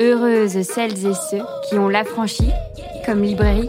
Heureuses 0.00 0.62
celles 0.62 1.06
et 1.06 1.14
ceux 1.14 1.42
qui 1.68 1.78
ont 1.78 1.88
l'affranchi 1.88 2.50
comme 3.06 3.22
librairie. 3.22 3.68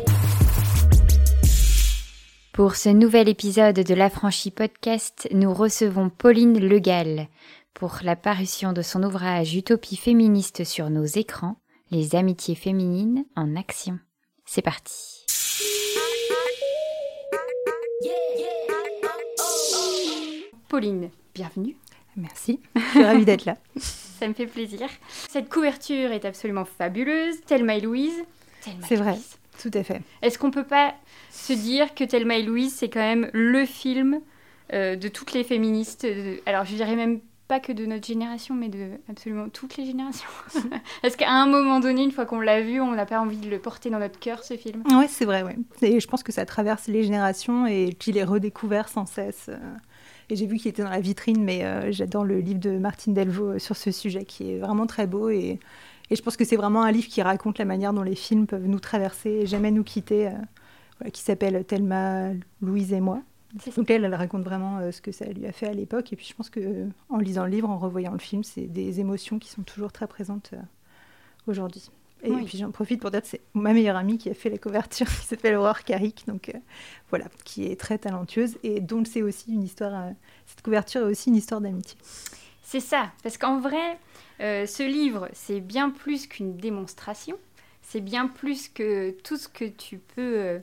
Pour 2.52 2.76
ce 2.76 2.90
nouvel 2.90 3.30
épisode 3.30 3.76
de 3.76 3.94
l'Affranchi 3.94 4.50
Podcast, 4.50 5.28
nous 5.32 5.54
recevons 5.54 6.10
Pauline 6.10 6.60
Legal 6.60 7.28
pour 7.76 8.00
la 8.02 8.16
parution 8.16 8.74
de 8.74 8.82
son 8.82 9.04
ouvrage 9.04 9.54
Utopie 9.56 9.98
féministe 9.98 10.64
sur 10.64 10.90
nos 10.90 11.06
écrans, 11.06 11.58
les 11.92 12.16
amitiés 12.16 12.56
féminines 12.56 13.26
en 13.36 13.56
action. 13.56 14.00
C'est 14.46 14.64
parti. 14.64 15.26
Pauline, 20.68 21.12
bienvenue. 21.36 21.78
Merci, 22.18 22.60
je 22.76 22.82
suis 22.82 23.04
ravie 23.04 23.26
d'être 23.26 23.46
là. 23.46 23.58
Ça 23.78 24.28
me 24.28 24.34
fait 24.34 24.46
plaisir. 24.46 24.88
Cette 25.30 25.50
couverture 25.50 26.12
est 26.12 26.26
absolument 26.26 26.66
fabuleuse. 26.66 27.42
Thelma 27.48 27.76
et 27.76 27.82
Louise. 27.82 28.24
C'est 28.88 28.96
vrai, 28.96 29.18
tout 29.60 29.72
à 29.74 29.84
fait. 29.84 30.02
Est-ce 30.22 30.38
qu'on 30.38 30.52
peut 30.52 30.66
pas 30.66 30.94
se 31.32 31.54
dire 31.54 31.96
que 31.96 32.04
Thelma 32.04 32.38
et 32.38 32.44
Louise, 32.44 32.74
c'est 32.76 32.90
quand 32.90 33.00
même 33.00 33.30
le 33.34 33.66
film 33.66 34.22
euh, 34.74 34.96
de 34.96 35.08
toutes 35.08 35.34
les 35.34 35.44
féministes 35.44 36.06
Alors, 36.46 36.66
je 36.66 36.76
dirais 36.76 36.96
même 36.96 37.22
pas 37.48 37.60
que 37.60 37.72
de 37.74 37.86
notre 37.86 38.06
génération, 38.06 38.56
mais 38.56 38.70
de 38.70 38.92
absolument 39.10 39.50
toutes 39.50 39.76
les 39.78 39.86
générations. 39.86 40.30
Est-ce 41.04 41.18
qu'à 41.18 41.32
un 41.32 41.48
moment 41.48 41.80
donné, 41.80 42.04
une 42.04 42.12
fois 42.12 42.26
qu'on 42.26 42.40
l'a 42.40 42.62
vu, 42.62 42.80
on 42.80 42.92
n'a 42.92 43.06
pas 43.06 43.20
envie 43.20 43.38
de 43.38 43.50
le 43.50 43.60
porter 43.60 43.90
dans 43.90 44.00
notre 44.00 44.20
cœur, 44.20 44.44
ce 44.44 44.56
film 44.56 44.84
Oui, 44.90 45.06
c'est 45.10 45.26
vrai, 45.26 45.44
ouais. 45.44 45.58
Et 45.82 46.00
je 46.00 46.08
pense 46.08 46.24
que 46.24 46.32
ça 46.32 46.46
traverse 46.46 46.88
les 46.88 47.04
générations 47.04 47.66
et 47.66 47.94
qu'il 48.00 48.18
est 48.18 48.24
redécouvert 48.24 48.88
sans 48.88 49.06
cesse. 49.06 49.50
Et 50.32 50.38
j'ai 50.38 50.46
vu 50.46 50.58
qu'il 50.58 50.70
était 50.70 50.82
dans 50.82 50.90
la 50.90 51.02
vitrine, 51.02 51.44
mais 51.44 51.66
euh, 51.66 51.92
j'adore 51.92 52.24
le 52.24 52.40
livre 52.40 52.62
de 52.62 52.78
Martine 52.78 53.14
Delvaux 53.14 53.50
euh, 53.50 53.60
sur 53.60 53.76
ce 53.76 53.92
sujet 53.92 54.24
qui 54.24 54.54
est 54.54 54.60
vraiment 54.60 54.88
très 54.88 55.06
beau. 55.06 55.30
Et, 55.30 55.60
et 56.10 56.16
je 56.16 56.22
pense 56.22 56.38
que 56.38 56.46
c'est 56.46 56.56
vraiment 56.56 56.84
un 56.84 56.92
livre 56.94 57.10
qui 57.10 57.22
raconte 57.22 57.58
la 57.58 57.66
manière 57.66 57.92
dont 57.92 58.02
les 58.02 58.16
films 58.16 58.48
peuvent 58.48 58.66
nous 58.66 58.80
traverser 58.80 59.30
et 59.30 59.46
jamais 59.46 59.72
nous 59.72 59.84
quitter, 59.84 60.28
euh, 60.28 61.10
qui 61.10 61.22
s'appelle 61.22 61.66
Thelma, 61.66 62.30
Louise 62.62 62.94
et 62.94 63.02
moi. 63.02 63.22
Donc 63.76 63.92
elle, 63.92 64.06
elle 64.06 64.16
raconte 64.16 64.44
vraiment 64.44 64.90
ce 64.94 65.02
que 65.02 65.12
ça 65.12 65.26
lui 65.26 65.46
a 65.46 65.52
fait 65.52 65.68
à 65.68 65.74
l'époque. 65.74 66.14
Et 66.14 66.16
puis 66.16 66.26
je 66.26 66.34
pense 66.34 66.50
que 66.50 66.88
en 67.10 67.18
lisant 67.18 67.44
le 67.44 67.52
livre, 67.52 67.70
en 67.70 67.78
revoyant 67.78 68.14
le 68.14 68.20
film, 68.20 68.46
c'est 68.46 68.68
des 68.68 69.02
émotions 69.02 69.38
qui 69.38 69.50
sont 69.50 69.64
toujours 69.64 69.92
très 69.92 70.08
présentes 70.08 70.54
aujourd'hui. 71.46 71.92
Et 72.24 72.32
puis 72.44 72.58
j'en 72.58 72.72
profite 72.72 73.02
pour 73.02 73.12
dire 73.12 73.22
que 73.22 73.28
c'est 73.28 73.42
ma 73.54 73.74
meilleure 73.74 73.96
amie 73.96 74.18
qui 74.18 74.30
a 74.30 74.34
fait 74.34 74.50
la 74.50 74.58
couverture, 74.58 75.08
qui 75.22 75.26
s'appelle 75.26 75.56
Aurore 75.56 75.84
Carrick, 75.84 76.26
donc 76.28 76.50
euh, 76.50 76.58
voilà, 77.10 77.26
qui 77.46 77.66
est 77.66 77.80
très 77.80 77.98
talentueuse 77.98 78.58
et 78.64 78.80
dont 78.80 79.04
c'est 79.06 79.22
aussi 79.22 79.52
une 79.54 79.64
histoire. 79.64 79.94
Euh, 79.94 80.12
cette 80.46 80.62
couverture 80.62 81.02
est 81.02 81.12
aussi 81.12 81.30
une 81.30 81.36
histoire 81.36 81.62
d'amitié. 81.62 81.98
C'est 82.64 82.80
ça, 82.80 83.12
parce 83.24 83.38
qu'en 83.38 83.60
vrai, 83.60 84.00
euh, 84.40 84.66
ce 84.66 84.84
livre, 84.84 85.30
c'est 85.34 85.60
bien 85.60 85.90
plus 85.90 86.28
qu'une 86.28 86.56
démonstration. 86.56 87.38
C'est 87.82 88.02
bien 88.02 88.28
plus 88.28 88.70
que 88.70 89.12
tout 89.24 89.36
ce 89.36 89.50
que 89.50 89.66
tu 89.66 89.98
peux 89.98 90.62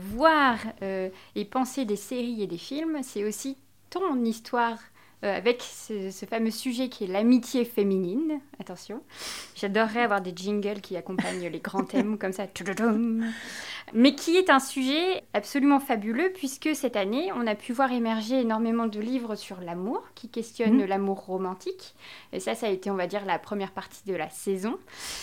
voir 0.00 0.56
et 0.82 1.44
penser 1.44 1.84
des 1.84 1.94
séries 1.94 2.42
et 2.42 2.48
des 2.48 2.58
films. 2.58 2.98
C'est 3.04 3.22
aussi 3.22 3.56
ton 3.90 4.24
histoire 4.24 4.78
euh, 5.26 5.36
avec 5.36 5.62
ce, 5.62 6.26
fameux 6.26 6.50
sujet 6.50 6.88
qui 6.88 7.04
est 7.04 7.06
l'amitié 7.06 7.64
féminine. 7.64 8.40
Attention, 8.60 9.02
j'adorerais 9.54 10.02
avoir 10.02 10.20
des 10.20 10.32
jingles 10.34 10.80
qui 10.80 10.96
accompagnent 10.96 11.48
les 11.48 11.58
grands 11.60 11.84
thèmes 11.84 12.18
comme 12.18 12.32
ça. 12.32 12.46
Mais 13.92 14.14
qui 14.14 14.36
est 14.36 14.50
un 14.50 14.58
sujet 14.58 15.22
absolument 15.34 15.78
fabuleux 15.78 16.32
puisque 16.34 16.74
cette 16.74 16.96
année, 16.96 17.30
on 17.34 17.46
a 17.46 17.54
pu 17.54 17.72
voir 17.72 17.92
émerger 17.92 18.40
énormément 18.40 18.86
de 18.86 18.98
livres 18.98 19.36
sur 19.36 19.60
l'amour 19.60 20.02
qui 20.14 20.28
questionnent 20.28 20.82
mmh. 20.82 20.86
l'amour 20.86 21.24
romantique. 21.24 21.94
Et 22.32 22.40
ça, 22.40 22.54
ça 22.54 22.66
a 22.66 22.70
été, 22.70 22.90
on 22.90 22.96
va 22.96 23.06
dire, 23.06 23.24
la 23.24 23.38
première 23.38 23.72
partie 23.72 24.04
de 24.06 24.14
la 24.14 24.28
saison. 24.30 24.78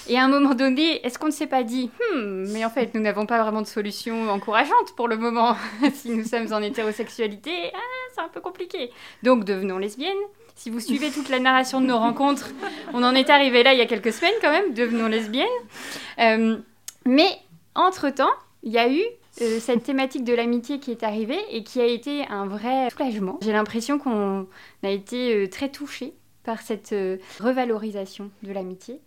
Et 0.07 0.17
à 0.17 0.23
un 0.23 0.29
moment 0.29 0.53
donné, 0.53 1.05
est-ce 1.05 1.19
qu'on 1.19 1.27
ne 1.27 1.31
s'est 1.31 1.47
pas 1.47 1.63
dit, 1.63 1.89
hmm, 2.13 2.51
mais 2.51 2.63
en 2.63 2.69
fait, 2.69 2.93
nous 2.93 3.01
n'avons 3.01 3.25
pas 3.25 3.41
vraiment 3.41 3.61
de 3.61 3.67
solution 3.67 4.29
encourageante 4.29 4.95
pour 4.95 5.07
le 5.07 5.17
moment 5.17 5.55
si 5.93 6.11
nous 6.11 6.25
sommes 6.25 6.51
en 6.53 6.61
hétérosexualité 6.61 7.51
ah, 7.73 7.79
c'est 8.13 8.21
un 8.21 8.29
peu 8.29 8.41
compliqué. 8.41 8.91
Donc 9.23 9.43
devenons 9.43 9.77
Si 10.55 10.69
vous 10.69 10.79
suivez 10.79 11.09
toute 11.09 11.29
la 11.29 11.39
narration 11.39 11.81
de 11.81 11.87
nos 11.87 11.97
rencontres, 11.97 12.51
on 12.93 13.03
en 13.03 13.15
est 13.15 13.29
arrivé 13.29 13.63
là 13.63 13.73
il 13.73 13.79
y 13.79 13.81
a 13.81 13.85
quelques 13.85 14.13
semaines 14.13 14.33
quand 14.41 14.51
même, 14.51 14.73
devenons 14.73 15.07
lesbiennes. 15.07 15.47
Euh, 16.19 16.57
mais 17.05 17.27
entre-temps, 17.75 18.31
il 18.61 18.71
y 18.71 18.77
a 18.77 18.89
eu 18.89 19.01
euh, 19.41 19.59
cette 19.59 19.83
thématique 19.83 20.23
de 20.23 20.33
l'amitié 20.33 20.79
qui 20.79 20.91
est 20.91 21.03
arrivée 21.03 21.39
et 21.49 21.63
qui 21.63 21.81
a 21.81 21.85
été 21.85 22.25
un 22.27 22.45
vrai 22.45 22.89
soulagement. 22.91 23.39
J'ai 23.41 23.51
l'impression 23.51 23.97
qu'on 23.97 24.47
a 24.83 24.89
été 24.89 25.35
euh, 25.35 25.49
très 25.49 25.69
touchés 25.69 26.13
par 26.43 26.61
cette 26.61 26.93
revalorisation 27.39 28.29
de 28.43 28.51
l'amitié. 28.51 28.99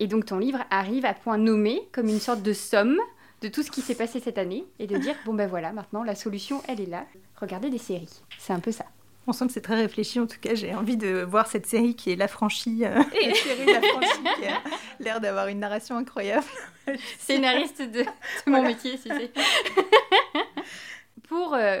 Et 0.00 0.08
donc 0.08 0.26
ton 0.26 0.38
livre 0.38 0.58
arrive 0.70 1.06
à 1.06 1.14
point 1.14 1.38
nommé 1.38 1.80
comme 1.92 2.08
une 2.08 2.18
sorte 2.18 2.42
de 2.42 2.52
somme 2.52 2.98
de 3.42 3.48
tout 3.48 3.62
ce 3.62 3.70
qui 3.70 3.80
s'est 3.80 3.94
passé 3.94 4.20
cette 4.20 4.38
année 4.38 4.64
et 4.80 4.86
de 4.86 4.96
dire 4.98 5.14
bon 5.24 5.32
ben 5.32 5.48
voilà, 5.48 5.72
maintenant 5.72 6.02
la 6.02 6.16
solution 6.16 6.62
elle 6.68 6.80
est 6.80 6.86
là. 6.86 7.06
Regardez 7.40 7.70
des 7.70 7.78
séries. 7.78 8.22
C'est 8.38 8.52
un 8.52 8.58
peu 8.58 8.72
ça. 8.72 8.84
On 9.30 9.32
sent 9.32 9.46
que 9.46 9.52
c'est 9.52 9.60
très 9.60 9.76
réfléchi. 9.76 10.18
En 10.18 10.26
tout 10.26 10.40
cas, 10.40 10.56
j'ai 10.56 10.74
envie 10.74 10.96
de 10.96 11.22
voir 11.22 11.46
cette 11.46 11.64
série 11.64 11.94
qui 11.94 12.10
est 12.10 12.16
L'Affranchi. 12.16 12.84
Euh, 12.84 12.96
la 12.96 13.34
série 13.34 13.64
L'Affranchi 13.64 14.40
qui 14.40 14.46
a 14.46 14.60
l'air 14.98 15.20
d'avoir 15.20 15.46
une 15.46 15.60
narration 15.60 15.96
incroyable. 15.96 16.46
Scénariste 17.20 17.80
de, 17.80 18.04
mon 18.48 18.60
métier, 18.60 18.96
si 18.96 19.08
c'est. 19.08 19.30
Pour 21.28 21.54
euh, 21.54 21.80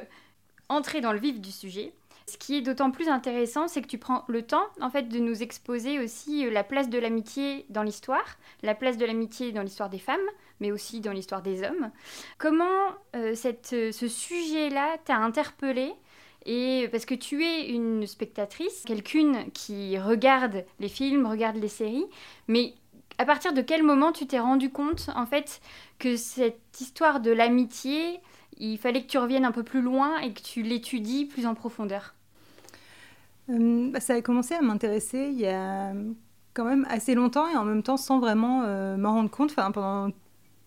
entrer 0.68 1.00
dans 1.00 1.12
le 1.12 1.18
vif 1.18 1.40
du 1.40 1.50
sujet, 1.50 1.92
ce 2.26 2.38
qui 2.38 2.54
est 2.56 2.60
d'autant 2.60 2.92
plus 2.92 3.08
intéressant, 3.08 3.66
c'est 3.66 3.82
que 3.82 3.88
tu 3.88 3.98
prends 3.98 4.24
le 4.28 4.42
temps, 4.42 4.68
en 4.80 4.88
fait, 4.88 5.08
de 5.08 5.18
nous 5.18 5.42
exposer 5.42 5.98
aussi 5.98 6.46
euh, 6.46 6.52
la 6.52 6.62
place 6.62 6.88
de 6.88 7.00
l'amitié 7.00 7.66
dans 7.68 7.82
l'histoire, 7.82 8.38
la 8.62 8.76
place 8.76 8.96
de 8.96 9.06
l'amitié 9.06 9.50
dans 9.50 9.62
l'histoire 9.62 9.90
des 9.90 9.98
femmes, 9.98 10.20
mais 10.60 10.70
aussi 10.70 11.00
dans 11.00 11.10
l'histoire 11.10 11.42
des 11.42 11.64
hommes. 11.64 11.90
Comment 12.38 12.94
euh, 13.16 13.34
cette, 13.34 13.66
ce 13.70 14.06
sujet-là 14.06 14.98
t'a 15.04 15.16
interpellé 15.16 15.94
et 16.46 16.88
parce 16.90 17.04
que 17.04 17.14
tu 17.14 17.44
es 17.44 17.68
une 17.68 18.06
spectatrice, 18.06 18.82
quelqu'une 18.86 19.50
qui 19.52 19.98
regarde 19.98 20.64
les 20.78 20.88
films, 20.88 21.26
regarde 21.26 21.56
les 21.56 21.68
séries, 21.68 22.06
mais 22.48 22.74
à 23.18 23.24
partir 23.24 23.52
de 23.52 23.60
quel 23.60 23.82
moment 23.82 24.12
tu 24.12 24.26
t'es 24.26 24.38
rendu 24.38 24.70
compte 24.70 25.10
en 25.14 25.26
fait 25.26 25.60
que 25.98 26.16
cette 26.16 26.80
histoire 26.80 27.20
de 27.20 27.30
l'amitié, 27.30 28.20
il 28.58 28.78
fallait 28.78 29.02
que 29.02 29.08
tu 29.08 29.18
reviennes 29.18 29.44
un 29.44 29.52
peu 29.52 29.62
plus 29.62 29.82
loin 29.82 30.18
et 30.18 30.32
que 30.32 30.40
tu 30.40 30.62
l'étudies 30.62 31.26
plus 31.26 31.46
en 31.46 31.54
profondeur? 31.54 32.14
Euh, 33.50 33.90
bah, 33.90 34.00
Ça 34.00 34.14
a 34.14 34.22
commencé 34.22 34.54
à 34.54 34.62
m'intéresser 34.62 35.28
il 35.32 35.40
y 35.40 35.46
a 35.46 35.92
quand 36.54 36.64
même 36.64 36.86
assez 36.88 37.14
longtemps 37.14 37.48
et 37.48 37.56
en 37.56 37.64
même 37.64 37.82
temps 37.82 37.96
sans 37.96 38.18
vraiment 38.18 38.62
m'en 38.96 39.12
rendre 39.12 39.30
compte. 39.30 39.50
Enfin, 39.50 39.70
pendant 39.70 40.10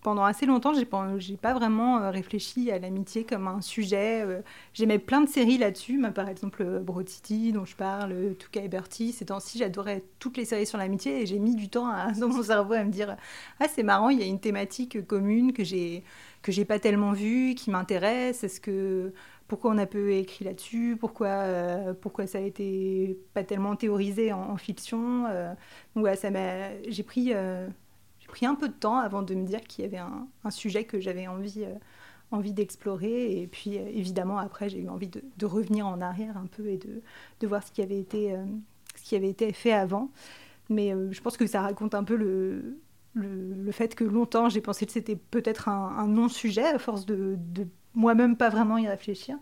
pendant 0.04 0.24
assez 0.24 0.44
longtemps, 0.44 0.74
j'ai 0.74 0.84
pas, 0.84 1.08
pas 1.40 1.54
vraiment 1.54 1.98
euh, 1.98 2.10
réfléchi 2.10 2.70
à 2.70 2.78
l'amitié 2.78 3.24
comme 3.24 3.48
un 3.48 3.62
sujet. 3.62 4.20
Euh. 4.22 4.42
J'aimais 4.74 4.98
plein 4.98 5.22
de 5.22 5.28
séries 5.28 5.56
là-dessus, 5.56 5.98
par 6.14 6.28
exemple 6.28 6.62
euh, 6.62 6.80
Broad 6.80 7.08
City, 7.08 7.52
dont 7.52 7.64
je 7.64 7.74
parle, 7.74 8.14
Tuca 8.38 8.60
et 8.60 8.68
Bertie. 8.68 9.12
Ces 9.12 9.24
temps-ci, 9.24 9.56
j'adorais 9.56 10.04
toutes 10.18 10.36
les 10.36 10.44
séries 10.44 10.66
sur 10.66 10.76
l'amitié 10.76 11.22
et 11.22 11.26
j'ai 11.26 11.38
mis 11.38 11.56
du 11.56 11.70
temps 11.70 11.90
dans 12.20 12.28
mon 12.28 12.42
cerveau 12.42 12.74
à 12.74 12.84
me 12.84 12.90
dire 12.90 13.16
Ah, 13.58 13.66
c'est 13.66 13.82
marrant, 13.82 14.10
il 14.10 14.20
y 14.20 14.22
a 14.22 14.26
une 14.26 14.40
thématique 14.40 15.06
commune 15.06 15.52
que 15.54 15.64
j'ai 15.64 16.04
que 16.42 16.52
j'ai 16.52 16.66
pas 16.66 16.78
tellement 16.78 17.12
vue, 17.12 17.54
qui 17.54 17.70
m'intéresse. 17.70 18.44
Est-ce 18.44 18.60
que 18.60 19.14
pourquoi 19.48 19.70
on 19.70 19.78
a 19.78 19.86
peu 19.86 20.12
écrit 20.12 20.44
là-dessus, 20.44 20.98
pourquoi, 21.00 21.46
pourquoi 22.02 22.26
ça 22.26 22.38
a 22.38 22.42
été 22.42 23.18
pas 23.32 23.44
tellement 23.44 23.76
théorisé 23.76 24.32
en, 24.34 24.56
fiction. 24.58 25.24
donc 25.96 26.06
ça 26.16 26.28
j'ai 26.88 27.02
pris 27.02 27.32
pris 28.26 28.46
un 28.46 28.54
peu 28.54 28.68
de 28.68 28.74
temps 28.74 28.98
avant 28.98 29.22
de 29.22 29.34
me 29.34 29.44
dire 29.44 29.60
qu'il 29.62 29.84
y 29.84 29.86
avait 29.86 29.98
un, 29.98 30.50
sujet 30.50 30.84
que 30.84 31.00
j'avais 31.00 31.26
envie, 31.26 31.64
euh, 31.64 31.74
envie 32.30 32.52
d'explorer. 32.52 33.40
Et 33.40 33.46
puis, 33.46 33.78
euh, 33.78 33.86
évidemment, 33.92 34.38
après, 34.38 34.68
j'ai 34.68 34.80
eu 34.80 34.88
envie 34.88 35.08
de, 35.08 35.46
revenir 35.46 35.86
en 35.86 36.00
arrière 36.00 36.36
un 36.36 36.46
peu 36.46 36.66
et 36.68 36.78
de, 36.78 37.02
de 37.40 37.46
voir 37.46 37.62
ce 37.62 37.72
qui, 37.72 37.82
avait 37.82 37.98
été, 37.98 38.32
euh, 38.32 38.44
ce 38.96 39.02
qui 39.02 39.16
avait 39.16 39.30
été 39.30 39.52
fait 39.52 39.72
avant. 39.72 40.10
Mais 40.70 40.94
je 41.10 41.20
pense 41.20 41.36
que 41.36 41.46
ça 41.46 41.60
raconte 41.60 41.94
un 41.94 42.04
peu 42.04 42.16
le, 42.16 42.80
le, 43.12 43.70
fait 43.70 43.94
que 43.94 44.04
longtemps, 44.04 44.48
j'ai 44.48 44.62
pensé 44.62 44.86
que 44.86 44.92
c'était 44.92 45.16
peut-être 45.16 45.68
un, 45.68 46.06
non-sujet, 46.06 46.64
à 46.64 46.78
force 46.78 47.04
de, 47.04 47.36
de 47.38 47.66
moi-même 47.94 48.34
pas 48.34 48.48
vraiment 48.48 48.78
y 48.78 48.88
réfléchir. 48.88 49.36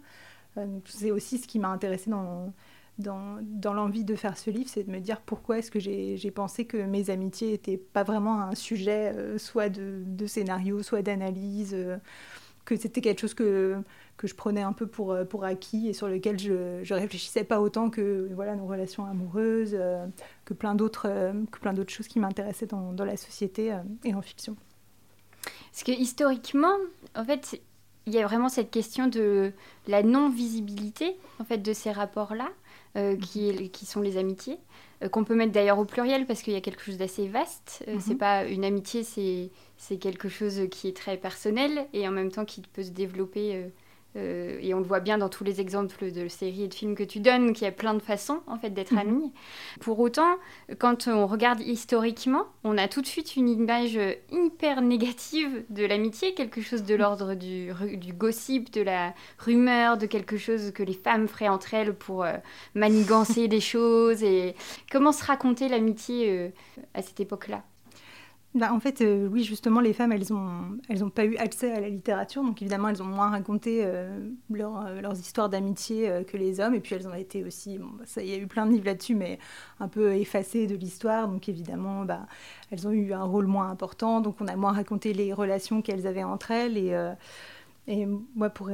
c'est 0.85 1.12
aussi 1.12 1.38
ce 1.38 1.46
qui 1.46 1.61
m'a 1.61 1.69
intéressé 1.69 2.11
dans 2.11 2.52
dans, 2.99 3.73
l'envie 3.73 4.05
de 4.05 4.15
faire 4.15 4.37
ce 4.37 4.50
livre, 4.50 4.69
c'est 4.69 4.85
de 4.85 4.91
me 4.91 5.00
dire 5.00 5.21
pourquoi 5.21 5.59
est-ce 5.59 5.71
que 5.71 5.81
j'ai 5.81 6.31
pensé 6.31 6.65
que 6.65 6.77
mes 6.77 7.11
amitiés 7.11 7.53
n'étaient 7.53 7.79
pas 7.79 8.03
vraiment 8.03 8.41
un 8.41 8.55
sujet 8.55 9.12
euh, 9.15 9.39
soit 9.39 9.69
de, 9.69 10.27
scénario, 10.27 10.83
soit 10.83 11.03
d'analyse, 11.03 11.73
euh, 11.75 11.97
que 12.65 12.77
c'était 12.77 13.00
quelque 13.00 13.21
chose 13.21 13.35
que, 13.35 13.77
que 14.17 14.27
je 14.27 14.35
prenais 14.35 14.62
un 14.62 14.73
peu 14.73 14.87
pour, 14.87 15.12
euh, 15.12 15.25
pour 15.25 15.44
acquis 15.44 15.89
et 15.89 15.93
sur 15.93 16.06
lequel 16.06 16.39
je 16.39 16.53
ne 16.81 16.99
réfléchissais 16.99 17.44
pas 17.44 17.61
autant 17.61 17.91
que 17.91 18.29
voilà, 18.35 18.55
nos 18.55 18.67
relations 18.67 19.06
amoureuses, 19.06 19.77
que 20.45 20.55
plein 20.55 20.75
d'autres 20.75 21.09
choses 21.88 22.09
qui 22.09 22.21
m'intéressaient 22.21 22.67
dans, 22.67 22.93
dans, 22.93 23.05
la 23.05 23.17
société 23.17 23.77
et 24.05 24.15
en 24.15 24.23
fiction. 24.23 24.56
Parce 25.73 25.83
que 25.85 25.93
historiquement, 25.93 26.77
en 27.17 27.25
fait, 27.25 27.61
il 28.06 28.12
y 28.12 28.19
a 28.19 28.27
vraiment 28.27 28.49
cette 28.49 28.71
question 28.71 29.06
de 29.06 29.53
la 29.87 30.03
non-visibilité 30.03 31.17
en 31.38 31.45
fait 31.45 31.59
de 31.59 31.73
ces 31.73 31.91
rapports-là, 31.93 32.49
euh, 32.97 33.17
qui, 33.17 33.71
qui, 33.71 33.87
sont 33.87 34.03
les 34.03 34.19
amitiés, 34.19 34.59
euh, 35.03 35.09
qu'on 35.09 35.25
peut 35.25 35.35
mettre 35.35 35.53
d'ailleurs 35.53 35.79
au 35.79 35.87
pluriel 35.87 36.27
parce 36.27 36.43
qu'il 36.43 36.53
y 36.53 36.56
a 36.56 36.61
quelque 36.61 36.83
chose 36.83 36.99
d'assez 36.99 37.27
vaste. 37.27 37.83
Euh, 37.89 37.97
c'est 37.99 38.12
mhm. 38.12 38.19
pas 38.19 38.44
une 38.44 38.67
amitié, 38.67 39.03
c'est 39.03 39.50
c'est 39.79 39.97
quelque 39.97 40.29
chose 40.29 40.69
qui 40.71 40.89
est 40.89 40.97
très 40.97 41.17
personnel 41.17 41.87
et 41.94 42.06
en 42.06 42.11
même 42.11 42.31
temps 42.31 42.44
qui 42.44 42.61
peut 42.61 42.83
se 42.83 42.91
développer 42.91 43.65
euh, 44.17 44.59
et 44.61 44.75
on 44.75 44.79
le 44.79 44.85
voit 44.85 45.00
bien 45.00 45.19
dans 45.19 45.29
tous 45.29 45.44
les 45.44 45.61
exemples 45.61 46.11
de 46.11 46.29
séries 46.29 46.64
et 46.64 46.69
de 46.69 46.75
films 46.75 46.94
que 46.94 47.03
tu 47.03 47.20
donnes, 47.20 47.53
qu'il 47.53 47.64
y 47.64 47.69
a 47.69 47.73
plein 47.73 47.94
de 47.94 48.03
façons 48.03 48.41
en 48.47 48.59
fait 48.59 48.70
d'être 48.70 48.93
mhm. 48.93 48.99
amis. 48.99 49.32
Pour 49.81 49.99
autant, 50.00 50.37
quand 50.79 51.09
on 51.09 51.26
regarde 51.26 51.61
historiquement, 51.61 52.44
on 52.64 52.79
a 52.79 52.88
tout 52.88 53.00
de 53.00 53.06
suite 53.06 53.37
une 53.37 53.49
image 53.49 53.99
hyper 54.31 54.82
négative 54.82 55.64
de 55.70 55.85
l'amitié, 55.85 56.35
quelque 56.35 56.61
chose 56.61 56.85
de 56.85 56.94
l'ordre 56.94 57.35
du, 57.35 57.73
du, 57.97 58.12
gossip, 58.12 58.73
de 58.73 58.82
la 58.82 59.14
rumeur, 59.38 59.97
de 59.97 60.06
quelque 60.06 60.37
chose 60.37 60.73
que 60.73 60.82
les 60.82 60.94
femmes 60.94 61.29
feraient 61.29 61.49
entre 61.49 61.75
elles 61.75 61.94
pour 61.94 62.25
euh, 62.25 62.35
manigancer 62.75 63.49
des 63.49 63.61
choses. 63.61 64.23
Et 64.23 64.55
comment 64.91 65.12
se 65.12 65.25
raconter 65.25 65.69
l'amitié 65.69 66.31
euh, 66.31 66.49
à 66.94 67.03
cette 67.03 67.20
époque-là? 67.20 67.62
Bah, 68.54 68.70
en 68.75 68.81
fait, 68.81 69.00
euh, 69.00 69.28
oui, 69.28 69.44
justement, 69.44 69.81
les 69.81 69.94
femmes, 69.94 70.12
elles 70.12 70.28
n'ont 71.00 71.10
pas 71.10 71.25
eu 71.25 71.37
accès 71.37 71.72
à 71.72 71.81
la 71.81 71.88
littérature, 71.88 72.43
donc 72.43 72.60
évidemment, 72.60 72.88
elles 72.88 73.02
ont 73.02 73.06
moins 73.06 73.31
raconté 73.31 73.81
euh, 73.82 74.28
euh, 74.50 75.00
leurs 75.00 75.19
histoires 75.19 75.49
d'amitié 75.49 76.22
que 76.26 76.37
les 76.37 76.60
hommes, 76.60 76.75
et 76.75 76.81
puis 76.81 76.94
elles 76.94 77.08
ont 77.08 77.14
été 77.14 77.44
aussi, 77.44 77.78
bah, 77.78 78.04
il 78.19 78.26
y 78.26 78.34
a 78.34 78.37
eu 78.37 78.46
plein 78.46 78.66
de 78.66 78.72
livres 78.72 78.84
là-dessus, 78.84 79.14
mais 79.14 79.38
un 79.81 79.88
peu 79.88 80.14
effacées 80.14 80.66
de 80.66 80.75
l'histoire, 80.75 81.28
donc 81.28 81.49
évidemment, 81.49 82.04
bah, 82.04 82.26
elles 82.70 82.87
ont 82.87 82.93
eu 82.93 83.14
un 83.14 83.25
rôle 83.25 83.46
moins 83.46 83.70
important, 83.70 84.20
donc 84.20 84.37
on 84.43 84.49
a 84.49 84.56
moins 84.56 84.72
raconté 84.72 85.14
les 85.14 85.32
relations 85.32 85.81
qu'elles 85.81 86.06
avaient 86.06 86.22
entre 86.22 86.50
elles, 86.50 86.76
et, 87.88 88.06
moi, 88.34 88.50
pour, 88.50 88.70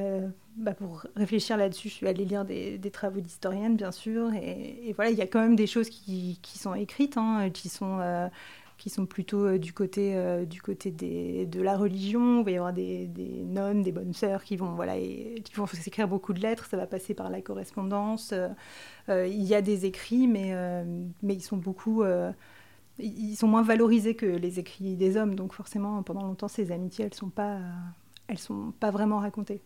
réfléchir 1.14 1.56
là-dessus, 1.56 1.88
je 1.88 1.94
suis 1.94 2.08
allée 2.08 2.24
lire 2.24 2.44
des, 2.44 2.90
travaux 2.92 3.20
d'historiennes, 3.20 3.76
bien 3.76 3.92
sûr, 3.92 4.34
et, 4.34 4.92
voilà, 4.96 5.12
il 5.12 5.16
y 5.16 5.22
a 5.22 5.28
quand 5.28 5.40
même 5.40 5.54
des 5.54 5.68
choses 5.68 5.88
qui, 5.88 6.40
qui 6.42 6.58
sont 6.58 6.74
écrites, 6.74 7.16
hein, 7.16 7.48
qui 7.50 7.68
sont 7.68 8.00
qui 8.78 8.90
sont 8.90 9.06
plutôt 9.06 9.44
euh, 9.44 9.58
du 9.58 9.72
côté, 9.72 10.16
euh, 10.16 10.44
du 10.44 10.62
côté 10.62 10.92
des, 10.92 11.46
de 11.46 11.60
la 11.60 11.76
religion. 11.76 12.40
Il 12.40 12.44
va 12.44 12.50
y 12.52 12.56
avoir 12.56 12.72
des, 12.72 13.06
des 13.08 13.42
nonnes, 13.44 13.82
des 13.82 13.92
bonnes 13.92 14.14
sœurs 14.14 14.44
qui 14.44 14.56
vont, 14.56 14.74
voilà, 14.74 14.96
et, 14.96 15.42
qui 15.44 15.52
vont 15.54 15.66
s'écrire 15.66 16.08
beaucoup 16.08 16.32
de 16.32 16.40
lettres. 16.40 16.66
Ça 16.66 16.76
va 16.76 16.86
passer 16.86 17.12
par 17.12 17.28
la 17.28 17.42
correspondance. 17.42 18.32
Euh, 19.08 19.26
il 19.26 19.42
y 19.42 19.54
a 19.54 19.62
des 19.62 19.84
écrits, 19.84 20.28
mais, 20.28 20.54
mais 21.22 21.34
ils 21.34 21.42
sont 21.42 21.56
beaucoup 21.56 22.04
ils 23.00 23.36
sont 23.36 23.46
moins 23.46 23.62
valorisés 23.62 24.16
que 24.16 24.26
les 24.26 24.58
écrits 24.58 24.96
des 24.96 25.16
hommes. 25.16 25.34
Donc 25.34 25.54
forcément, 25.54 26.02
pendant 26.02 26.22
longtemps, 26.22 26.48
ces 26.48 26.72
amitiés, 26.72 27.04
elles 27.06 27.14
sont 27.14 27.30
pas, 27.30 27.58
elles 28.26 28.38
sont 28.38 28.72
pas 28.80 28.90
vraiment 28.90 29.18
racontées. 29.18 29.60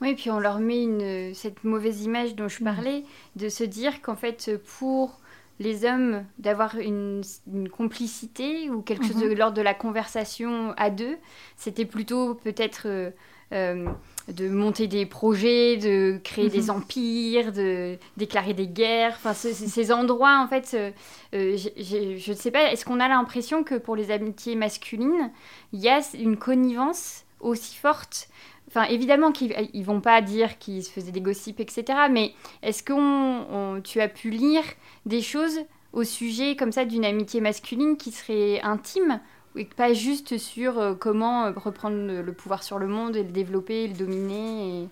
Oui, 0.00 0.10
et 0.10 0.14
puis 0.14 0.30
on 0.30 0.38
leur 0.38 0.60
met 0.60 0.82
une, 0.82 1.34
cette 1.34 1.64
mauvaise 1.64 2.04
image 2.04 2.36
dont 2.36 2.48
je 2.48 2.62
mmh. 2.62 2.64
parlais, 2.64 3.04
de 3.36 3.48
se 3.48 3.64
dire 3.64 4.02
qu'en 4.02 4.16
fait, 4.16 4.50
pour 4.78 5.18
les 5.60 5.84
hommes 5.84 6.24
d'avoir 6.38 6.76
une, 6.78 7.22
complicité 7.70 8.70
ou 8.70 8.82
quelque 8.82 9.06
chose 9.06 9.16
de 9.16 9.28
mhm. 9.28 9.38
l'ordre 9.38 9.56
de 9.56 9.62
la 9.62 9.74
conversation 9.74 10.74
à 10.76 10.90
deux. 10.90 11.16
C'était 11.56 11.84
plutôt 11.84 12.34
peut-être 12.34 12.82
euh, 12.86 13.10
euh, 13.52 13.86
de 14.28 14.48
monter 14.48 14.88
des 14.88 15.06
projets, 15.06 15.76
de 15.76 16.18
créer 16.24 16.48
des 16.48 16.62
mhm. 16.62 16.70
empires, 16.70 17.52
de 17.52 17.98
déclarer 18.16 18.54
des 18.54 18.66
guerres. 18.66 19.14
Enfin, 19.16 19.34
ces 19.34 19.92
endroits, 19.92 20.40
en 20.42 20.48
fait, 20.48 20.74
euh, 20.74 20.90
je 21.32 22.30
ne 22.30 22.36
sais 22.36 22.50
pas, 22.50 22.72
est-ce 22.72 22.84
qu'on 22.84 23.00
a 23.00 23.08
l'impression 23.08 23.62
que 23.62 23.74
pour 23.76 23.96
les 23.96 24.10
amitiés 24.10 24.56
masculines, 24.56 25.30
il 25.72 25.80
y 25.80 25.88
a 25.88 26.00
une 26.14 26.36
connivence 26.36 27.24
aussi 27.40 27.76
forte 27.76 28.28
Enfin, 28.74 28.88
évidemment 28.88 29.30
qu'ils 29.30 29.54
ne 29.72 29.84
vont 29.84 30.00
pas 30.00 30.20
dire 30.20 30.58
qu'ils 30.58 30.82
se 30.82 30.90
faisaient 30.90 31.12
des 31.12 31.20
gossips, 31.20 31.60
etc. 31.60 31.84
Mais 32.10 32.32
est-ce 32.62 32.82
que 32.82 33.80
tu 33.82 34.00
as 34.00 34.08
pu 34.08 34.30
lire 34.30 34.64
des 35.06 35.22
choses 35.22 35.60
au 35.92 36.02
sujet 36.02 36.56
comme 36.56 36.72
ça 36.72 36.84
d'une 36.84 37.04
amitié 37.04 37.40
masculine 37.40 37.96
qui 37.96 38.10
serait 38.10 38.60
intime 38.62 39.20
et 39.56 39.64
pas 39.64 39.92
juste 39.92 40.38
sur 40.38 40.78
euh, 40.78 40.94
comment 40.94 41.44
euh, 41.44 41.52
reprendre 41.54 41.96
le 41.96 42.32
pouvoir 42.32 42.64
sur 42.64 42.80
le 42.80 42.88
monde 42.88 43.14
et 43.14 43.22
le 43.22 43.30
développer, 43.30 43.86
le 43.86 43.94
dominer, 43.94 44.82
et 44.82 44.88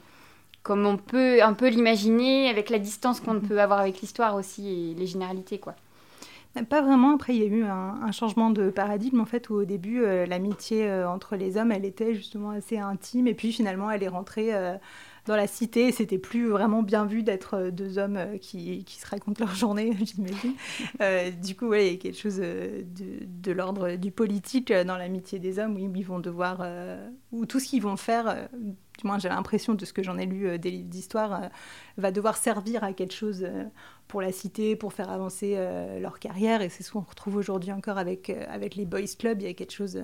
comme 0.63 0.87
on 0.87 0.97
peut 0.97 1.43
un 1.43 1.53
peu 1.53 1.69
l'imaginer 1.69 2.49
avec 2.49 2.71
la 2.71 2.79
distance 2.79 3.21
qu'on 3.21 3.41
peut 3.41 3.61
avoir 3.61 3.81
avec 3.81 4.01
l'histoire 4.01 4.37
aussi 4.37 4.69
et 4.69 4.95
les 4.95 5.07
généralités, 5.09 5.59
quoi. 5.59 5.75
Pas 6.69 6.83
vraiment. 6.83 7.15
Après, 7.15 7.35
il 7.35 7.41
y 7.41 7.45
a 7.45 7.47
eu 7.47 7.65
un, 7.65 8.13
changement 8.13 8.51
de 8.51 8.69
paradigme, 8.71 9.21
en 9.21 9.25
fait, 9.25 9.49
où 9.49 9.55
au 9.55 9.65
début, 9.65 10.03
euh, 10.03 10.27
l'amitié 10.27 10.87
euh, 10.87 11.09
entre 11.09 11.37
les 11.37 11.57
hommes, 11.57 11.73
elle 11.73 11.87
était 11.87 12.15
justement 12.15 12.51
assez 12.51 12.79
intime. 12.79 13.27
Et 13.27 13.35
puis, 13.35 13.53
finalement, 13.53 13.91
elle 13.91 14.03
est 14.03 14.09
rentrée 14.09 14.55
euh, 14.55 14.77
dans 15.27 15.37
la 15.37 15.47
cité. 15.47 15.93
C'était 15.93 16.19
plus 16.19 16.49
vraiment 16.49 16.83
bien 16.83 17.07
vu 17.07 17.23
d'être 17.23 17.71
deux 17.71 17.99
hommes 17.99 18.39
qui, 18.41 18.85
qui, 18.85 18.97
se 18.99 19.07
racontent 19.07 19.45
leur 19.45 19.55
journée, 19.55 19.97
j'imagine. 20.05 20.55
du 21.41 21.55
coup, 21.55 21.73
il 21.75 21.93
y 21.93 21.95
a 21.95 21.97
quelque 21.97 22.19
chose 22.19 22.39
de, 22.39 23.53
l'ordre 23.53 23.97
du 23.97 24.11
politique 24.11 24.73
dans 24.73 24.97
l'amitié 24.97 25.39
des 25.39 25.59
hommes, 25.59 25.75
où 25.75 25.79
ils 25.79 26.07
vont 26.07 26.19
devoir... 26.19 26.67
tout 27.49 27.61
ce 27.61 27.67
qu'ils 27.67 27.83
vont 27.83 27.97
faire 27.97 28.49
du 28.99 29.07
moins 29.07 29.19
j'ai 29.19 29.31
l'impression 29.31 29.73
de 29.73 29.85
ce 29.87 29.93
que 29.95 30.03
j'en 30.03 30.19
ai 30.19 30.27
lu 30.27 30.59
des 30.59 30.71
livres 30.71 30.89
d'histoire, 30.89 31.49
va 31.97 32.13
devoir 32.13 32.37
servir 32.37 32.85
à 32.85 32.93
quelque 32.93 33.15
chose 33.15 33.47
pour 34.13 34.21
la 34.21 34.31
cité, 34.31 34.77
pour 34.77 34.93
faire 34.93 35.11
avancer 35.11 35.55
euh, 35.57 35.99
leur 35.99 36.19
carrière. 36.19 36.61
Et 36.61 36.69
c'est 36.69 36.83
ce 36.83 36.93
qu'on 36.93 37.01
retrouve 37.01 37.37
aujourd'hui 37.37 37.73
encore 37.73 37.97
avec, 37.97 38.29
euh, 38.29 38.45
avec 38.51 38.75
les 38.75 38.85
boys 38.85 39.01
clubs. 39.19 39.41
Il 39.41 39.47
y 39.47 39.51
a 39.51 39.55
quelque 39.55 39.73
chose. 39.73 40.03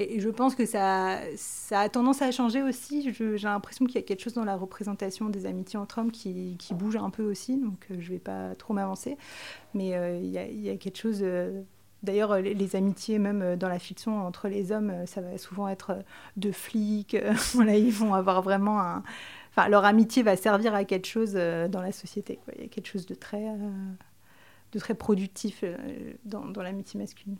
Euh, 0.00 0.04
et, 0.08 0.20
je 0.20 0.28
pense 0.28 0.54
que 0.54 0.66
ça, 0.66 1.18
ça 1.36 1.80
a 1.80 1.88
tendance 1.88 2.22
à 2.22 2.30
changer 2.30 2.62
aussi. 2.62 3.12
J'ai 3.12 3.38
l'impression 3.38 3.86
qu'il 3.86 3.96
y 3.96 3.98
a 3.98 4.02
quelque 4.02 4.22
chose 4.22 4.34
dans 4.34 4.44
la 4.44 4.56
représentation 4.56 5.28
des 5.28 5.46
amitiés 5.46 5.78
entre 5.78 5.98
hommes 5.98 6.12
qui, 6.12 6.56
bouge 6.72 6.96
un 6.96 7.10
peu 7.10 7.24
aussi. 7.24 7.56
Donc 7.56 7.86
je 7.90 7.94
ne 7.94 8.14
vais 8.14 8.18
pas 8.18 8.54
trop 8.56 8.74
m'avancer. 8.74 9.16
Mais 9.74 9.88
il 10.22 10.30
y, 10.30 10.38
a, 10.38 10.46
il, 10.46 10.60
y 10.60 10.70
a, 10.70 10.76
quelque 10.76 10.98
chose. 10.98 11.24
D'ailleurs, 12.02 12.38
les, 12.40 12.76
amitiés, 12.76 13.18
même 13.18 13.56
dans 13.56 13.68
la 13.68 13.78
fiction 13.78 14.26
entre 14.26 14.48
les 14.48 14.72
hommes, 14.72 15.06
ça 15.06 15.20
va 15.20 15.36
souvent 15.38 15.68
être 15.68 15.98
de 16.36 16.50
flics. 16.50 17.16
voilà, 17.54 17.76
ils 17.76 17.92
vont 17.92 18.14
avoir 18.14 18.42
vraiment 18.42 19.02
enfin, 19.50 19.68
leur 19.68 19.84
amitié 19.84 20.22
va 20.22 20.36
servir 20.36 20.74
à 20.74 20.84
quelque 20.84 21.06
chose 21.06 21.32
euh, 21.34 21.68
dans 21.68 21.82
la 21.82 21.92
société. 21.92 22.38
Il 22.56 22.62
y 22.62 22.64
a 22.64 22.68
quelque 22.68 22.86
chose 22.86 23.06
de 23.06 23.14
très, 23.14 23.48
euh, 23.48 23.70
de 24.72 24.78
très 24.78 24.94
productif 24.94 25.60
euh, 25.62 25.76
dans 26.24 26.62
l'amitié 26.62 26.98
masculine. 26.98 27.36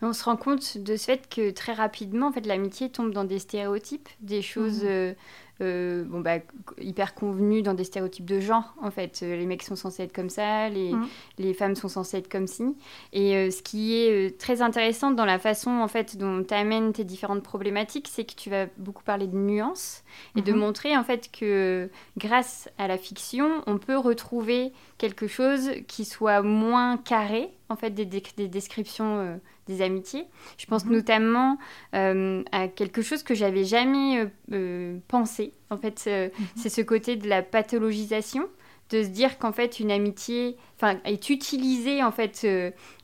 On 0.00 0.12
se 0.12 0.24
rend 0.24 0.36
compte 0.36 0.78
de 0.78 0.96
ce 0.96 1.04
fait 1.04 1.28
que 1.28 1.50
très 1.50 1.72
rapidement, 1.72 2.28
en 2.28 2.32
fait, 2.32 2.46
l'amitié 2.46 2.90
tombe 2.90 3.12
dans 3.12 3.24
des 3.24 3.38
stéréotypes, 3.38 4.08
des 4.20 4.42
choses 4.42 4.84
mmh. 4.84 5.14
Euh, 5.62 6.04
bon, 6.04 6.20
bah, 6.20 6.38
hyper 6.80 7.14
convenu 7.14 7.62
dans 7.62 7.74
des 7.74 7.84
stéréotypes 7.84 8.24
de 8.24 8.40
genre, 8.40 8.74
en 8.80 8.90
fait. 8.90 9.20
Euh, 9.22 9.36
les 9.36 9.46
mecs 9.46 9.62
sont 9.62 9.76
censés 9.76 10.02
être 10.02 10.12
comme 10.12 10.30
ça, 10.30 10.68
les, 10.68 10.92
mmh. 10.92 11.08
les 11.38 11.54
femmes 11.54 11.76
sont 11.76 11.88
censées 11.88 12.18
être 12.18 12.28
comme 12.28 12.48
ci. 12.48 12.64
Et 13.12 13.36
euh, 13.36 13.50
ce 13.50 13.62
qui 13.62 13.94
est 13.94 14.38
très 14.40 14.60
intéressant 14.60 15.12
dans 15.12 15.24
la 15.24 15.38
façon, 15.38 15.70
en 15.70 15.88
fait, 15.88 16.16
dont 16.16 16.42
tu 16.42 16.54
amènes 16.54 16.92
tes 16.92 17.04
différentes 17.04 17.42
problématiques, 17.42 18.08
c'est 18.10 18.24
que 18.24 18.34
tu 18.34 18.50
vas 18.50 18.66
beaucoup 18.76 19.04
parler 19.04 19.28
de 19.28 19.36
nuances 19.36 20.02
et 20.36 20.42
de 20.42 20.52
mmh. 20.52 20.56
montrer, 20.56 20.96
en 20.96 21.04
fait, 21.04 21.30
que 21.30 21.88
grâce 22.16 22.68
à 22.78 22.88
la 22.88 22.98
fiction, 22.98 23.62
on 23.66 23.78
peut 23.78 23.96
retrouver 23.96 24.72
quelque 24.98 25.28
chose 25.28 25.70
qui 25.86 26.04
soit 26.04 26.42
moins 26.42 26.96
carré, 26.96 27.50
en 27.72 27.76
fait, 27.76 27.90
des, 27.90 28.04
des 28.04 28.48
descriptions 28.48 29.40
des 29.66 29.82
amitiés. 29.82 30.26
Je 30.58 30.66
pense 30.66 30.84
mhm. 30.84 30.92
notamment 30.92 31.58
euh, 31.94 32.42
à 32.52 32.68
quelque 32.68 33.02
chose 33.02 33.22
que 33.22 33.34
j'avais 33.34 33.64
jamais 33.64 34.20
euh, 34.20 34.26
euh, 34.52 34.98
pensé. 35.08 35.52
En 35.70 35.76
fait, 35.76 36.06
mhm. 36.06 36.46
c'est 36.56 36.68
ce 36.68 36.80
côté 36.80 37.16
de 37.16 37.28
la 37.28 37.42
pathologisation, 37.42 38.46
de 38.90 39.02
se 39.02 39.08
dire 39.08 39.38
qu'en 39.38 39.52
fait 39.52 39.80
une 39.80 39.90
amitié, 39.90 40.56
enfin, 40.76 40.98
est 41.04 41.30
utilisée 41.30 42.02
en 42.02 42.12
fait 42.12 42.46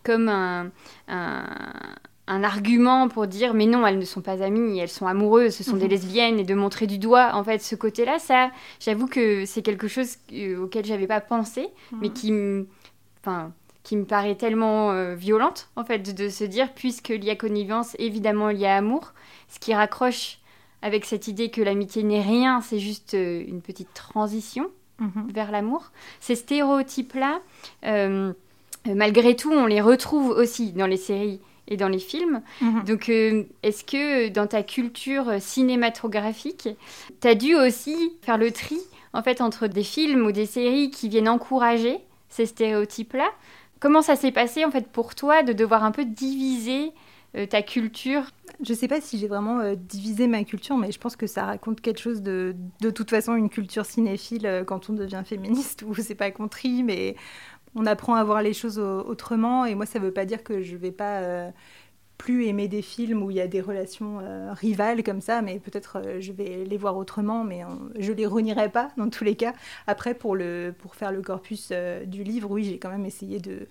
comme 0.02 0.28
un, 0.28 0.70
un, 1.06 2.42
argument 2.44 3.08
pour 3.08 3.26
dire 3.26 3.54
mais 3.54 3.64
non, 3.64 3.86
elles 3.86 3.98
ne 3.98 4.04
sont 4.04 4.20
pas 4.20 4.42
amies, 4.42 4.78
elles 4.78 4.90
sont 4.90 5.06
amoureuses, 5.06 5.54
ce 5.54 5.64
sont 5.64 5.76
des 5.76 5.84
mhm. 5.84 5.90
lesbiennes, 5.90 6.38
et 6.40 6.44
de 6.44 6.54
montrer 6.54 6.86
du 6.86 6.98
doigt 6.98 7.30
en 7.32 7.42
fait 7.42 7.62
ce 7.62 7.74
côté-là, 7.74 8.18
ça, 8.18 8.50
j'avoue 8.80 9.06
que 9.06 9.46
c'est 9.46 9.62
quelque 9.62 9.88
chose 9.88 10.16
auquel 10.60 10.84
j'avais 10.84 11.06
pas 11.06 11.22
pensé, 11.22 11.68
mais 12.02 12.10
qui, 12.10 12.34
enfin 13.22 13.54
qui 13.82 13.96
me 13.96 14.04
paraît 14.04 14.34
tellement 14.34 14.92
euh, 14.92 15.14
violente, 15.14 15.68
en 15.76 15.84
fait, 15.84 16.14
de, 16.14 16.28
se 16.28 16.44
dire, 16.44 16.72
puisqu'il 16.74 17.24
y 17.24 17.30
a 17.30 17.36
connivence, 17.36 17.96
évidemment, 17.98 18.50
il 18.50 18.58
y 18.58 18.66
a 18.66 18.76
amour, 18.76 19.12
ce 19.48 19.58
qui 19.58 19.74
raccroche 19.74 20.38
avec 20.82 21.04
cette 21.04 21.26
idée 21.26 21.50
que 21.50 21.62
l'amitié 21.62 22.02
n'est 22.02 22.22
rien, 22.22 22.60
c'est 22.60 22.78
juste 22.78 23.14
euh, 23.14 23.42
une 23.46 23.62
petite 23.62 23.92
transition 23.94 24.70
mhm. 24.98 25.28
vers 25.32 25.50
l'amour. 25.50 25.90
Ces 26.20 26.34
stéréotypes-là, 26.34 27.40
euh, 27.86 28.32
malgré 28.86 29.34
tout, 29.36 29.52
on 29.52 29.66
les 29.66 29.80
retrouve 29.80 30.30
aussi 30.30 30.72
dans 30.72 30.86
les 30.86 30.96
séries 30.96 31.40
et 31.66 31.76
dans 31.76 31.88
les 31.88 31.98
films. 31.98 32.42
Mhm. 32.60 32.84
Donc, 32.84 33.08
est-ce 33.08 33.84
que 33.84 34.28
dans 34.28 34.46
ta 34.46 34.62
culture 34.62 35.40
cinématographique, 35.40 36.68
tu 37.20 37.28
as 37.28 37.34
dû 37.34 37.54
aussi 37.54 38.12
faire 38.22 38.38
le 38.38 38.50
tri 38.50 38.78
en 39.12 39.22
fait 39.22 39.40
entre 39.40 39.66
des 39.66 39.82
films 39.82 40.26
ou 40.26 40.32
des 40.32 40.46
séries 40.46 40.90
qui 40.90 41.08
viennent 41.08 41.28
encourager 41.28 41.98
ces 42.28 42.46
stéréotypes-là 42.46 43.28
Comment 43.80 44.02
ça 44.02 44.16
s'est 44.16 44.32
passé 44.32 44.64
en 44.64 44.70
fait 44.70 44.88
pour 44.88 45.14
toi 45.14 45.42
de 45.42 45.52
devoir 45.52 45.84
un 45.84 45.90
peu 45.90 46.04
diviser 46.04 46.92
ta 47.50 47.62
culture? 47.62 48.22
Je 48.64 48.74
sais 48.74 48.88
pas 48.88 49.00
si 49.00 49.18
j'ai 49.18 49.28
vraiment 49.28 49.74
divisé 49.76 50.26
ma 50.26 50.42
culture, 50.44 50.76
mais 50.76 50.90
je 50.90 50.98
pense 50.98 51.14
que 51.14 51.26
ça 51.26 51.44
raconte 51.44 51.80
quelque 51.80 52.00
chose 52.00 52.22
de, 52.22 52.56
de 52.80 52.90
toute 52.90 53.10
façon, 53.10 53.34
une 53.36 53.50
culture 53.50 53.84
cinéphile 53.86 54.64
quand 54.66 54.90
on 54.90 54.94
devient 54.94 55.22
féministe, 55.24 55.82
ou 55.86 55.94
c'est 55.94 56.14
pas 56.14 56.30
contrit, 56.30 56.82
mais 56.82 57.14
on 57.76 57.86
apprend 57.86 58.14
à 58.14 58.24
voir 58.24 58.42
les 58.42 58.54
choses 58.54 58.78
autrement. 58.78 59.64
Et 59.66 59.74
moi, 59.74 59.86
ça 59.86 59.98
veut 59.98 60.12
pas 60.12 60.24
dire 60.24 60.42
que 60.42 60.62
je 60.62 60.76
vais 60.76 60.90
pas 60.90 61.52
plus 62.18 62.46
aimer 62.46 62.68
des 62.68 62.82
films 62.82 63.22
où 63.22 63.30
il 63.30 63.36
y 63.36 63.40
a 63.40 63.46
des 63.46 63.60
relations 63.60 64.18
euh, 64.20 64.52
rivales 64.52 65.02
comme 65.04 65.20
ça, 65.20 65.40
mais 65.40 65.60
peut-être 65.60 65.98
euh, 66.04 66.20
je 66.20 66.32
vais 66.32 66.64
les 66.64 66.76
voir 66.76 66.96
autrement, 66.96 67.44
mais 67.44 67.62
je 67.98 68.12
les 68.12 68.26
renierai 68.26 68.68
pas 68.68 68.90
dans 68.96 69.08
tous 69.08 69.24
les 69.24 69.36
cas. 69.36 69.54
Après, 69.86 70.14
pour, 70.14 70.34
le, 70.34 70.74
pour 70.76 70.96
faire 70.96 71.12
le 71.12 71.22
corpus 71.22 71.68
euh, 71.70 72.04
du 72.04 72.24
livre, 72.24 72.50
oui, 72.50 72.64
j'ai 72.64 72.78
quand 72.78 72.90
même 72.90 73.06
essayé 73.06 73.38
de, 73.38 73.68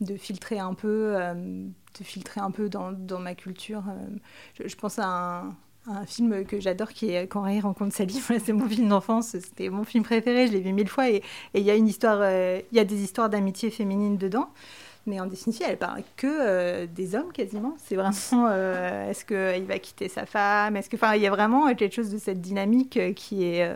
de 0.00 0.16
filtrer 0.16 0.60
un 0.60 0.72
peu, 0.72 1.16
de 1.98 2.04
filtrer 2.04 2.40
un 2.40 2.52
peu 2.52 2.68
dans, 2.68 2.92
dans 2.92 3.18
ma 3.18 3.34
culture. 3.34 3.82
Je, 4.54 4.74
pense 4.76 4.98
à 4.98 5.44
un, 5.86 6.06
film 6.06 6.44
que 6.44 6.60
j'adore 6.60 6.90
qui 6.90 7.10
est 7.10 7.26
Quand 7.26 7.42
Ray 7.42 7.60
rencontre 7.60 7.94
Sally. 7.94 8.14
c'est 8.38 8.52
mon 8.52 8.68
film 8.68 8.88
d'enfance, 8.88 9.30
c'était 9.30 9.68
mon 9.68 9.84
film 9.84 10.04
préféré, 10.04 10.46
je 10.46 10.52
l'ai 10.52 10.60
vu 10.60 10.72
mille 10.72 10.88
fois 10.88 11.10
et 11.10 11.22
il 11.54 11.62
y 11.62 11.70
a 11.70 11.74
une 11.74 11.88
histoire, 11.88 12.22
il 12.22 12.76
y 12.76 12.78
a 12.78 12.84
des 12.84 13.02
histoires 13.02 13.28
d'amitié 13.28 13.70
féminine 13.70 14.16
dedans. 14.16 14.48
Mais 15.06 15.18
en 15.18 15.26
définitive, 15.26 15.66
elle 15.68 15.78
parle 15.78 16.02
que 16.16 16.26
euh, 16.26 16.86
des 16.86 17.14
hommes 17.14 17.32
quasiment. 17.32 17.74
C'est 17.78 17.96
vraiment 17.96 18.48
euh, 18.50 19.10
est-ce 19.10 19.24
qu'il 19.24 19.66
va 19.66 19.78
quitter 19.78 20.08
sa 20.08 20.26
femme? 20.26 20.76
Est-ce 20.76 20.90
que, 20.90 20.96
enfin, 20.96 21.14
il 21.14 21.22
y 21.22 21.26
a 21.26 21.30
vraiment 21.30 21.72
quelque 21.74 21.94
chose 21.94 22.10
de 22.10 22.18
cette 22.18 22.40
dynamique 22.40 22.96
euh, 22.96 23.12
qui 23.12 23.44
est 23.44 23.74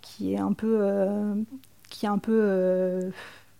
qui 0.00 0.34
est 0.34 0.38
un 0.38 0.52
peu 0.52 1.44
qui 1.88 2.06
est 2.06 2.08
un 2.08 2.18
peu 2.18 3.10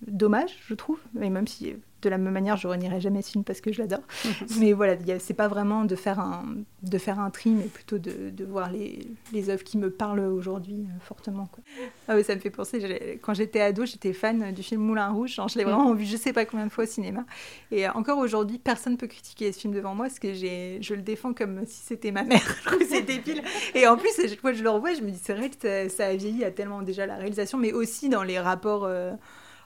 dommage, 0.06 0.58
je 0.66 0.74
trouve. 0.74 1.00
Et 1.20 1.28
même 1.28 1.46
si 1.46 1.74
de 2.02 2.08
la 2.08 2.18
même 2.18 2.32
manière, 2.32 2.56
je 2.56 2.68
renierai 2.68 3.00
jamais 3.00 3.22
ce 3.22 3.30
film 3.30 3.44
parce 3.44 3.60
que 3.60 3.72
je 3.72 3.80
l'adore. 3.80 4.02
mais 4.58 4.72
voilà, 4.72 4.96
c'est 5.18 5.34
pas 5.34 5.48
vraiment 5.48 5.84
de 5.84 5.96
faire 5.96 6.20
un, 6.20 6.44
de 6.82 6.98
faire 6.98 7.20
un 7.20 7.30
tri, 7.30 7.50
mais 7.50 7.64
plutôt 7.64 7.98
de, 7.98 8.30
de 8.30 8.44
voir 8.44 8.70
les, 8.70 9.06
les 9.32 9.50
œuvres 9.50 9.64
qui 9.64 9.78
me 9.78 9.90
parlent 9.90 10.20
aujourd'hui 10.20 10.86
euh, 10.88 11.00
fortement. 11.00 11.46
Quoi. 11.46 11.62
Ah 12.08 12.16
oui, 12.16 12.24
ça 12.24 12.34
me 12.34 12.40
fait 12.40 12.50
penser, 12.50 13.18
quand 13.22 13.34
j'étais 13.34 13.60
ado, 13.60 13.84
j'étais 13.84 14.12
fan 14.12 14.52
du 14.52 14.62
film 14.62 14.80
Moulin 14.82 15.08
Rouge. 15.08 15.40
je 15.48 15.58
l'ai 15.58 15.64
vraiment 15.64 15.94
vu 15.94 16.04
je 16.04 16.16
sais 16.16 16.32
pas 16.32 16.44
combien 16.44 16.66
de 16.66 16.72
fois 16.72 16.84
au 16.84 16.86
cinéma. 16.86 17.24
Et 17.70 17.88
encore 17.88 18.18
aujourd'hui, 18.18 18.58
personne 18.58 18.94
ne 18.94 18.98
peut 18.98 19.06
critiquer 19.06 19.52
ce 19.52 19.60
film 19.60 19.74
devant 19.74 19.94
moi 19.94 20.06
parce 20.06 20.18
que 20.18 20.32
je 20.34 20.94
le 20.94 21.02
défends 21.02 21.32
comme 21.32 21.64
si 21.66 21.80
c'était 21.84 22.10
ma 22.10 22.24
mère. 22.24 22.42
je 22.64 22.68
trouve 22.68 22.82
c'est 22.88 23.02
débile. 23.02 23.42
Et 23.74 23.86
en 23.86 23.96
plus, 23.96 24.10
chaque 24.16 24.40
fois 24.40 24.52
que 24.52 24.58
je 24.58 24.62
le 24.62 24.70
revois, 24.70 24.94
je 24.94 25.02
me 25.02 25.10
dis, 25.10 25.20
c'est 25.22 25.34
vrai 25.34 25.50
que 25.50 25.88
ça, 25.88 26.06
a 26.06 26.14
vieilli 26.14 26.44
à 26.44 26.50
tellement 26.50 26.82
déjà 26.82 27.06
la 27.06 27.16
réalisation, 27.16 27.58
mais 27.58 27.72
aussi 27.72 28.08
dans 28.08 28.22
les 28.22 28.38
rapports. 28.38 28.84
Euh, 28.84 29.12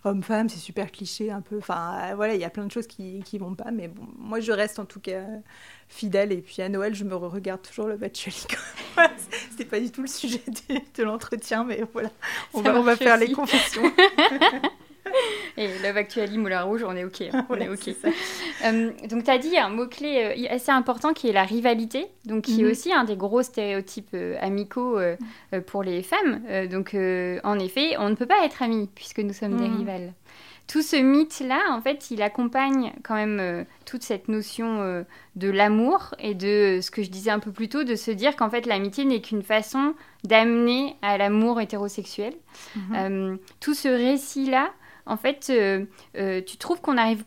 homme-femme, 0.05 0.49
c'est 0.49 0.59
super 0.59 0.93
cliché 0.93 1.31
un 1.31 1.41
peu. 1.41 1.59
Enfin, 1.59 1.99
euh, 2.11 2.15
voilà, 2.15 2.35
il 2.35 2.41
y 2.41 2.45
a 2.45 2.51
plein 2.51 2.67
de 2.67 2.71
choses 2.71 2.87
qui, 2.87 3.23
qui 3.25 3.39
vont 3.39 3.55
pas, 3.55 3.71
mais 3.71 3.89
bon, 3.89 4.07
moi 4.19 4.41
je 4.41 4.53
reste 4.53 4.79
en 4.79 4.85
tout 4.85 5.01
cas 5.01 5.23
fidèle. 5.89 6.33
Et 6.33 6.43
puis 6.43 6.63
à 6.63 6.69
Noël, 6.69 6.95
je 6.95 7.05
me 7.05 7.15
regarde 7.15 7.63
toujours 7.63 7.87
le 7.87 7.97
Bachelor. 7.97 8.35
C'était 9.51 9.65
pas 9.65 9.81
du 9.81 9.91
tout 9.91 10.03
le 10.03 10.09
sujet 10.09 10.43
de, 10.97 11.03
l'entretien, 11.03 11.65
mais 11.65 11.83
voilà, 11.93 12.11
on 12.53 12.61
va, 12.61 12.75
on 12.79 12.83
va 12.83 12.97
faire 12.97 13.17
les 13.17 13.33
confessions. 13.33 13.83
Et 15.59 15.69
Love 15.83 15.97
Actually, 15.97 16.39
Moulin 16.39 16.63
Rouge, 16.63 16.85
on 16.87 16.97
est 16.97 17.05
OK. 17.05 17.23
Hein, 17.23 17.47
on 17.49 17.57
est 17.57 17.69
OK. 17.69 17.95
Euh, 18.65 18.93
donc, 19.11 19.25
tu 19.25 19.31
as 19.31 19.37
dit 19.37 19.59
un 19.59 19.69
mot-clé 19.69 20.47
euh, 20.49 20.55
assez 20.55 20.71
important 20.71 21.13
qui 21.13 21.29
est 21.29 21.33
la 21.33 21.43
rivalité, 21.43 22.07
donc 22.25 22.45
qui 22.45 22.61
est 22.61 22.65
mhm. 22.65 22.71
aussi 22.71 22.93
un 22.93 23.05
des 23.05 23.17
gros 23.17 23.43
stéréotypes 23.43 24.15
euh, 24.15 24.37
amicaux 24.41 24.99
pour 25.67 25.83
les 25.83 26.03
femmes. 26.03 26.41
donc, 26.71 26.95
en 26.95 27.59
effet, 27.59 27.97
on 27.99 28.09
ne 28.09 28.15
peut 28.15 28.27
pas 28.27 28.45
être 28.45 28.63
amis 28.63 28.89
puisque 28.95 29.19
nous 29.19 29.35
sommes 29.35 29.57
des 29.57 29.69
mhm. 29.69 29.77
rivales. 29.79 30.13
Tout 30.67 30.81
ce 30.81 30.97
mythe-là, 30.97 31.61
en 31.73 31.83
fait, 31.83 32.11
il 32.11 32.23
accompagne 32.23 32.93
quand 33.03 33.17
même 33.17 33.67
toute 33.85 34.03
cette 34.03 34.29
notion 34.29 35.05
de 35.37 35.51
l'amour 35.51 36.15
et 36.19 36.35
de 36.35 36.79
ce 36.81 36.91
que 36.91 37.03
je 37.03 37.11
disais 37.11 37.31
un 37.31 37.41
peu 37.41 37.53
plus 37.53 37.69
tôt, 37.69 37.85
de 37.85 37.97
se 37.97 38.11
dire 38.11 38.37
qu'en 38.37 38.49
fait 38.49 38.65
l'amitié 38.65 39.05
n'est 39.05 39.21
qu'une 39.21 39.43
façon 39.43 39.95
d'amener 40.23 40.97
à 41.03 41.19
l'amour 41.19 41.61
hétérosexuel. 41.61 42.35
Mhm. 42.77 43.39
tout 43.61 43.75
ce 43.75 43.89
récit-là, 43.89 44.71
en 45.07 45.17
fait, 45.17 45.49
euh, 45.51 45.85
euh, 46.17 46.41
tu 46.45 46.57
trouves 46.57 46.81
qu'on 46.81 46.97
arrive 46.97 47.25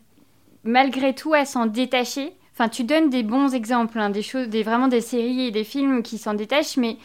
malgré 0.64 1.14
tout 1.14 1.34
à 1.34 1.44
s'en 1.44 1.66
détacher. 1.66 2.32
Enfin, 2.52 2.68
tu 2.68 2.82
donnes 2.84 3.08
des 3.10 3.22
bons 3.22 3.54
exemples, 3.54 3.98
hein, 3.98 4.10
des 4.10 4.22
choses, 4.22 4.48
des, 4.48 4.62
vraiment 4.62 4.88
des 4.88 5.00
séries 5.00 5.46
et 5.46 5.50
des 5.50 5.64
films 5.64 6.02
qui 6.02 6.18
s'en 6.18 6.34
détachent, 6.34 6.76
mais 6.76 6.96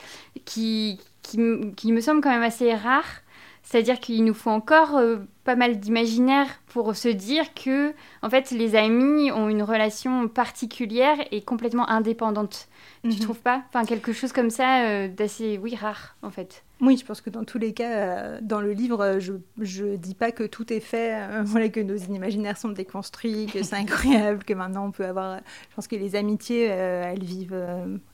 qui, 0.46 1.00
qui, 1.22 1.38
me 1.38 2.01
semblent 2.01 2.22
quand 2.22 2.32
même 2.32 2.42
assez 2.42 2.74
rares. 2.74 3.22
C'est-à-dire 3.62 4.00
qu'il 4.00 4.25
nous 4.25 4.34
faut 4.34 4.50
encore 4.50 4.98
euh, 4.98 5.18
pas 5.43 5.55
mal 5.55 5.79
d'imaginaire 5.79 6.47
pour 6.67 6.95
se 6.95 7.09
dire 7.09 7.53
que, 7.53 7.93
en 8.21 8.29
fait, 8.29 8.51
les 8.51 8.75
amis 8.75 9.31
ont 9.31 9.50
une 9.50 9.63
relation 9.63 10.27
particulière 10.27 11.17
et 11.31 11.41
complètement 11.41 11.89
indépendante. 11.89 12.67
Tu 13.01 13.07
ne 13.07 13.13
Tu 13.13 13.19
mhm. 13.19 13.23
trouves 13.25 13.41
pas? 13.41 13.63
Enfin, 13.69 13.85
quelque 13.85 14.13
chose 14.13 14.31
comme 14.31 14.50
ça 14.50 15.07
d'assez, 15.07 15.59
oui, 15.62 15.75
rare, 15.75 16.15
en 16.21 16.29
fait. 16.29 16.63
Oui, 16.83 16.97
je 16.97 17.05
pense 17.05 17.21
que 17.21 17.29
dans 17.29 17.45
tous 17.45 17.59
les 17.59 17.71
cas, 17.71 17.91
euh, 17.91 18.39
dans 18.41 18.59
le 18.59 18.73
livre, 18.73 19.01
euh, 19.01 19.19
je 19.62 19.85
ne 19.85 19.95
dis 19.95 20.15
pas 20.15 20.33
que 20.33 20.43
tout 20.43 20.73
est 20.73 20.81
fait, 20.81 21.13
euh, 21.13 21.41
voilà, 21.45 21.69
que 21.69 21.79
nos 21.79 21.95
imaginaires 21.95 22.57
sont 22.57 22.69
déconstruits, 22.69 23.45
que 23.45 23.63
c'est 23.63 23.75
incroyable, 23.77 24.43
que 24.43 24.53
maintenant 24.53 24.88
on 24.88 24.91
peut 24.91 25.05
avoir. 25.05 25.38
Je 25.69 25.75
pense 25.75 25.88
que 25.88 25.95
les 25.95 26.17
amitiés, 26.17 26.65
elles 26.65 27.23
vivent. 27.23 27.55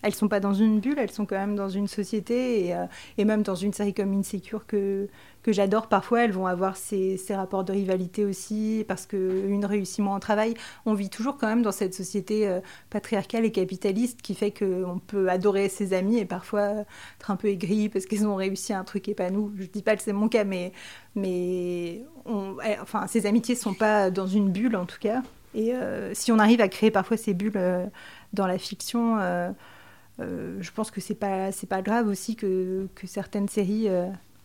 elles 0.03 0.13
sont 0.13 0.27
pas 0.27 0.39
dans 0.39 0.53
une 0.53 0.81
bulle, 0.81 0.99
elles 0.99 1.09
sont 1.09 1.25
quand 1.25 1.37
même 1.37 1.55
dans 1.55 1.69
une 1.69 1.87
société 1.87 2.67
et, 2.67 2.75
et 3.17 3.25
même 3.25 3.41
dans 3.41 3.55
une 3.55 3.73
série 3.73 3.95
comme 3.95 4.13
Insecure 4.13 4.67
que, 4.67 5.07
que 5.41 5.51
j'adore. 5.51 5.87
Parfois, 5.87 6.21
elles 6.21 6.31
vont 6.31 6.45
avoir 6.45 6.77
ces, 6.77 7.17
ces, 7.19 7.35
rapports 7.35 7.63
de 7.63 7.71
rivalité 7.71 8.25
aussi, 8.25 8.85
parce 8.87 9.05
qu'une 9.05 9.65
réussit 9.65 9.99
moins 9.99 10.17
au 10.17 10.19
travail. 10.19 10.53
On 10.85 10.93
vit 10.93 11.09
toujours 11.09 11.37
quand 11.37 11.47
même 11.47 11.61
dans 11.61 11.71
cette 11.71 11.93
société 11.93 12.59
patriarcale 12.89 13.45
et 13.45 13.51
capitaliste 13.51 14.21
qui 14.21 14.33
fait 14.33 14.51
qu'on 14.51 14.99
peut 15.05 15.29
adorer 15.29 15.69
ses 15.69 15.93
amis 15.93 16.17
et 16.17 16.25
parfois 16.25 16.85
être 17.19 17.31
un 17.31 17.35
peu 17.35 17.47
aigri 17.49 17.89
parce 17.89 18.05
qu'ils 18.05 18.25
ont 18.25 18.35
réussi 18.35 18.73
un 18.73 18.83
truc 18.83 19.07
et 19.07 19.13
pas 19.13 19.29
nous. 19.29 19.51
Je 19.57 19.65
dis 19.65 19.83
pas 19.83 19.95
que 19.95 20.03
c'est 20.03 20.13
mon 20.13 20.29
cas, 20.29 20.43
mais, 20.43 20.71
mais 21.15 22.03
eh, 22.65 22.79
enfin, 22.81 23.07
ces 23.07 23.25
amitiés 23.25 23.55
sont 23.55 23.73
pas 23.73 24.09
dans 24.09 24.27
une 24.27 24.49
bulle 24.49 24.75
en 24.75 24.85
tout 24.85 24.99
cas. 24.99 25.21
Et 25.53 25.73
euh, 25.73 26.13
si 26.13 26.31
on 26.31 26.39
arrive 26.39 26.61
à 26.61 26.67
créer 26.67 26.91
parfois 26.91 27.17
ces 27.17 27.33
bulles 27.33 27.53
euh, 27.55 27.85
dans 28.33 28.47
la 28.47 28.57
fiction, 28.57 29.17
euh, 29.19 29.51
je 30.19 30.71
pense 30.71 30.91
que 30.91 31.01
c'est 31.01 31.15
pas 31.15 31.49
pas 31.69 31.81
grave 31.81 32.07
aussi 32.07 32.35
que, 32.35 32.87
que 32.95 33.07
certaines 33.07 33.47
séries 33.47 33.87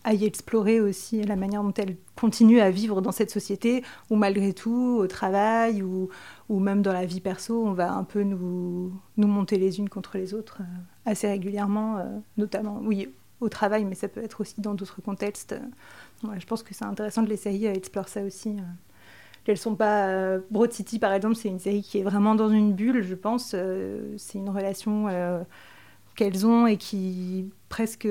aillent 0.04 0.24
explorer 0.24 0.80
aussi 0.80 1.22
la 1.22 1.36
manière 1.36 1.62
dont 1.62 1.74
elles 1.74 1.96
continuent 2.16 2.60
à 2.60 2.70
vivre 2.70 3.00
dans 3.00 3.12
cette 3.12 3.30
société, 3.30 3.82
où 4.10 4.16
malgré 4.16 4.52
tout, 4.52 4.98
au 5.00 5.06
travail 5.06 5.82
ou, 5.82 6.08
ou 6.48 6.60
même 6.60 6.82
dans 6.82 6.92
la 6.92 7.06
vie 7.06 7.20
perso, 7.20 7.66
on 7.66 7.72
va 7.72 7.92
un 7.92 8.04
peu 8.04 8.22
nous, 8.22 8.92
nous 9.16 9.28
monter 9.28 9.58
les 9.58 9.78
unes 9.78 9.88
contre 9.88 10.16
les 10.16 10.34
autres 10.34 10.60
assez 11.06 11.26
régulièrement, 11.26 11.98
notamment, 12.36 12.80
oui, 12.82 13.08
au 13.40 13.48
travail, 13.48 13.84
mais 13.84 13.94
ça 13.94 14.08
peut 14.08 14.22
être 14.22 14.40
aussi 14.40 14.60
dans 14.60 14.74
d'autres 14.74 15.02
contextes. 15.02 15.54
je 16.22 16.46
pense 16.46 16.62
que 16.62 16.74
c'est 16.74 16.84
intéressant 16.84 17.22
de 17.22 17.28
les 17.28 17.36
séries 17.36 17.66
explorer 17.66 18.08
ça 18.08 18.22
aussi. 18.22 18.50
Euh. 18.50 18.62
Elles 19.46 19.58
sont 19.58 19.74
pas. 19.74 20.08
Euh, 20.08 20.40
Broad 20.50 20.72
City, 20.72 20.98
par 20.98 21.12
exemple, 21.12 21.34
c'est 21.34 21.50
une 21.50 21.58
série 21.58 21.82
qui 21.82 21.98
est 21.98 22.02
vraiment 22.02 22.34
dans 22.34 22.48
une 22.48 22.72
bulle, 22.72 23.02
je 23.02 23.14
pense. 23.14 23.52
Euh, 23.54 24.14
c'est 24.16 24.38
une 24.38 24.48
relation 24.48 25.06
qu'elles 26.14 26.46
ont 26.46 26.66
et 26.66 26.76
qui 26.76 27.50
presque. 27.68 28.08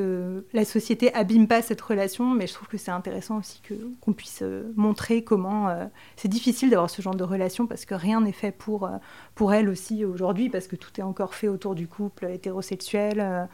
La 0.53 0.65
société 0.65 1.13
abîme 1.13 1.47
pas 1.47 1.61
cette 1.61 1.81
relation, 1.81 2.29
mais 2.29 2.47
je 2.47 2.53
trouve 2.53 2.67
que 2.67 2.77
c'est 2.77 2.91
intéressant 2.91 3.39
aussi 3.39 3.61
que, 3.61 3.73
qu'on 4.01 4.13
puisse 4.13 4.43
montrer 4.75 5.23
comment. 5.23 5.73
c'est 6.15 6.27
difficile 6.27 6.69
d'avoir 6.69 6.89
ce 6.89 7.01
genre 7.01 7.15
de 7.15 7.23
relation 7.23 7.65
parce 7.65 7.85
que 7.85 7.95
rien 7.95 8.21
n'est 8.21 8.33
fait 8.33 8.51
pour, 8.51 8.89
pour 9.35 9.53
elles 9.53 9.69
aussi 9.69 10.03
aujourd'hui, 10.05 10.49
parce 10.49 10.67
que 10.67 10.75
tout 10.75 10.91
est 10.97 11.03
encore 11.03 11.33
fait 11.33 11.47
autour 11.47 11.75
du 11.75 11.87
couple 11.87 12.25
hétérosexuel. 12.25 13.47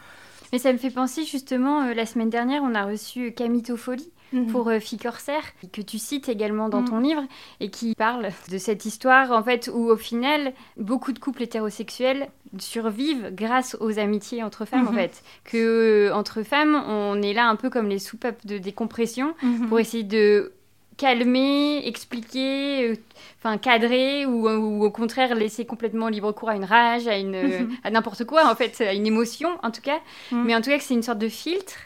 Mais 0.51 0.59
ça 0.59 0.73
me 0.73 0.77
fait 0.77 0.89
penser 0.89 1.25
justement, 1.25 1.83
euh, 1.83 1.93
la 1.93 2.05
semaine 2.05 2.29
dernière, 2.29 2.63
on 2.63 2.73
a 2.73 2.85
reçu 2.85 3.31
Camille 3.33 3.61
Toffoli 3.61 4.11
mhm. 4.33 4.47
pour 4.47 4.69
euh, 4.69 4.79
Fille 4.79 4.99
Corsaire, 4.99 5.43
que 5.71 5.81
tu 5.81 5.97
cites 5.97 6.29
également 6.29 6.69
dans 6.69 6.81
mhm. 6.81 6.89
ton 6.89 6.99
livre, 6.99 7.23
et 7.59 7.69
qui 7.69 7.95
parle 7.95 8.29
de 8.51 8.57
cette 8.57 8.85
histoire, 8.85 9.31
en 9.31 9.43
fait, 9.43 9.69
où 9.73 9.89
au 9.89 9.97
final, 9.97 10.53
beaucoup 10.77 11.11
de 11.11 11.19
couples 11.19 11.43
hétérosexuels 11.43 12.29
survivent 12.57 13.31
grâce 13.33 13.77
aux 13.79 13.99
amitiés 13.99 14.43
entre 14.43 14.65
femmes, 14.65 14.87
en 14.87 14.91
mhm. 14.91 14.97
fait. 14.97 15.23
Que 15.43 16.09
euh, 16.09 16.15
entre 16.15 16.43
femmes, 16.43 16.75
on 16.87 17.21
est 17.21 17.33
là 17.33 17.47
un 17.47 17.55
peu 17.55 17.69
comme 17.69 17.89
les 17.89 17.99
soupapes 17.99 18.45
de 18.45 18.57
décompression 18.57 19.35
pour 19.67 19.79
essayer 19.79 20.03
de 20.03 20.53
calmer, 20.99 21.87
expliquer, 21.87 22.89
euh, 22.89 22.95
enfin 23.39 23.57
cadrer 23.57 24.25
ou, 24.25 24.47
au 24.47 24.91
contraire 24.91 25.33
laisser 25.33 25.65
complètement 25.65 26.09
libre 26.09 26.33
cours 26.33 26.49
à 26.49 26.55
une 26.55 26.65
rage, 26.65 27.07
à 27.07 27.17
une 27.17 27.69
à 27.83 27.89
n'importe 27.89 28.25
quoi 28.25 28.51
en 28.51 28.55
fait, 28.55 28.81
à 28.81 28.93
une 28.93 29.07
émotion 29.07 29.49
en 29.63 29.71
tout 29.71 29.81
cas. 29.81 29.99
Mais 30.31 30.53
en 30.55 30.61
tout 30.61 30.69
cas 30.69 30.77
que 30.77 30.83
c'est 30.83 30.93
une 30.93 31.03
sorte 31.03 31.19
de 31.19 31.29
filtre 31.29 31.77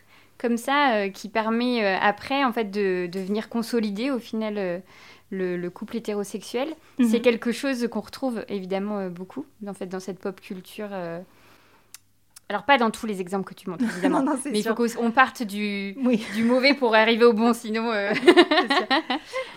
comme 0.43 0.57
ça 0.57 0.95
euh, 0.95 1.09
qui 1.09 1.29
permet 1.29 1.83
euh, 1.83 1.97
après 1.99 2.43
en 2.43 2.51
fait 2.51 2.65
de, 2.65 3.07
de, 3.07 3.19
venir 3.19 3.49
consolider 3.49 4.11
au 4.11 4.19
final 4.19 4.83
le, 5.31 5.69
couple 5.69 5.97
hétérosexuel. 5.97 6.67
Mhm. 6.99 7.07
C'est 7.07 7.21
quelque 7.21 7.51
chose 7.51 7.87
qu'on 7.89 8.01
retrouve 8.01 8.45
évidemment 8.49 9.09
beaucoup 9.09 9.45
en 9.65 9.73
fait 9.73 9.87
dans 9.87 10.01
cette 10.01 10.19
pop 10.19 10.39
culture 10.39 10.89
alors, 12.49 12.65
pas 12.65 12.77
dans 12.77 12.91
tous 12.91 13.07
les 13.07 13.21
exemples 13.21 13.45
que 13.45 13.55
tu 13.55 13.69
montres, 13.69 13.83
évidemment. 13.93 14.23
mais 14.45 14.59
il 14.59 14.63
faut 14.63 14.75
qu'on 14.75 15.11
parte 15.11 15.41
du, 15.41 15.95
du 16.35 16.43
mauvais 16.43 16.73
pour 16.73 16.93
arriver 16.93 17.25
au 17.25 17.33
bon, 17.33 17.53
sinon. 17.53 17.91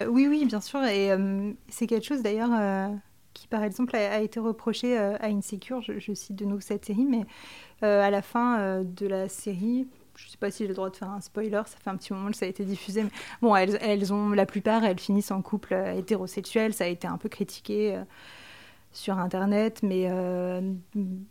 Euh, 0.03 0.07
oui, 0.09 0.27
oui, 0.29 0.45
bien 0.45 0.61
sûr. 0.61 0.83
Et 0.85 1.11
euh, 1.11 1.53
c'est 1.69 1.87
quelque 1.87 2.05
chose 2.05 2.23
d'ailleurs 2.23 2.51
qui 3.35 3.49
par 3.49 3.63
exemple 3.63 3.95
a, 3.97 4.21
été 4.21 4.41
reproché 4.41 4.97
à 4.97 5.27
Insecure, 5.27 5.83
je, 5.83 5.99
je, 5.99 6.13
cite 6.15 6.37
de 6.37 6.45
nouveau 6.45 6.61
cette 6.61 6.85
série, 6.87 7.05
mais 7.05 7.25
à 7.83 8.11
la 8.11 8.23
fin 8.23 8.83
de 8.83 9.07
la 9.07 9.29
série, 9.29 9.87
je 10.19 10.29
sais 10.29 10.37
pas 10.39 10.51
si 10.51 10.65
j'ai 10.65 10.69
le 10.69 10.75
droit 10.75 10.91
de 10.91 10.97
faire 10.97 11.11
un 11.11 11.21
spoiler, 11.21 11.63
ça 11.67 11.77
fait 11.83 11.91
un 11.91 11.97
petit 11.97 12.13
moment 12.13 12.31
que 12.31 12.37
ça 12.37 12.47
a 12.47 12.49
été 12.49 12.65
diffusé. 12.65 13.03
Mais 13.03 13.11
bon, 13.43 13.55
elles, 13.55 13.79
elles 13.81 14.13
ont, 14.13 14.31
la 14.31 14.47
plupart, 14.47 14.85
elles 14.85 14.99
finissent 14.99 15.31
en 15.31 15.43
couple 15.43 15.75
euh, 15.75 15.99
hétérosexuel. 15.99 16.75
Ça 16.75 16.85
a 16.85 16.87
été 16.89 17.07
un 17.07 17.19
peu 17.19 17.29
critiqué 17.29 17.95
euh, 17.95 18.05
sur 18.93 19.19
Internet, 19.19 19.81
mais, 19.83 20.07
euh, 20.09 20.61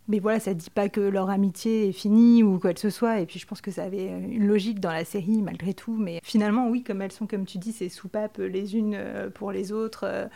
mais 0.07 0.19
voilà, 0.19 0.39
ça 0.39 0.53
dit 0.53 0.69
pas 0.69 0.89
que 0.89 1.01
leur 1.01 1.29
amitié 1.29 1.89
est 1.89 1.93
finie 1.93 2.43
ou 2.43 2.59
quoi 2.59 2.73
que 2.73 2.79
ce 2.79 2.89
soit. 2.89 3.19
Et 3.19 3.25
puis 3.25 3.39
je 3.39 3.47
pense 3.47 3.61
que 3.61 3.71
ça 3.71 3.83
avait 3.83 4.07
une 4.07 4.47
logique 4.47 4.79
dans 4.79 4.91
la 4.91 5.05
série 5.05 5.41
malgré 5.41 5.73
tout. 5.73 5.95
Mais 5.95 6.19
finalement, 6.23 6.69
oui, 6.69 6.83
comme 6.83 7.01
elles 7.01 7.11
sont, 7.11 7.27
comme 7.27 7.45
tu 7.45 7.57
dis, 7.57 7.71
ces 7.71 7.89
soupapes 7.89 8.37
les 8.37 8.75
unes 8.75 9.31
pour 9.33 9.51
les 9.51 9.71
autres 9.71 10.29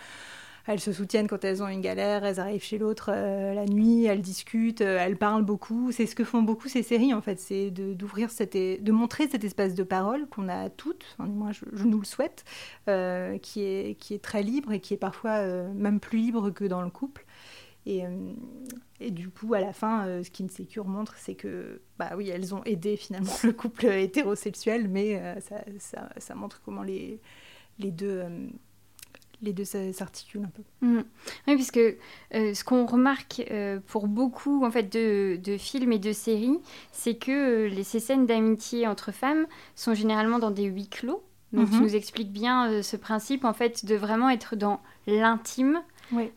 elles 0.69 0.79
se 0.79 0.93
soutiennent 0.93 1.27
quand 1.27 1.43
elles 1.43 1.63
ont 1.63 1.67
une 1.67 1.81
galère, 1.81 2.23
elles 2.23 2.39
arrivent 2.39 2.63
chez 2.63 2.77
l'autre 2.77 3.09
euh, 3.11 3.55
la 3.55 3.65
nuit, 3.65 4.05
elles 4.05 4.21
discutent, 4.21 4.81
euh, 4.81 4.99
elles 5.01 5.17
parlent 5.17 5.43
beaucoup. 5.43 5.91
C'est 5.91 6.05
ce 6.05 6.13
que 6.13 6.23
font 6.23 6.43
beaucoup 6.43 6.67
ces 6.67 6.83
séries 6.83 7.11
en 7.11 7.21
fait, 7.21 7.39
c'est 7.39 7.71
d'ouvrir 7.71 8.29
cette, 8.29 8.53
de 8.53 8.91
montrer 8.91 9.27
cet 9.27 9.43
espace 9.43 9.73
de 9.73 9.81
parole 9.81 10.27
qu'on 10.29 10.47
a 10.47 10.69
toutes, 10.69 11.15
moi 11.17 11.49
je, 11.53 11.83
nous 11.83 11.99
le 11.99 12.05
souhaite, 12.05 12.45
euh, 12.87 13.39
qui, 13.39 13.63
est, 13.63 13.97
qui 13.99 14.13
est 14.13 14.23
très 14.23 14.43
libre 14.43 14.71
et 14.71 14.79
qui 14.79 14.93
est 14.93 14.97
parfois 14.97 15.41
même 15.73 15.99
plus 15.99 16.19
libre 16.19 16.51
que 16.51 16.65
dans 16.65 16.83
le 16.83 16.91
couple. 16.91 17.25
Et, 17.87 18.03
du 19.09 19.29
coup, 19.29 19.55
à 19.55 19.61
la 19.61 19.73
fin, 19.73 20.21
ce 20.21 20.29
qu'Insecure 20.29 20.85
montre, 20.85 21.15
c'est 21.17 21.33
que, 21.33 21.81
bah 21.97 22.11
oui, 22.15 22.29
elles 22.29 22.53
ont 22.53 22.63
aidé 22.65 22.95
finalement 22.95 23.33
le 23.43 23.51
couple 23.51 23.85
hétérosexuel, 23.87 24.87
mais 24.87 25.19
ça, 25.41 25.63
ça, 25.79 26.09
ça, 26.17 26.35
montre 26.35 26.61
comment 26.63 26.83
les, 26.83 27.19
les 27.79 27.89
deux 27.89 28.21
les 29.41 29.53
deux 29.53 29.63
s'articulent 29.63 30.45
un 30.45 30.49
peu. 30.49 30.63
Mm. 30.81 31.03
Oui, 31.47 31.55
puisque 31.55 31.77
euh, 31.77 32.53
ce 32.53 32.63
qu'on 32.63 32.85
remarque 32.85 33.43
euh, 33.51 33.79
pour 33.87 34.07
beaucoup 34.07 34.65
en 34.65 34.71
fait 34.71 34.91
de, 34.91 35.57
films 35.57 35.91
et 35.91 35.99
de 35.99 36.11
séries, 36.11 36.59
c'est 36.91 37.15
que 37.15 37.31
euh, 37.31 37.69
les, 37.69 37.83
ces 37.83 37.99
scènes 37.99 38.25
d'amitié 38.25 38.87
entre 38.87 39.11
femmes 39.11 39.47
sont 39.75 39.93
généralement 39.93 40.39
dans 40.39 40.51
des 40.51 40.63
huis 40.63 40.89
clos. 40.89 41.23
Donc 41.51 41.67
tu 41.69 41.77
mhm. 41.77 41.81
nous 41.81 41.95
expliques 41.95 42.31
bien 42.31 42.83
ce 42.83 42.95
principe 42.95 43.43
en 43.43 43.53
fait 43.53 43.83
de 43.83 43.95
vraiment 43.95 44.29
être 44.29 44.55
dans 44.55 44.81
l'intime, 45.07 45.81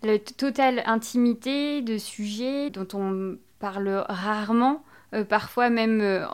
la 0.02 0.18
totale 0.18 0.82
intimité 0.86 1.82
de 1.82 1.98
sujets 1.98 2.70
dont 2.70 2.88
on 2.94 3.36
parle 3.58 4.06
rarement. 4.08 4.82
parfois 5.28 5.68
même 5.68 6.26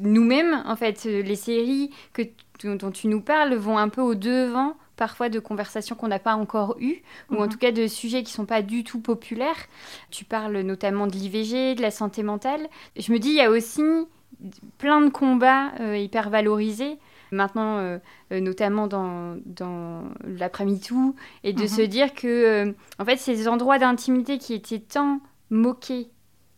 nous-mêmes, 0.00 0.62
en 0.64 0.74
fait, 0.74 1.04
les 1.04 1.36
séries 1.36 1.90
que, 2.14 2.22
dont 2.64 2.90
tu 2.90 3.08
nous 3.08 3.20
parles 3.20 3.56
vont 3.56 3.76
un 3.76 3.90
peu 3.90 4.00
au 4.00 4.14
devant 4.14 4.74
parfois 4.96 5.28
de 5.28 5.38
conversations 5.38 5.96
qu'on 5.96 6.08
n'a 6.08 6.18
pas 6.18 6.34
encore 6.34 6.76
eues, 6.80 7.02
ou 7.30 7.36
en 7.36 7.42
mhm. 7.42 7.48
tout 7.48 7.58
cas 7.58 7.72
de 7.72 7.86
sujets 7.86 8.22
qui 8.22 8.32
sont 8.32 8.46
pas 8.46 8.62
du 8.62 8.84
tout 8.84 9.00
populaires. 9.00 9.66
Tu 10.10 10.24
parles 10.24 10.58
notamment 10.60 11.06
de 11.06 11.12
l'IVG, 11.12 11.74
de 11.74 11.82
la 11.82 11.90
santé 11.90 12.22
mentale. 12.22 12.68
Je 12.96 13.12
me 13.12 13.18
dis, 13.18 13.30
il 13.30 13.36
y 13.36 13.40
a 13.40 13.50
aussi 13.50 13.82
plein 14.78 15.00
de 15.00 15.10
combats 15.10 15.72
euh, 15.80 15.96
hyper 15.96 16.30
valorisés 16.30 16.98
maintenant, 17.30 17.78
euh, 17.78 17.98
euh, 18.32 18.38
notamment 18.38 18.86
dans, 18.86 19.36
dans 19.44 20.04
l'après-midi 20.24 20.90
et 21.42 21.52
de 21.52 21.62
mhm. 21.62 21.68
se 21.68 21.82
dire 21.82 22.14
que, 22.14 22.74
en 22.98 23.04
fait, 23.04 23.16
ces 23.16 23.48
endroits 23.48 23.78
d'intimité 23.78 24.38
qui 24.38 24.54
étaient 24.54 24.78
tant 24.78 25.20
moqués 25.50 26.08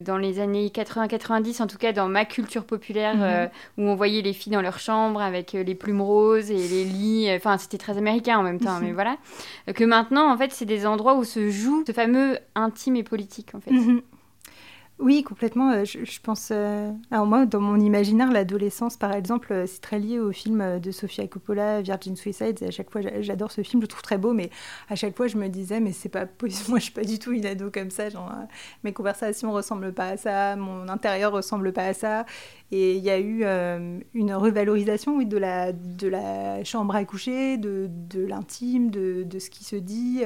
dans 0.01 0.19
les 0.19 0.41
années 0.41 0.69
80-90, 0.69 1.63
en 1.63 1.67
tout 1.67 1.79
cas 1.79 1.93
dans 1.93 2.09
ma 2.09 2.25
culture 2.25 2.65
populaire, 2.65 3.17
mhm. 3.17 3.23
euh, 3.23 3.47
où 3.79 3.83
on 3.83 3.95
voyait 3.95 4.21
les 4.21 4.33
filles 4.33 4.53
dans 4.53 4.61
leur 4.61 4.79
chambre 4.79 5.21
avec 5.23 5.55
euh, 5.55 5.63
les 5.63 5.75
plumes 5.75 6.03
roses 6.03 6.51
et 6.51 6.69
les 6.69 6.85
lits, 6.85 7.31
euh, 7.31 7.37
enfin 7.37 7.57
c'était 7.57 7.79
très 7.79 7.97
américain 7.97 8.39
en 8.39 8.43
même 8.43 8.61
temps, 8.61 8.79
mais 8.81 8.93
voilà, 8.93 9.17
que 9.75 9.85
maintenant 9.85 10.31
en 10.31 10.37
fait 10.37 10.53
c'est 10.53 10.67
des 10.67 10.87
endroits 10.87 11.17
où 11.17 11.25
se 11.25 11.51
joue 11.51 11.85
ce 11.87 11.93
fameux 11.93 12.39
intime 12.55 12.97
et 12.97 13.03
politique 13.03 13.55
en 13.55 13.61
fait. 13.61 13.71
Mhm. 13.71 14.03
Oui, 14.99 15.23
complètement. 15.23 15.73
Euh, 15.73 15.85
je, 15.85 16.21
pense. 16.23 16.49
Euh, 16.51 16.91
alors, 17.11 17.27
moi, 17.27 17.45
dans 17.45 17.61
mon 17.61 17.79
imaginaire, 17.79 18.33
l'adolescence, 18.33 18.97
par 18.97 19.13
exemple, 19.13 19.53
euh, 19.53 19.67
c'est 19.67 19.83
très 19.83 19.99
lié 19.99 20.19
au 20.19 20.33
film 20.33 20.81
de 20.81 20.91
Sofia 20.91 21.27
Coppola, 21.29 21.83
Virgin 21.83 22.17
Suicides. 22.17 22.63
à 22.63 22.71
chaque 22.71 22.91
fois, 22.91 23.03
j'adore 23.21 23.53
ce 23.53 23.61
film, 23.61 23.83
je 23.83 23.85
le 23.85 23.89
trouve 23.89 24.01
très 24.01 24.17
beau, 24.17 24.33
mais 24.33 24.49
à 24.89 24.97
chaque 24.97 25.15
fois, 25.15 25.27
je 25.27 25.37
me 25.37 25.49
disais, 25.49 25.81
mais 25.81 25.93
c'est 25.93 26.09
pas 26.09 26.25
possible. 26.25 26.65
Moi, 26.71 26.79
je 26.79 26.85
suis 26.85 26.95
pas 26.95 27.05
du 27.05 27.19
tout 27.19 27.33
une 27.33 27.45
ado 27.45 27.71
comme 27.71 27.91
ça. 27.91 28.09
Genre, 28.09 28.33
mes 28.85 28.95
conversations 28.95 29.53
ressemblent 29.53 29.93
pas 29.93 30.09
à 30.09 30.17
ça, 30.17 30.57
mon 30.57 30.89
intérieur 30.89 31.31
ressemble 31.31 31.75
pas 31.75 31.85
à 31.89 31.93
ça. 31.93 32.25
Et 32.73 32.97
il 32.97 33.05
y 33.05 33.11
a 33.11 33.21
eu 33.21 33.45
une 34.15 34.35
revalorisation 34.35 35.19
de, 35.23 35.37
la, 35.37 35.73
de 35.73 36.09
la 36.09 36.65
chambre 36.65 36.97
à 36.97 37.05
coucher, 37.05 37.59
de, 37.59 37.89
l'intime, 38.27 38.91
de, 38.91 39.39
ce 39.39 39.51
qui 39.51 39.63
se 39.63 39.77
dit. 39.77 40.23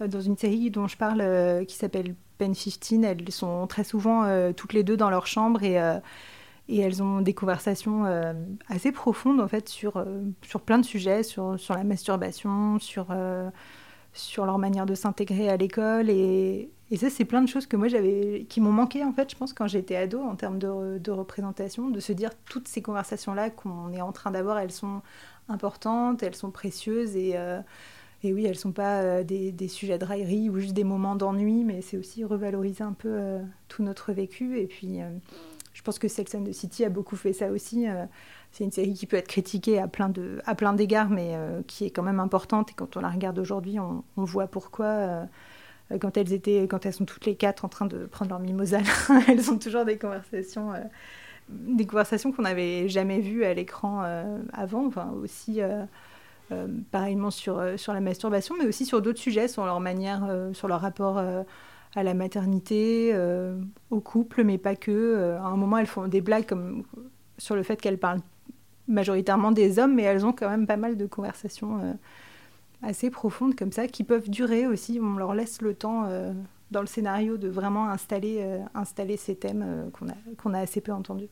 Dans 0.00 0.20
une 0.20 0.36
série 0.36 0.70
dont 0.70 0.88
je 0.88 0.96
parle 0.96 1.64
qui 1.66 1.76
s'appelle 1.76 2.14
Pen 2.38 2.54
15, 2.54 3.04
elles 3.04 3.30
sont 3.32 3.66
très 3.66 3.84
souvent 3.84 4.24
euh, 4.24 4.52
toutes 4.52 4.72
les 4.72 4.82
deux 4.82 4.96
dans 4.96 5.10
leur 5.10 5.26
chambre 5.26 5.62
et, 5.62 5.80
euh, 5.80 5.98
et 6.68 6.80
elles 6.80 7.02
ont 7.02 7.20
des 7.20 7.34
conversations 7.34 8.04
euh, 8.06 8.32
assez 8.68 8.92
profondes 8.92 9.40
en 9.40 9.48
fait 9.48 9.68
sur, 9.68 10.04
sur 10.42 10.60
plein 10.60 10.78
de 10.78 10.84
sujets, 10.84 11.22
sur, 11.22 11.58
sur 11.58 11.74
la 11.74 11.84
masturbation, 11.84 12.78
sur, 12.78 13.06
sur 14.12 14.46
leur 14.46 14.58
manière 14.58 14.86
de 14.86 14.94
s'intégrer 14.94 15.48
à 15.48 15.56
l'école. 15.56 16.10
Et, 16.10 16.70
et 16.90 16.96
ça 16.96 17.08
c'est 17.08 17.24
plein 17.24 17.42
de 17.42 17.48
choses 17.48 17.66
que 17.66 17.76
moi 17.76 17.88
j'avais 17.88 18.46
qui 18.48 18.60
m'ont 18.60 18.72
manqué 18.72 19.02
en 19.02 19.12
fait 19.12 19.30
je 19.30 19.36
pense 19.36 19.52
quand 19.52 19.66
j'étais 19.66 19.96
ado 19.96 20.20
en 20.20 20.36
termes 20.36 20.58
de, 20.58 20.98
de, 20.98 21.10
représentation, 21.10 21.88
de 21.88 22.00
se 22.00 22.12
dire 22.12 22.30
toutes 22.48 22.68
ces 22.68 22.82
conversations 22.82 23.34
là 23.34 23.50
qu'on 23.50 23.92
est 23.92 24.02
en 24.02 24.12
train 24.12 24.30
d'avoir 24.30 24.58
elles 24.58 24.72
sont 24.72 25.02
importantes, 25.48 26.22
elles 26.22 26.34
sont 26.34 26.50
précieuses 26.50 27.16
et 27.16 27.36
et 28.22 28.32
oui, 28.32 28.44
elles 28.44 28.52
ne 28.52 28.56
sont 28.56 28.72
pas 28.72 29.02
euh, 29.02 29.22
des, 29.24 29.68
sujets 29.68 29.98
de 29.98 30.04
raillerie 30.04 30.48
ou 30.48 30.58
juste 30.58 30.72
des 30.72 30.84
moments 30.84 31.16
d'ennui, 31.16 31.64
mais 31.64 31.82
c'est 31.82 31.96
aussi 31.96 32.24
revaloriser 32.24 32.82
un 32.82 32.92
peu 32.92 33.10
euh, 33.10 33.42
tout 33.68 33.82
notre 33.82 34.12
vécu. 34.12 34.58
Et 34.58 34.66
puis, 34.66 35.02
euh, 35.02 35.10
je 35.74 35.82
pense 35.82 35.98
que 35.98 36.08
Sex 36.08 36.32
the 36.32 36.52
City 36.52 36.84
a 36.84 36.88
beaucoup 36.88 37.16
fait 37.16 37.34
ça 37.34 37.50
aussi. 37.50 37.86
c'est 38.50 38.64
une 38.64 38.72
série 38.72 38.94
qui 38.94 39.06
peut 39.06 39.16
être 39.16 39.28
critiquée 39.28 39.78
à 39.78 39.86
plein, 39.86 40.08
de, 40.08 40.40
d'égards, 40.76 41.10
mais 41.10 41.36
qui 41.66 41.84
est 41.84 41.90
quand 41.90 42.02
même 42.02 42.18
importante. 42.18 42.70
Et 42.70 42.74
quand 42.74 42.96
on 42.96 43.00
la 43.00 43.10
regarde 43.10 43.38
aujourd'hui, 43.38 43.78
on, 43.78 44.02
voit 44.16 44.46
pourquoi. 44.46 45.26
quand 46.00 46.16
elles 46.16 46.32
étaient, 46.32 46.66
quand 46.66 46.86
elles 46.86 46.94
sont 46.94 47.04
toutes 47.04 47.26
les 47.26 47.36
quatre 47.36 47.66
en 47.66 47.68
train 47.68 47.84
de 47.84 48.06
prendre 48.06 48.30
leur 48.30 48.40
mimosa, 48.40 48.78
elles 49.28 49.50
ont 49.50 49.58
toujours 49.58 49.84
des 49.84 49.98
conversations 49.98 50.72
des 51.50 51.86
conversations 51.86 52.32
qu'on 52.32 52.42
n'avait 52.42 52.88
jamais 52.88 53.20
vues 53.20 53.44
à 53.44 53.52
l'écran 53.52 54.00
avant, 54.54 54.88
pareillement 56.90 57.30
sur, 57.30 57.58
euh, 57.58 57.76
sur 57.76 57.92
la 57.92 58.00
masturbation, 58.00 58.54
mais 58.58 58.66
aussi 58.66 58.84
sur 58.86 59.02
d'autres 59.02 59.18
sujets, 59.18 59.48
sur 59.48 59.64
leur 59.64 59.80
manière, 59.80 60.24
euh, 60.28 60.52
sur 60.52 60.68
leur 60.68 60.80
rapport 60.80 61.18
à 61.18 62.02
la 62.02 62.14
maternité, 62.14 63.14
au 63.90 64.00
couple, 64.00 64.44
mais 64.44 64.58
pas 64.58 64.76
que. 64.76 65.36
à 65.40 65.46
un 65.46 65.56
moment, 65.56 65.78
elles 65.78 65.86
font 65.86 66.08
des 66.08 66.20
blagues 66.20 66.46
comme, 66.46 66.84
sur 67.38 67.56
le 67.56 67.62
fait 67.62 67.80
qu'elles 67.80 67.98
parlent 67.98 68.20
majoritairement 68.86 69.50
des 69.50 69.78
hommes, 69.78 69.94
mais 69.94 70.02
elles 70.02 70.26
ont 70.26 70.32
quand 70.32 70.50
même 70.50 70.66
pas 70.66 70.76
mal 70.76 70.96
de 70.96 71.06
conversations 71.06 71.98
assez 72.82 73.08
profondes 73.08 73.54
comme 73.54 73.72
ça, 73.72 73.88
qui 73.88 74.04
peuvent 74.04 74.28
durer 74.28 74.66
aussi. 74.66 75.00
On 75.02 75.16
leur 75.16 75.34
laisse 75.34 75.62
le 75.62 75.74
temps 75.74 76.06
dans 76.70 76.80
le 76.80 76.86
scénario 76.86 77.38
de 77.38 77.48
vraiment 77.48 77.88
installer, 77.88 78.44
installer 78.74 79.16
ces 79.16 79.34
thèmes 79.34 79.90
qu'on 79.94 80.08
a, 80.08 80.14
qu'on 80.36 80.52
a 80.52 80.60
assez 80.60 80.82
peu 80.82 80.92
entendus. 80.92 81.30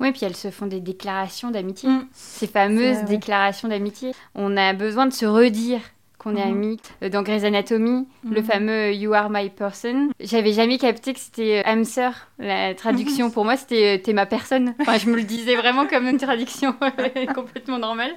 Oui, 0.00 0.12
puis 0.12 0.24
elles 0.24 0.36
se 0.36 0.50
font 0.50 0.66
des 0.66 0.80
déclarations 0.80 1.50
d'amitié. 1.50 1.88
Mm. 1.88 2.06
Ces 2.12 2.46
fameuses 2.46 3.04
déclarations 3.04 3.68
d'amitié. 3.68 4.12
On 4.34 4.56
a 4.56 4.72
besoin 4.72 5.06
de 5.06 5.12
se 5.12 5.26
redire 5.26 5.80
qu'on 6.18 6.34
est 6.34 6.44
mhm. 6.44 6.52
amis. 6.52 6.80
Euh, 7.02 7.08
dans 7.08 7.22
Grey's 7.22 7.44
Anatomy, 7.44 8.06
le 8.28 8.40
mhm. 8.40 8.44
fameux 8.46 8.92
You 8.92 9.14
Are 9.14 9.30
My 9.30 9.50
Person. 9.50 10.10
J'avais 10.20 10.52
jamais 10.52 10.78
capté 10.78 11.14
que 11.14 11.20
c'était 11.20 11.62
âme 11.64 11.84
sœur. 11.84 12.12
La 12.38 12.74
traduction 12.74 13.26
mhm. 13.26 13.32
pour 13.32 13.44
moi, 13.44 13.56
c'était 13.56 13.98
euh, 13.98 14.02
T'es 14.02 14.12
ma 14.12 14.26
personne. 14.26 14.74
Enfin, 14.80 14.98
je 14.98 15.08
me 15.08 15.16
le 15.16 15.22
disais 15.22 15.54
vraiment 15.54 15.86
comme 15.86 16.06
une 16.06 16.18
traduction 16.18 16.74
complètement 17.34 17.78
normale. 17.78 18.12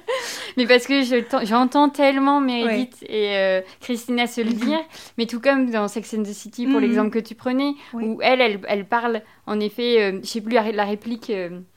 Mais 0.56 0.66
parce 0.66 0.86
que 0.86 1.02
j'entends 1.44 1.88
tellement 1.88 2.40
Meredith 2.40 3.02
et 3.08 3.36
euh, 3.36 3.60
Christina 3.80 4.26
se 4.26 4.40
le 4.40 4.52
dire. 4.52 4.80
Mais 5.16 5.26
tout 5.26 5.40
comme 5.40 5.70
dans 5.70 5.88
Sex 5.88 6.14
and 6.14 6.22
the 6.22 6.32
City, 6.32 6.66
pour 6.66 6.80
l'exemple 6.80 7.10
que 7.10 7.18
tu 7.18 7.34
prenais, 7.34 7.74
où 7.92 8.20
elle, 8.22 8.40
elle, 8.40 8.60
elle, 8.68 8.84
parle, 8.84 9.22
en 9.46 9.60
effet, 9.60 10.20
je 10.22 10.26
sais 10.26 10.40
plus 10.40 10.54
la, 10.54 10.84
réplique 10.84 11.32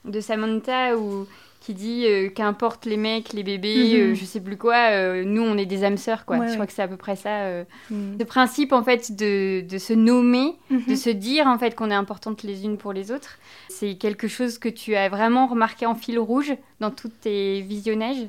de 0.05 0.19
Samantha, 0.19 0.97
où 0.97 1.27
qui 1.65 1.73
dit 1.73 2.05
euh, 2.05 2.29
qu'importe 2.29 2.85
les 2.85 2.95
mecs, 2.95 3.33
les 3.33 3.41
bébés, 3.41 3.95
mhm. 3.95 4.11
euh, 4.11 4.13
je 4.13 4.23
sais 4.23 4.39
plus 4.39 4.55
quoi, 4.55 4.91
euh, 4.91 5.23
nous 5.25 5.41
on 5.41 5.57
est 5.57 5.65
des 5.65 5.83
âmes 5.83 5.97
sœurs 5.97 6.23
quoi. 6.23 6.45
je 6.45 6.53
crois 6.53 6.67
que 6.67 6.73
c'est 6.73 6.83
à 6.83 6.87
peu 6.87 6.95
près 6.95 7.15
ça. 7.15 7.63
Mhm. 7.89 8.17
Le 8.19 8.25
principe 8.25 8.71
en 8.71 8.83
fait 8.83 9.15
de, 9.15 9.61
de 9.61 9.77
se 9.79 9.93
nommer, 9.93 10.57
de 10.69 10.91
mhm. 10.91 10.95
se 10.95 11.09
dire 11.09 11.47
en 11.47 11.57
fait 11.57 11.73
qu'on 11.73 11.89
est 11.89 11.95
importantes 11.95 12.43
les 12.43 12.65
unes 12.65 12.77
pour 12.77 12.93
les 12.93 13.11
autres, 13.11 13.39
c'est 13.67 13.95
quelque 13.95 14.27
chose 14.27 14.59
que 14.59 14.69
tu 14.69 14.95
as 14.95 15.09
vraiment 15.09 15.47
remarqué 15.47 15.87
en 15.87 15.95
fil 15.95 16.19
rouge 16.19 16.53
dans 16.81 16.91
tous 16.91 17.09
tes 17.09 17.61
visionnages. 17.61 18.27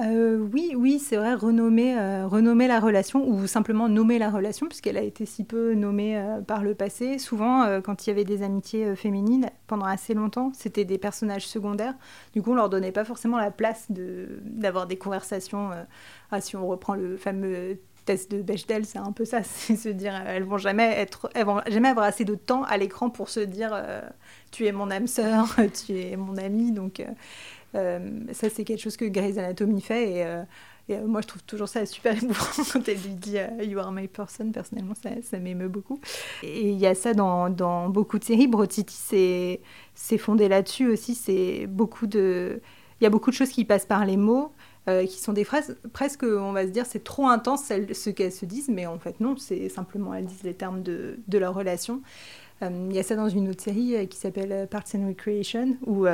Euh, 0.00 0.38
oui, 0.52 0.74
oui, 0.76 1.00
c'est 1.00 1.16
vrai, 1.16 1.34
renommer, 1.34 1.98
euh, 1.98 2.28
renommer 2.28 2.68
la 2.68 2.78
relation 2.78 3.26
ou 3.26 3.48
simplement 3.48 3.88
nommer 3.88 4.20
la 4.20 4.30
relation, 4.30 4.66
puisqu'elle 4.68 4.96
a 4.96 5.02
été 5.02 5.26
si 5.26 5.42
peu 5.42 5.74
nommée 5.74 6.16
euh, 6.16 6.40
par 6.40 6.62
le 6.62 6.76
passé. 6.76 7.18
Souvent, 7.18 7.80
quand 7.82 8.06
il 8.06 8.10
y 8.10 8.12
avait 8.12 8.24
des 8.24 8.42
amitiés 8.42 8.94
féminines, 8.94 9.50
pendant 9.66 9.86
assez 9.86 10.14
longtemps, 10.14 10.52
c'était 10.54 10.84
des 10.84 10.98
personnages 10.98 11.48
secondaires. 11.48 11.94
Du 12.32 12.42
coup, 12.42 12.52
on 12.52 12.54
leur 12.54 12.68
donnait 12.68 12.92
pas 12.92 13.04
forcément 13.04 13.38
la 13.38 13.50
place 13.50 13.86
d'avoir 13.90 14.86
des 14.86 14.98
conversations. 14.98 15.70
Ah, 16.30 16.40
si 16.40 16.54
on 16.54 16.66
reprend 16.68 16.94
le 16.94 17.16
fameux 17.16 17.78
test 18.04 18.30
de 18.30 18.40
Bechdel, 18.40 18.86
c'est 18.86 18.98
un 18.98 19.12
peu 19.12 19.24
ça, 19.24 19.42
c'est 19.44 19.76
se 19.76 19.88
dire, 19.88 20.14
elles 20.26 20.44
vont 20.44 20.58
jamais 20.58 20.92
être, 21.00 21.28
elles 21.34 21.44
vont 21.44 21.60
jamais 21.66 21.88
avoir 21.88 22.06
assez 22.06 22.24
de 22.24 22.36
temps 22.36 22.62
à 22.62 22.76
l'écran 22.76 23.10
pour 23.10 23.28
se 23.28 23.40
dire, 23.40 23.82
tu 24.52 24.66
es 24.66 24.72
mon 24.72 24.90
âme 24.90 25.06
sœur, 25.08 25.56
tu 25.86 25.98
es 25.98 26.16
mon 26.16 26.36
ami, 26.36 26.72
donc 26.72 27.02
ça 27.74 28.50
c'est 28.50 28.64
quelque 28.64 28.80
chose 28.80 28.96
que 28.96 29.04
Grey's 29.04 29.38
Anatomy 29.38 29.80
fait 29.80 30.10
et 30.10 30.42
et 30.88 30.96
euh, 30.96 31.06
moi, 31.06 31.20
je 31.20 31.26
trouve 31.26 31.42
toujours 31.42 31.68
ça 31.68 31.84
super 31.86 32.20
émouvant 32.20 32.46
quand 32.72 32.88
elle 32.88 32.98
lui 32.98 33.14
dit 33.14 33.38
euh, 33.38 33.62
You 33.62 33.78
are 33.78 33.92
my 33.92 34.08
person. 34.08 34.50
Personnellement, 34.52 34.94
ça, 34.94 35.38
m'émeut 35.38 35.68
beaucoup. 35.68 36.00
Et 36.42 36.70
il 36.70 36.78
y 36.78 36.86
a 36.86 36.94
ça 36.94 37.14
dans, 37.14 37.50
dans 37.50 37.88
beaucoup 37.88 38.18
de 38.18 38.24
séries. 38.24 38.46
Brotiti, 38.46 39.60
c'est 39.94 40.18
fondé 40.18 40.48
là-dessus 40.48 40.88
aussi. 40.88 41.14
C'est 41.14 41.66
beaucoup 41.66 42.06
de. 42.06 42.60
Il 43.00 43.04
y 43.04 43.06
a 43.06 43.10
beaucoup 43.10 43.30
de 43.30 43.36
choses 43.36 43.50
qui 43.50 43.64
passent 43.64 43.86
par 43.86 44.04
les 44.04 44.16
mots. 44.16 44.52
Euh, 44.88 45.04
qui 45.04 45.18
sont 45.18 45.34
des 45.34 45.44
phrases 45.44 45.76
presque, 45.92 46.22
on 46.22 46.52
va 46.52 46.62
se 46.62 46.70
dire, 46.70 46.86
c'est 46.86 47.04
trop 47.04 47.28
intense 47.28 47.64
ce 47.66 48.08
qu'elles 48.08 48.32
se 48.32 48.46
disent, 48.46 48.70
mais 48.70 48.86
en 48.86 48.98
fait 48.98 49.20
non, 49.20 49.36
c'est 49.36 49.68
simplement 49.68 50.14
elles 50.14 50.24
disent 50.24 50.44
les 50.44 50.54
termes 50.54 50.82
de, 50.82 51.18
de 51.28 51.38
leur 51.38 51.52
relation. 51.52 52.00
Il 52.62 52.90
y 52.94 52.98
a 52.98 53.02
ça 53.02 53.14
dans 53.14 53.28
une 53.28 53.50
autre 53.50 53.62
série 53.62 54.08
qui 54.08 54.16
s'appelle 54.16 54.66
Parts 54.70 54.86
and 54.94 55.06
Recreation, 55.08 55.76
où 55.84 56.06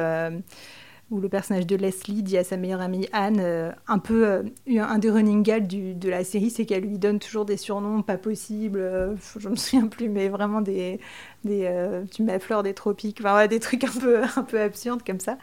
où 1.10 1.20
le 1.20 1.28
personnage 1.28 1.66
de 1.66 1.76
Leslie 1.76 2.22
dit 2.22 2.38
à 2.38 2.44
sa 2.44 2.56
meilleure 2.56 2.80
amie 2.80 3.08
Anne, 3.12 3.38
euh, 3.40 3.70
un 3.86 3.98
peu 3.98 4.26
euh, 4.26 4.42
un 4.80 4.98
des 4.98 5.10
running 5.10 5.42
gags 5.42 5.66
de 5.66 6.08
la 6.08 6.24
série, 6.24 6.50
c'est 6.50 6.64
qu'elle 6.64 6.84
lui 6.84 6.98
donne 6.98 7.18
toujours 7.18 7.44
des 7.44 7.56
surnoms 7.56 8.02
pas 8.02 8.16
possibles, 8.16 8.78
euh, 8.78 9.14
je 9.38 9.48
me 9.48 9.56
souviens 9.56 9.86
plus, 9.86 10.08
mais 10.08 10.28
vraiment 10.28 10.60
des, 10.60 10.98
des 11.44 11.70
tu 12.10 12.22
mets 12.22 12.38
fleur 12.38 12.62
des 12.62 12.74
tropiques, 12.74 13.18
enfin, 13.20 13.46
des 13.46 13.60
trucs 13.60 13.84
un 13.84 14.00
peu, 14.00 14.22
un 14.36 14.42
peu 14.42 14.60
absurdes 14.60 15.02
comme 15.04 15.20
ça. 15.20 15.38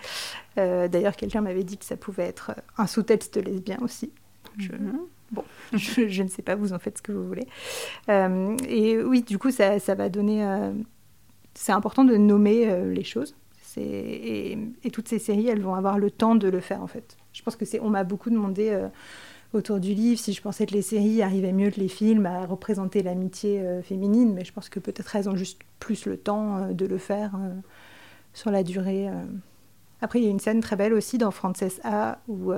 D'ailleurs, 0.55 1.15
quelqu'un 1.15 1.41
m'avait 1.41 1.63
dit 1.63 1.77
que 1.77 1.85
ça 1.85 1.95
pouvait 1.95 2.25
être 2.25 2.51
un 2.77 2.87
sous-texte 2.87 3.37
lesbien 3.37 3.77
aussi. 3.81 4.11
Mhm. 4.57 4.99
Bon, 5.31 5.45
je, 5.73 6.23
ne 6.23 6.27
sais 6.27 6.41
pas, 6.41 6.55
vous 6.55 6.73
en 6.73 6.79
faites 6.79 6.97
ce 6.97 7.01
que 7.01 7.11
vous 7.11 7.25
voulez. 7.25 7.47
et 8.09 9.01
oui, 9.01 9.21
du 9.21 9.37
coup, 9.37 9.51
ça, 9.51 9.79
ça 9.79 9.95
va 9.95 10.09
donner. 10.09 10.45
c'est 11.53 11.71
important 11.71 12.03
de 12.03 12.17
nommer 12.17 12.83
les 12.85 13.03
choses. 13.03 13.35
Et, 13.77 14.57
toutes 14.91 15.07
ces 15.07 15.19
séries, 15.19 15.47
elles 15.47 15.61
vont 15.61 15.75
avoir 15.75 15.97
le 15.97 16.11
temps 16.11 16.35
de 16.35 16.47
le 16.47 16.59
faire 16.59 16.81
en 16.81 16.87
fait. 16.87 17.17
Je 17.33 17.41
pense 17.41 17.55
que 17.55 17.65
c'est, 17.65 17.79
on 17.79 17.89
m'a 17.89 18.03
beaucoup 18.03 18.29
demandé 18.29 18.69
euh, 18.69 18.87
autour 19.53 19.79
du 19.79 19.93
livre 19.93 20.19
si 20.19 20.33
je 20.33 20.41
pensais 20.41 20.65
que 20.65 20.73
les 20.73 20.81
séries 20.81 21.21
arrivaient 21.21 21.53
mieux 21.53 21.71
que 21.71 21.79
les 21.79 21.87
films 21.87 22.25
à 22.25 22.45
représenter 22.45 23.03
l'amitié 23.03 23.61
euh, 23.61 23.81
féminine, 23.81 24.33
mais 24.33 24.43
je 24.43 24.53
pense 24.53 24.69
que 24.69 24.79
peut-être 24.79 25.15
elles 25.15 25.29
ont 25.29 25.35
juste 25.35 25.59
plus 25.79 26.05
le 26.05 26.17
temps 26.17 26.57
euh, 26.57 26.73
de 26.73 26.85
le 26.85 26.97
faire 26.97 27.31
sur 28.33 28.51
la 28.51 28.63
durée. 28.63 29.09
Après, 30.01 30.19
il 30.19 30.23
y 30.23 30.27
a 30.27 30.31
une 30.31 30.39
scène 30.39 30.61
très 30.61 30.77
belle 30.77 30.93
aussi 30.93 31.17
dans 31.17 31.31
Frances 31.31 31.81
A, 31.83 32.19
où, 32.29 32.53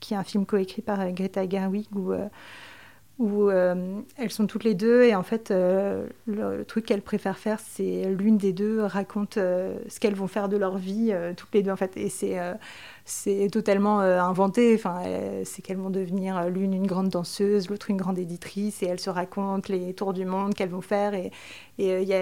qui 0.00 0.14
est 0.14 0.16
un 0.16 0.24
film 0.24 0.44
coécrit 0.44 0.82
par 0.82 1.12
Greta 1.12 1.48
Gerwig, 1.48 1.86
où 1.94 2.12
où 3.18 3.48
euh, 3.48 4.00
elles 4.16 4.32
sont 4.32 4.46
toutes 4.48 4.64
les 4.64 4.74
deux 4.74 5.04
et 5.04 5.14
en 5.14 5.22
fait 5.22 5.52
euh, 5.52 6.08
le, 6.26 6.64
truc 6.64 6.84
qu'elles 6.84 7.02
préfèrent 7.02 7.38
faire 7.38 7.60
c'est 7.60 8.06
l'une 8.06 8.38
des 8.38 8.52
deux 8.52 8.82
raconte 8.82 9.36
euh, 9.36 9.78
ce 9.88 10.00
qu'elles 10.00 10.16
vont 10.16 10.26
faire 10.26 10.48
de 10.48 10.56
leur 10.56 10.78
vie 10.78 11.14
toutes 11.36 11.54
les 11.54 11.62
deux 11.62 11.70
en 11.70 11.76
fait. 11.76 11.96
Et 11.96 12.08
c'est 12.08 12.36
c'est 13.04 13.48
totalement 13.52 14.00
inventé. 14.00 14.74
Enfin 14.74 15.02
c'est 15.44 15.62
qu'elles 15.62 15.76
vont 15.76 15.90
devenir 15.90 16.48
l'une 16.48 16.72
une 16.74 16.86
grande 16.86 17.08
danseuse 17.08 17.70
l'autre 17.70 17.90
une 17.90 17.96
grande 17.96 18.18
éditrice 18.18 18.82
et 18.82 18.86
elles 18.86 19.00
se 19.00 19.10
racontent 19.10 19.72
les 19.72 19.94
tours 19.94 20.12
du 20.12 20.24
monde 20.24 20.54
qu'elles 20.54 20.70
vont 20.70 20.80
faire. 20.80 21.14
Et 21.14 21.30
et 21.78 22.02
y 22.02 22.14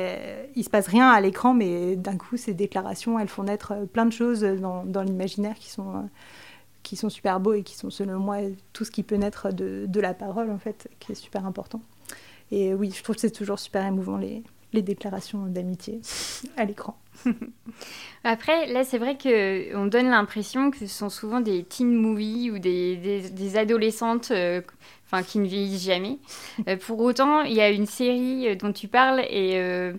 il 0.55 0.65
se 0.65 0.71
passe 0.71 0.89
rien 0.89 1.09
à 1.09 1.21
l'écran 1.21 1.55
mais 1.55 1.97
d'un 1.97 2.19
coup 2.19 2.37
ces 2.37 2.53
déclarations 2.55 3.19
elles 3.19 3.29
font 3.29 3.45
naître 3.45 3.87
plein 3.93 4.07
de 4.07 4.13
choses 4.13 4.43
dans, 4.43 4.85
dans 4.85 5.03
l'imaginaire 5.03 5.55
qui 5.55 5.71
sont 5.71 6.09
qui 6.83 6.97
sont 6.97 7.09
super 7.09 7.41
beaux 7.41 7.55
et 7.55 7.63
qui 7.63 7.77
sont 7.77 7.91
selon 7.91 8.19
moi 8.19 8.39
tout 8.73 8.85
ce 8.85 8.91
qui 8.91 9.03
peut 9.03 9.17
naître 9.17 9.53
de, 9.53 9.87
de 9.87 10.01
la 10.01 10.15
parole 10.15 10.51
en 10.51 10.59
fait, 10.59 10.89
qui 11.01 11.13
est 11.13 11.17
super 11.17 11.47
important. 11.47 11.81
Et 12.51 12.75
oui, 12.75 12.93
je 12.95 13.03
trouve 13.03 13.17
que 13.17 13.21
c'est 13.21 13.31
toujours 13.31 13.59
super 13.59 13.85
émouvant 13.87 14.19
les, 14.19 14.43
les 14.73 14.83
déclarations 14.83 15.47
d'amitié 15.47 16.01
à 16.57 16.65
l'écran. 16.65 16.97
Après, 18.25 18.67
là, 18.67 18.85
c'est 18.85 18.99
vrai 18.99 19.17
qu'on 19.17 19.87
donne 19.87 20.11
l'impression 20.11 20.71
que 20.71 20.79
ce 20.79 20.87
sont 20.87 21.11
souvent 21.11 21.41
des 21.41 21.65
teen 21.65 21.95
movies 21.95 22.51
ou 22.51 22.59
des, 22.59 22.97
des, 22.97 23.31
des 23.31 23.57
adolescentes 23.57 24.31
euh, 24.31 24.61
enfin 25.13 25.23
qui 25.23 25.39
ne 25.39 25.47
vieillissent 25.47 25.85
jamais. 25.85 26.19
Euh, 26.69 26.77
pour 26.77 27.01
autant, 27.01 27.43
il 27.43 27.53
y 27.53 27.61
a 27.61 27.71
une 27.71 27.87
série 27.87 28.49
euh, 28.49 28.55
dont 28.55 28.73
tu 28.73 28.89
parles 28.89 29.21
et 29.21 29.53
euh, 29.57 29.93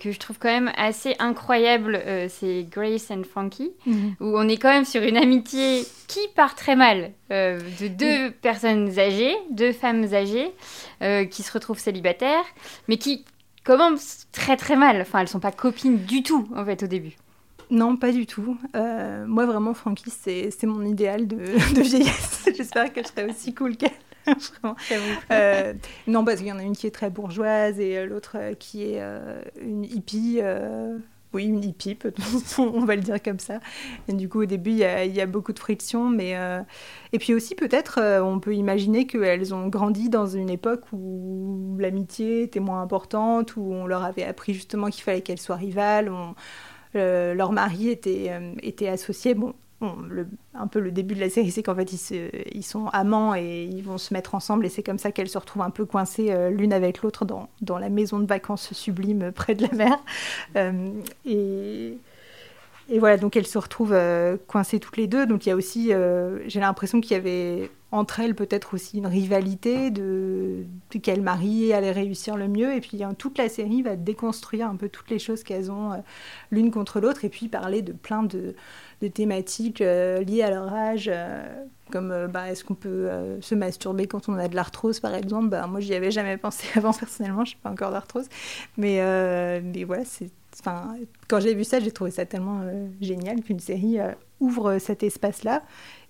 que 0.00 0.10
je 0.10 0.18
trouve 0.18 0.38
quand 0.38 0.48
même 0.48 0.72
assez 0.76 1.14
incroyable, 1.18 2.00
c'est 2.28 2.66
Grace 2.70 3.10
and 3.10 3.24
Frankie, 3.24 3.72
mhm. 3.86 4.16
où 4.20 4.38
on 4.38 4.48
est 4.48 4.56
quand 4.56 4.70
même 4.70 4.86
sur 4.86 5.02
une 5.02 5.16
amitié 5.16 5.86
qui 6.08 6.20
part 6.34 6.54
très 6.54 6.74
mal 6.74 7.12
de 7.30 7.88
deux 7.88 8.30
personnes 8.30 8.98
âgées, 8.98 9.34
deux 9.50 9.72
femmes 9.72 10.06
âgées, 10.14 10.50
qui 11.30 11.42
se 11.42 11.52
retrouvent 11.52 11.78
célibataires, 11.78 12.44
mais 12.88 12.96
qui 12.96 13.26
commencent 13.62 14.26
très 14.32 14.56
très 14.56 14.76
mal. 14.76 15.02
Enfin, 15.02 15.20
elles 15.20 15.28
sont 15.28 15.40
pas 15.40 15.52
copines 15.52 15.98
du 16.04 16.22
tout 16.22 16.48
en 16.56 16.64
fait 16.64 16.82
au 16.82 16.86
début. 16.86 17.16
Non, 17.70 17.96
pas 17.96 18.12
du 18.12 18.26
tout. 18.26 18.56
moi, 18.72 19.44
vraiment, 19.44 19.74
Frankie, 19.74 20.10
c'est 20.10 20.62
mon 20.64 20.84
idéal 20.86 21.26
de, 21.26 21.36
de 21.74 21.82
vieillesse. 21.82 22.48
J'espère 22.56 22.90
que 22.90 23.02
je 23.02 23.08
serai 23.08 23.24
aussi 23.30 23.54
cool 23.54 23.76
qu'elle. 23.76 23.90
Euh, 25.30 25.74
non, 26.06 26.24
parce 26.24 26.38
qu'il 26.38 26.46
y 26.46 26.52
en 26.52 26.58
a 26.58 26.62
une 26.62 26.76
qui 26.76 26.86
est 26.86 26.90
très 26.90 27.10
bourgeoise 27.10 27.78
et 27.80 27.98
euh, 27.98 28.06
l'autre 28.06 28.36
euh, 28.36 28.54
qui 28.54 28.82
est 28.82 29.00
euh, 29.00 29.42
une 29.60 29.84
hippie. 29.84 30.40
oui, 31.32 31.44
une 31.44 31.64
hippie, 31.64 31.98
on 32.58 32.84
va 32.84 32.96
le 32.96 33.02
dire 33.02 33.22
comme 33.22 33.38
ça. 33.38 33.60
Et 34.08 34.12
du 34.12 34.28
coup, 34.28 34.42
au 34.42 34.44
début, 34.44 34.70
il 34.70 34.78
y 34.78 34.84
a, 34.84 35.04
y 35.04 35.20
a 35.20 35.26
beaucoup 35.26 35.52
de 35.52 35.58
friction. 35.58 36.08
Mais, 36.08 36.36
Et 37.12 37.18
puis 37.18 37.34
aussi, 37.34 37.54
peut-être, 37.54 38.00
on 38.22 38.38
peut 38.38 38.54
imaginer 38.54 39.06
qu'elles 39.06 39.54
ont 39.54 39.68
grandi 39.68 40.08
dans 40.08 40.26
une 40.26 40.50
époque 40.50 40.84
où 40.92 41.76
l'amitié 41.78 42.42
était 42.42 42.60
moins 42.60 42.82
importante, 42.82 43.56
où 43.56 43.72
on 43.72 43.86
leur 43.86 44.04
avait 44.04 44.24
appris 44.24 44.54
justement 44.54 44.90
qu'il 44.90 45.02
fallait 45.02 45.22
qu'elles 45.22 45.40
soient 45.40 45.56
rivales. 45.56 46.10
leur 46.94 47.52
mari 47.52 47.88
était, 47.90 48.30
était 48.62 48.88
associé. 48.88 49.34
Bon, 49.34 49.54
un 50.54 50.66
peu 50.66 50.80
le 50.80 50.90
début 50.90 51.14
de 51.14 51.20
la 51.20 51.30
série, 51.30 51.50
c'est 51.50 51.62
qu'en 51.62 51.74
fait, 51.74 51.92
ils, 52.52 52.62
sont 52.62 52.86
amants 52.88 53.34
et 53.34 53.64
ils 53.64 53.82
vont 53.82 53.98
se 53.98 54.12
mettre 54.14 54.34
ensemble. 54.34 54.66
Et 54.66 54.68
c'est 54.68 54.82
comme 54.82 54.98
ça 54.98 55.12
qu'elles 55.12 55.28
se 55.28 55.38
retrouvent 55.38 55.62
un 55.62 55.70
peu 55.70 55.84
coincées 55.84 56.30
euh, 56.30 56.50
l'une 56.50 56.72
avec 56.72 57.02
l'autre 57.02 57.24
dans, 57.24 57.48
la 57.78 57.88
maison 57.88 58.18
de 58.18 58.26
vacances 58.26 58.72
sublime 58.72 59.32
près 59.32 59.54
de 59.54 59.66
la 59.66 59.72
mer. 59.72 59.98
Euh, 60.56 60.90
et, 61.24 61.98
et, 62.90 62.98
voilà, 62.98 63.16
donc 63.16 63.36
elles 63.36 63.46
se 63.46 63.58
retrouvent 63.58 63.94
euh, 63.94 64.36
coincées 64.46 64.80
toutes 64.80 64.96
les 64.96 65.06
deux. 65.06 65.26
Donc 65.26 65.46
il 65.46 65.48
y 65.48 65.52
a 65.52 65.56
aussi, 65.56 65.92
j'ai 66.46 66.60
l'impression 66.60 67.00
qu'il 67.00 67.12
y 67.12 67.14
avait 67.14 67.70
entre 67.90 68.18
elles 68.18 68.34
peut-être 68.34 68.74
aussi 68.74 68.98
une 68.98 69.06
rivalité 69.06 69.90
de, 69.90 70.64
de 70.90 70.98
quel 70.98 71.22
mari 71.22 71.72
allait 71.72 71.92
réussir 71.92 72.36
le 72.36 72.48
mieux. 72.48 72.74
Et 72.74 72.80
puis 72.80 73.02
toute 73.18 73.38
la 73.38 73.48
série 73.48 73.82
va 73.82 73.96
déconstruire 73.96 74.68
un 74.68 74.76
peu 74.76 74.88
toutes 74.88 75.10
les 75.10 75.18
choses 75.18 75.44
qu'elles 75.44 75.70
ont 75.70 76.02
l'une 76.50 76.70
contre 76.70 77.00
l'autre 77.00 77.24
et 77.24 77.28
puis 77.28 77.48
parler 77.48 77.82
de 77.82 77.92
plein 77.92 78.22
de 78.22 78.54
thématiques 79.08 79.80
euh, 79.80 80.22
liées 80.22 80.42
à 80.42 80.50
leur 80.50 80.72
âge, 80.72 81.10
euh, 81.12 81.44
comme 81.90 82.10
euh, 82.10 82.28
bah, 82.28 82.50
est-ce 82.50 82.64
qu'on 82.64 82.74
peut 82.74 83.08
se 83.40 83.54
masturber 83.54 84.06
quand 84.06 84.28
on 84.28 84.34
a 84.34 84.48
de 84.48 84.56
l'arthrose, 84.56 85.00
par 85.00 85.14
exemple? 85.14 85.48
Bah, 85.48 85.66
moi, 85.66 85.80
j'y 85.80 85.94
avais 85.94 86.10
jamais 86.10 86.36
pensé 86.36 86.66
avant, 86.76 86.92
personnellement, 86.92 87.44
je 87.44 87.54
n'ai 87.54 87.60
pas 87.62 87.70
encore 87.70 87.90
d'arthrose. 87.90 88.28
Mais, 88.76 89.00
mais 89.62 89.84
voilà, 89.84 90.04
c'est, 90.04 90.30
quand 90.62 91.40
j'ai 91.40 91.54
vu 91.54 91.64
ça, 91.64 91.80
j'ai 91.80 91.90
trouvé 91.90 92.10
ça 92.10 92.26
tellement 92.26 92.62
génial 93.00 93.42
qu'une 93.42 93.60
série 93.60 93.98
ouvre 94.40 94.78
cet 94.78 95.02
espace-là. 95.02 95.62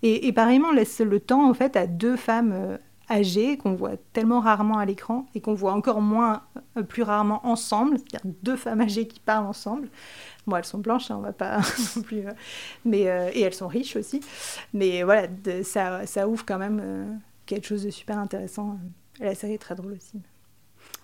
Et, 0.03 0.27
et, 0.27 0.33
pareillement, 0.33 0.73
laisse 0.73 1.01
le 1.01 1.21
temps, 1.21 1.49
en 1.49 1.55
fait, 1.55 1.77
à 1.77 1.87
deux 1.87 2.17
femmes 2.17 2.79
âgées 3.11 3.57
qu'on 3.57 3.75
voit 3.75 3.97
tellement 4.13 4.41
rarement 4.41 4.79
à 4.79 4.85
l'écran 4.85 5.27
et 5.35 5.41
qu'on 5.41 5.55
voit 5.55 5.73
encore 5.73 6.01
moins, 6.01 6.43
plus 6.89 7.03
rarement 7.03 7.47
ensemble, 7.47 7.99
c'est-à-dire 7.99 8.33
deux 8.43 8.57
femmes 8.57 8.81
âgées 8.81 9.07
qui 9.07 9.21
parlent 9.21 9.47
ensemble. 9.47 9.89
Bon, 10.47 10.57
elles 10.57 10.65
sont 10.65 10.79
blanches, 10.79 11.11
hein, 11.11 11.17
on 11.19 11.23
va 11.23 11.33
pas 11.33 11.61
non 11.97 12.03
plus. 12.03 12.27
Euh, 12.27 12.33
mais, 12.85 13.09
euh, 13.09 13.31
et 13.33 13.43
elles 13.43 13.55
sont 13.55 13.69
riches 13.69 13.97
aussi. 13.97 14.21
Mais 14.73 15.03
voilà, 15.03 15.29
ça, 15.63 16.07
ça 16.07 16.29
ouvre 16.29 16.45
quand 16.45 16.59
même 16.59 16.81
euh, 16.83 17.13
quelque 17.47 17.67
chose 17.67 17.85
de 17.85 17.91
super 17.91 18.19
intéressant. 18.19 18.79
la 19.21 19.35
série 19.35 19.55
est 19.55 19.59
très 19.59 19.75
drôle 19.75 19.93
aussi. 19.93 20.21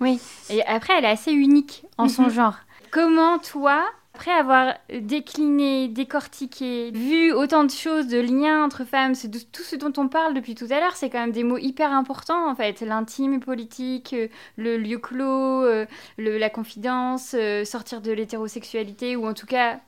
Oui, 0.01 0.21
et 0.49 0.65
après, 0.65 0.95
elle 0.99 1.05
est 1.05 1.11
assez 1.11 1.33
unique 1.33 1.85
en 1.99 2.09
son 2.09 2.25
mhm. 2.25 2.31
genre. 2.31 2.57
Comment, 2.91 3.39
toi, 3.39 3.85
après 4.15 4.33
avoir 4.33 4.75
décliné, 4.93 5.89
décortiqué, 5.89 6.91
vu 6.91 7.33
autant 7.33 7.65
de 7.65 7.71
choses, 7.71 8.09
de 8.09 8.19
liens 8.19 8.65
entre 8.65 8.85
femmes, 8.85 9.15
tout 9.53 9.63
ce 9.63 9.77
dont 9.77 9.93
on 9.97 10.09
parle 10.09 10.35
depuis 10.35 10.55
tout 10.55 10.67
à 10.71 10.81
l'heure, 10.81 10.97
c'est 10.97 11.09
quand 11.09 11.21
même 11.21 11.31
des 11.31 11.45
mots 11.45 11.57
hyper 11.57 11.93
importants 11.93 12.51
en 12.51 12.55
fait. 12.55 12.81
L'intime 12.81 13.41
politique, 13.41 14.13
euh, 14.13 14.27
le 14.57 14.77
lieu 14.77 14.99
clos, 14.99 15.65
euh, 15.65 15.87
la 16.19 16.51
confidence, 16.51 17.35
euh, 17.39 17.65
sortir 17.65 18.01
de 18.01 18.11
l'hétérosexualité 18.11 19.15
ou 19.17 19.27
en 19.27 19.35
tout 19.35 19.47
cas 19.47 19.81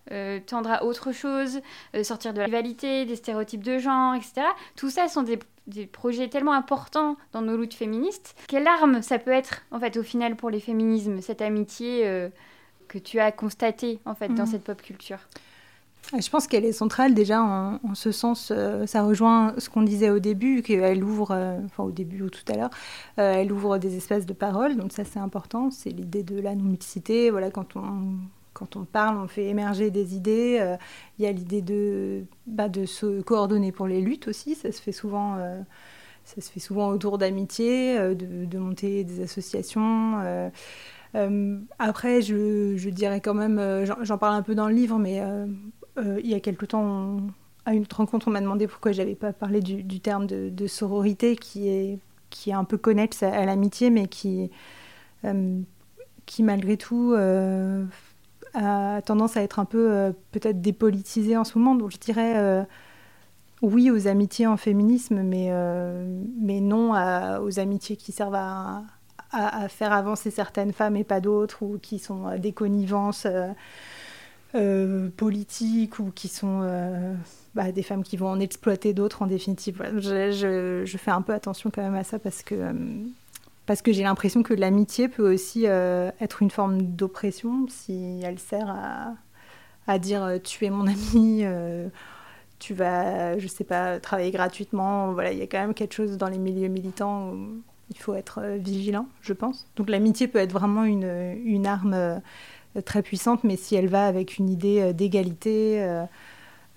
tendre 0.46 0.70
à 0.70 0.84
autre 0.84 1.12
chose, 1.12 1.60
sortir 2.02 2.32
de 2.32 2.38
la 2.38 2.44
rivalité, 2.46 3.04
des 3.04 3.16
stéréotypes 3.16 3.64
de 3.64 3.78
genre, 3.78 4.14
etc. 4.14 4.42
Tout 4.76 4.90
ça 4.90 5.08
sont 5.08 5.22
des 5.22 5.38
des 5.68 5.86
projets 5.86 6.28
tellement 6.28 6.54
importants 6.54 7.16
dans 7.32 7.40
nos 7.40 7.56
luttes 7.56 7.74
féministes. 7.74 8.34
Quelle 8.48 8.66
arme 8.66 9.00
ça 9.00 9.20
peut 9.20 9.30
être, 9.30 9.62
en 9.70 9.78
fait, 9.78 9.96
au 9.96 10.02
final, 10.02 10.34
pour 10.34 10.50
les 10.50 10.58
féminismes, 10.58 11.20
cette 11.20 11.40
amitié 11.40 12.30
que 12.88 12.98
tu 12.98 13.20
as 13.20 13.32
constaté 13.32 13.98
en 14.04 14.14
fait 14.14 14.28
dans 14.28 14.44
mhm. 14.44 14.50
cette 14.50 14.64
pop 14.64 14.80
culture 14.80 15.18
Je 16.18 16.28
pense 16.28 16.46
qu'elle 16.46 16.64
est 16.64 16.72
centrale. 16.72 17.14
Déjà 17.14 17.42
en, 17.42 17.94
ce 17.94 18.12
sens, 18.12 18.52
euh, 18.54 18.86
ça 18.86 19.02
rejoint 19.02 19.54
ce 19.58 19.70
qu'on 19.70 19.82
disait 19.82 20.10
au 20.10 20.18
début, 20.18 20.62
qu'elle 20.62 21.02
ouvre, 21.02 21.30
euh, 21.32 21.58
enfin 21.64 21.84
au 21.84 21.90
début 21.90 22.22
ou 22.22 22.30
tout 22.30 22.44
à 22.48 22.56
l'heure, 22.56 22.70
euh, 23.18 23.34
elle 23.34 23.52
ouvre 23.52 23.78
des 23.78 23.96
espaces 23.96 24.26
de 24.26 24.32
parole, 24.32 24.76
donc 24.76 24.92
ça 24.92 25.04
c'est 25.04 25.18
important, 25.18 25.70
c'est 25.70 25.90
l'idée 25.90 26.22
de 26.22 26.40
la 26.40 26.54
non-mixité, 26.54 27.30
voilà, 27.30 27.50
quand 27.50 27.76
on, 27.76 28.16
quand 28.52 28.76
on 28.76 28.84
parle, 28.84 29.18
on 29.18 29.28
fait 29.28 29.46
émerger 29.46 29.90
des 29.90 30.14
idées, 30.14 30.76
il 31.18 31.24
y 31.24 31.26
a 31.26 31.32
l'idée 31.32 31.62
de, 31.62 32.24
bah, 32.46 32.68
de 32.68 32.84
se 32.84 33.22
coordonner 33.22 33.72
pour 33.72 33.86
les 33.86 34.00
luttes 34.00 34.28
aussi, 34.28 34.54
ça 34.54 34.70
se 34.72 34.82
fait 34.82 34.92
souvent, 34.92 35.38
ça 36.24 36.40
se 36.40 36.50
fait 36.50 36.60
souvent 36.60 36.88
autour 36.90 37.16
d'amitié, 37.16 37.98
de, 38.14 38.44
de, 38.44 38.58
monter 38.58 39.04
des 39.04 39.22
associations. 39.22 40.50
Après, 41.14 42.22
je, 42.22 42.88
dirais 42.88 43.20
quand 43.20 43.34
même, 43.34 43.84
j'en 44.02 44.18
parle 44.18 44.34
un 44.34 44.42
peu 44.42 44.54
dans 44.54 44.68
le 44.68 44.74
livre, 44.74 44.98
mais 44.98 45.20
euh, 45.98 46.20
il 46.22 46.30
y 46.30 46.34
a 46.34 46.40
quelque 46.40 46.66
temps, 46.66 47.18
à 47.66 47.74
une 47.74 47.82
autre 47.82 47.96
rencontre, 47.96 48.28
on 48.28 48.30
m'a 48.30 48.40
demandé 48.40 48.66
pourquoi 48.66 48.92
j'avais 48.92 49.14
pas 49.14 49.32
parlé 49.32 49.60
du, 49.60 50.00
terme 50.00 50.26
de, 50.26 50.66
sororité 50.66 51.36
qui 51.36 51.68
est, 51.68 51.98
qui 52.30 52.50
est 52.50 52.54
un 52.54 52.64
peu 52.64 52.78
connexe 52.78 53.22
à, 53.22 53.44
l'amitié, 53.44 53.90
mais 53.90 54.06
qui, 54.08 54.50
euh, 55.24 55.60
qui 56.26 56.42
malgré 56.42 56.76
tout 56.76 57.12
euh, 57.12 57.84
a 58.54 59.02
tendance 59.02 59.36
à 59.36 59.42
être 59.42 59.58
un 59.58 59.64
peu 59.64 60.12
peut-être 60.30 60.60
dépolitisé 60.60 61.36
en 61.36 61.44
ce 61.44 61.58
moment. 61.58 61.74
Donc 61.74 61.90
je 61.90 61.98
dirais 61.98 62.66
oui 63.60 63.90
aux 63.90 64.08
amitiés 64.08 64.46
en 64.46 64.56
féminisme, 64.56 65.22
mais, 65.22 65.50
mais 66.40 66.60
non 66.60 66.92
aux 67.42 67.58
amitiés 67.60 67.96
qui 67.96 68.12
servent 68.12 68.34
à, 68.34 68.82
à, 69.32 69.68
faire 69.68 69.92
avancer 69.92 70.30
certaines 70.30 70.72
femmes 70.72 70.96
et 70.96 71.04
pas 71.04 71.20
d'autres, 71.20 71.62
ou 71.62 71.78
qui 71.78 71.98
sont 71.98 72.36
des 72.38 72.52
connivences. 72.52 73.26
Euh, 74.54 75.08
politiques 75.16 75.98
ou 75.98 76.12
qui 76.14 76.28
sont 76.28 76.60
euh, 76.62 77.14
bah, 77.54 77.72
des 77.72 77.82
femmes 77.82 78.02
qui 78.02 78.18
vont 78.18 78.28
en 78.28 78.38
exploiter 78.38 78.92
d'autres 78.92 79.22
en 79.22 79.26
définitive. 79.26 79.82
Je, 79.98 80.96
fais 80.98 81.10
un 81.10 81.22
peu 81.22 81.32
attention 81.32 81.70
quand 81.70 81.80
même 81.80 81.94
à 81.94 82.04
ça 82.04 82.18
parce 82.18 82.42
que, 82.42 82.54
euh, 82.54 82.72
parce 83.64 83.80
que 83.80 83.92
j'ai 83.92 84.02
l'impression 84.02 84.42
que 84.42 84.52
l'amitié 84.52 85.08
peut 85.08 85.32
aussi 85.32 85.64
être 85.64 86.42
une 86.42 86.50
forme 86.50 86.82
d'oppression 86.82 87.66
si 87.68 88.20
elle 88.22 88.38
sert 88.38 88.68
à, 88.68 89.14
à 89.86 89.98
dire 89.98 90.38
tu 90.44 90.66
es 90.66 90.70
mon 90.70 90.86
ami. 90.86 91.44
tu 92.58 92.74
vas, 92.74 93.38
je 93.38 93.46
sais 93.48 93.64
pas, 93.64 94.00
travailler 94.00 94.32
gratuitement. 94.32 95.12
Voilà, 95.12 95.32
il 95.32 95.38
y 95.38 95.42
a 95.42 95.46
quand 95.46 95.60
même 95.60 95.72
quelque 95.72 95.94
chose 95.94 96.18
dans 96.18 96.28
les 96.28 96.38
milieux 96.38 96.68
militants 96.68 97.32
il 97.92 97.98
faut 97.98 98.14
être 98.14 98.42
vigilant, 98.58 99.06
je 99.20 99.32
pense. 99.32 99.66
Donc 99.76 99.90
l'amitié 99.90 100.28
peut 100.28 100.38
être 100.38 100.52
vraiment 100.52 100.84
une, 100.84 101.66
arme 101.66 102.20
très 102.80 103.02
puissante, 103.02 103.44
mais 103.44 103.56
si 103.56 103.74
elle 103.74 103.88
va 103.88 104.06
avec 104.06 104.38
une 104.38 104.48
idée 104.48 104.80
euh, 104.80 104.92
d'égalité, 104.92 105.82
euh, 105.82 106.04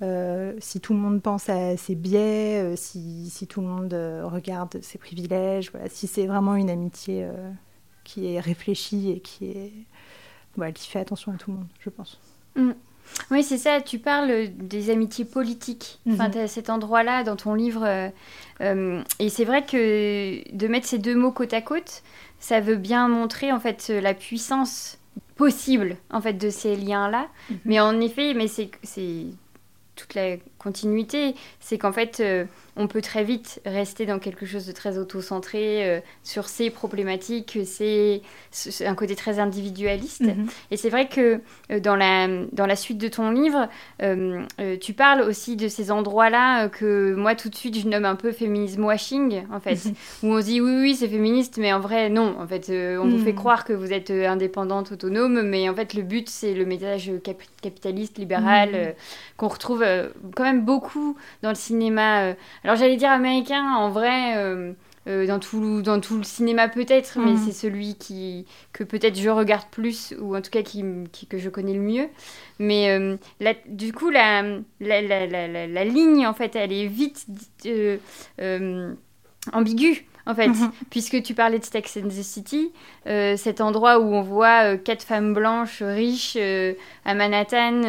euh, 0.01 0.53
si 0.59 0.81
tout 0.81 0.93
le 0.93 0.99
monde 0.99 1.21
pense 1.21 1.47
à 1.47 1.77
ses 1.77 1.95
biais, 1.95 2.75
si, 2.75 3.47
tout 3.49 3.61
le 3.61 3.67
monde 3.67 3.93
regarde 4.23 4.81
ses 4.81 4.97
privilèges, 4.97 5.71
si 5.87 6.07
c'est 6.07 6.27
vraiment 6.27 6.55
une 6.55 6.69
amitié 6.69 7.25
qui 8.03 8.27
est 8.27 8.41
réfléchie 8.41 9.11
et 9.11 9.19
qui, 9.21 9.45
est, 9.45 9.71
voilà, 10.57 10.73
qui 10.73 10.89
fait 10.89 10.99
attention 10.99 11.31
à 11.31 11.37
tout 11.37 11.51
le 11.51 11.57
monde, 11.57 11.67
je 11.79 11.89
pense. 11.89 12.19
Mm. 12.55 12.71
Oui, 13.31 13.43
c'est 13.43 13.57
ça, 13.57 13.81
tu 13.81 13.99
parles 13.99 14.49
des 14.55 14.89
amitiés 14.89 15.25
politiques, 15.25 15.99
enfin, 16.11 16.29
mhm. 16.29 16.47
cet 16.47 16.69
endroit-là 16.69 17.23
dans 17.23 17.35
ton 17.35 17.53
livre. 17.53 17.85
et 18.61 19.29
c'est 19.29 19.45
vrai 19.45 19.63
que 19.63 20.55
de 20.55 20.67
mettre 20.67 20.87
ces 20.87 20.97
deux 20.97 21.15
mots 21.15 21.31
côte 21.31 21.53
à 21.53 21.61
côte, 21.61 22.03
ça 22.39 22.59
veut 22.59 22.75
bien 22.75 23.07
montrer 23.07 23.51
en 23.51 23.59
fait 23.59 23.89
la 23.89 24.13
puissance 24.13 24.97
possible 25.35 25.97
en 26.11 26.21
fait 26.21 26.33
de 26.33 26.49
ces 26.49 26.75
liens 26.75 27.09
là 27.09 27.27
mhm. 27.49 27.57
mais 27.65 27.79
en 27.79 27.99
effet 27.99 28.33
mais 28.33 28.47
c'est 28.47 28.69
toute 29.95 30.13
la 30.13 30.37
continuité 30.65 31.35
c'est 31.59 31.77
qu'en 31.77 31.93
fait 31.93 32.19
euh, 32.19 32.45
on 32.77 32.87
peut 32.87 33.01
très 33.01 33.23
vite 33.23 33.61
rester 33.65 34.05
dans 34.05 34.19
quelque 34.19 34.45
chose 34.45 34.65
de 34.65 34.71
très 34.73 34.97
auto-centré 34.97 35.87
euh, 35.87 35.99
sur 36.23 36.49
ces 36.49 36.69
problématiques, 36.69 37.57
c'est 37.63 38.21
un 38.85 38.95
côté 38.95 39.15
très 39.15 39.39
individualiste. 39.39 40.25
Mhm. 40.25 40.47
Et 40.71 40.77
c'est 40.77 40.89
vrai 40.89 41.07
que 41.07 41.39
euh, 41.71 41.79
dans, 41.79 41.95
la, 41.95 42.27
dans 42.51 42.65
la 42.65 42.75
suite 42.75 42.97
de 42.97 43.07
ton 43.07 43.31
livre, 43.31 43.69
tu 44.81 44.93
parles 44.93 45.21
aussi 45.21 45.55
de 45.55 45.67
ces 45.67 45.89
endroits-là 45.89 46.67
que 46.67 47.13
moi 47.15 47.35
tout 47.35 47.49
de 47.49 47.55
suite 47.55 47.79
je 47.79 47.87
nomme 47.87 48.05
un 48.05 48.15
peu 48.15 48.31
féminisme 48.31 48.83
washing, 48.83 49.43
en 49.51 49.59
fait, 49.59 49.79
où 50.23 50.27
on 50.27 50.41
se 50.41 50.45
dit 50.45 50.61
oui, 50.61 50.75
oui, 50.81 50.95
c'est 50.95 51.07
féministe, 51.07 51.57
mais 51.57 51.71
en 51.71 51.79
vrai, 51.79 52.09
non. 52.09 52.35
En 52.39 52.47
fait, 52.47 52.69
on 52.69 53.07
vous 53.07 53.19
fait 53.23 53.31
mhm. 53.31 53.37
croire 53.37 53.63
que 53.63 53.73
vous 53.73 53.93
êtes 53.93 54.11
indépendante, 54.11 54.91
autonome, 54.91 55.41
mais 55.43 55.69
en 55.69 55.75
fait, 55.75 55.93
le 55.93 56.01
but, 56.01 56.29
c'est 56.29 56.53
le 56.53 56.65
message 56.65 57.11
capitaliste, 57.61 58.17
libéral, 58.17 58.71
mhm. 58.71 58.93
qu'on 59.37 59.47
retrouve 59.47 59.85
quand 60.35 60.43
même 60.43 60.54
beaucoup 60.61 61.17
dans 61.41 61.49
le 61.49 61.55
cinéma 61.55 62.35
alors 62.63 62.75
j'allais 62.75 62.97
dire 62.97 63.11
américain, 63.11 63.73
en 63.75 63.89
vrai, 63.89 64.37
euh, 64.37 64.73
euh, 65.07 65.27
dans, 65.27 65.39
tout, 65.39 65.81
dans 65.81 65.99
tout 65.99 66.17
le 66.17 66.23
cinéma 66.23 66.67
peut-être, 66.67 67.19
mais 67.19 67.31
mhm. 67.31 67.37
c'est 67.37 67.51
celui 67.51 67.95
qui, 67.95 68.45
que 68.73 68.83
peut-être 68.83 69.19
je 69.19 69.29
regarde 69.29 69.67
plus, 69.71 70.15
ou 70.19 70.35
en 70.35 70.41
tout 70.41 70.51
cas 70.51 70.61
qui, 70.61 70.83
que 71.29 71.37
je 71.37 71.49
connais 71.49 71.73
le 71.73 71.81
mieux. 71.81 72.07
Mais 72.59 72.89
euh, 72.89 73.17
du 73.67 73.93
coup, 73.93 74.09
la, 74.09 74.41
la, 74.79 75.01
la, 75.01 75.27
la, 75.67 75.85
ligne, 75.85 76.25
en 76.25 76.33
fait, 76.33 76.55
elle 76.55 76.73
est 76.73 76.87
vite 76.87 77.25
ambiguë 79.53 80.05
en 80.27 80.33
fait, 80.33 80.47
mhm. 80.47 80.71
puisque 80.89 81.21
tu 81.21 81.35
parlais 81.35 81.59
de 81.59 81.65
Sex 81.65 81.97
and 81.97 82.07
the 82.07 82.23
City, 82.23 82.71
euh, 83.07 83.37
cet 83.37 83.61
endroit 83.61 83.99
où 83.99 84.13
on 84.13 84.21
voit 84.21 84.63
euh, 84.63 84.77
quatre 84.77 85.03
femmes 85.03 85.33
blanches 85.35 85.83
riches 85.83 86.35
euh, 86.37 86.73
à 87.05 87.13
Manhattan 87.13 87.81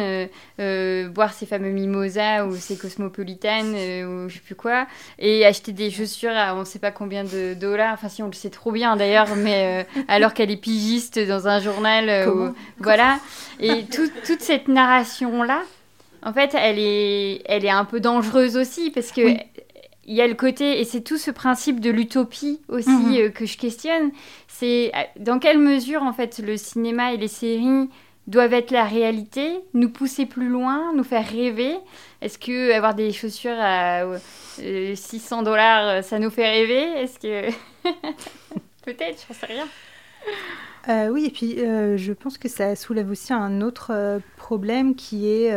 boire 1.09 1.33
ces 1.33 1.45
fameux 1.47 1.71
mimosas 1.71 2.45
ou 2.45 2.55
ces 2.55 2.77
cosmopolitanes 2.77 3.73
ou 3.73 4.29
je 4.29 4.35
sais 4.35 4.41
plus 4.45 4.55
quoi, 4.55 4.85
et 5.17 5.45
acheter 5.45 5.71
des 5.71 5.89
chaussures 5.89 6.35
à 6.35 6.55
on 6.55 6.65
sait 6.65 6.79
pas 6.79 6.91
combien 6.91 7.23
de 7.23 7.55
dollars, 7.55 7.93
enfin 7.93 8.09
si 8.09 8.21
on 8.21 8.27
le 8.27 8.33
sait 8.33 8.49
trop 8.49 8.71
bien 8.71 8.95
d'ailleurs, 8.95 9.35
mais 9.35 9.87
alors 10.07 10.33
qu'elle 10.33 10.51
est 10.51 10.57
pigiste 10.57 11.19
dans 11.19 11.47
un 11.47 11.59
journal, 11.59 12.29
voilà, 12.79 13.19
et 13.59 13.85
toute 13.85 14.41
cette 14.41 14.67
narration 14.67 15.43
là. 15.43 15.63
En 16.23 16.33
fait, 16.33 16.55
elle 16.55 16.79
est, 16.79 17.41
elle 17.45 17.63
est 17.63 17.69
un 17.69 17.85
peu 17.85 17.99
dangereuse 17.99 18.57
aussi 18.57 18.89
parce 18.89 19.11
que 19.11 19.21
il 20.07 20.15
y 20.15 20.21
a 20.21 20.27
le 20.27 20.35
côté, 20.35 20.79
et 20.79 20.85
c'est 20.85 21.01
tout 21.01 21.17
ce 21.17 21.31
principe 21.31 21.81
de 21.81 21.89
l'utopie 21.89 22.61
aussi 22.69 22.89
mhm. 22.89 23.15
euh, 23.15 23.29
que 23.29 23.45
je 23.45 23.57
questionne, 23.57 24.11
c'est 24.47 24.91
euh, 24.95 25.01
dans 25.19 25.37
quelle 25.37 25.59
mesure 25.59 26.01
en 26.01 26.13
fait 26.13 26.39
le 26.39 26.55
cinéma 26.55 27.13
et 27.13 27.17
les 27.17 27.27
séries 27.27 27.89
doivent 28.25 28.53
être 28.53 28.71
la 28.71 28.85
réalité, 28.85 29.59
nous 29.73 29.89
pousser 29.89 30.25
plus 30.25 30.49
loin, 30.49 30.93
nous 30.93 31.03
faire 31.03 31.25
rêver? 31.27 31.75
Est-ce 32.21 32.37
que 32.37 32.73
avoir 32.73 32.95
des 32.95 33.11
chaussures 33.11 33.55
à 33.57 34.03
600 34.57 34.61
euh, 34.61 35.43
dollars, 35.43 36.03
ça 36.03 36.19
nous 36.19 36.29
fait 36.29 36.49
rêver? 36.49 37.01
Est-ce 37.01 37.19
que 37.19 37.49
peut-être, 38.85 39.25
j'en 39.27 39.33
sais 39.33 39.45
rien. 39.45 41.09
oui, 41.11 41.25
et 41.25 41.29
puis 41.29 41.57
je 41.57 42.11
pense 42.11 42.37
que 42.37 42.49
ça 42.49 42.75
soulève 42.75 43.09
aussi 43.09 43.31
un 43.31 43.61
autre 43.61 44.19
problème 44.35 44.95
qui 44.95 45.29
est, 45.29 45.53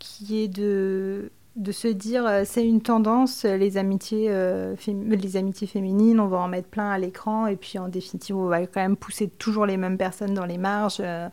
qui 0.00 0.42
est 0.42 0.48
de 0.48 1.30
de 1.56 1.72
se 1.72 1.88
dire 1.88 2.26
euh, 2.26 2.42
c'est 2.44 2.66
une 2.66 2.80
tendance, 2.80 3.44
les 3.44 3.76
amitiés, 3.76 4.26
euh, 4.28 4.74
les 4.86 5.36
amitiés 5.36 5.66
féminines, 5.66 6.20
on 6.20 6.28
va 6.28 6.38
en 6.38 6.48
mettre 6.48 6.68
plein 6.68 6.90
à 6.90 6.98
l'écran 6.98 7.46
et 7.46 7.56
puis 7.56 7.78
en 7.78 7.88
définitive 7.88 8.36
on 8.36 8.46
va 8.46 8.66
quand 8.66 8.80
même 8.80 8.96
pousser 8.96 9.28
toujours 9.28 9.66
les 9.66 9.76
mêmes 9.76 9.98
personnes 9.98 10.34
dans 10.34 10.46
les 10.46 10.58
marges. 10.58 11.00
Euh, 11.00 11.28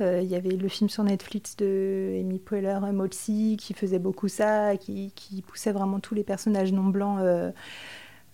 il 0.00 0.28
y 0.28 0.34
avait 0.34 0.56
le 0.56 0.68
film 0.68 0.88
sur 0.88 1.04
Netflix 1.04 1.56
de 1.56 2.16
Amy 2.20 2.38
Poehler, 2.38 2.78
Molsey, 2.92 3.56
qui 3.56 3.72
faisait 3.74 4.00
beaucoup 4.00 4.28
ça, 4.28 4.76
qui, 4.76 5.12
qui, 5.14 5.42
poussait 5.42 5.70
vraiment 5.70 6.00
tous 6.00 6.14
les 6.14 6.24
personnages 6.24 6.72
non 6.72 6.84
blancs 6.84 7.20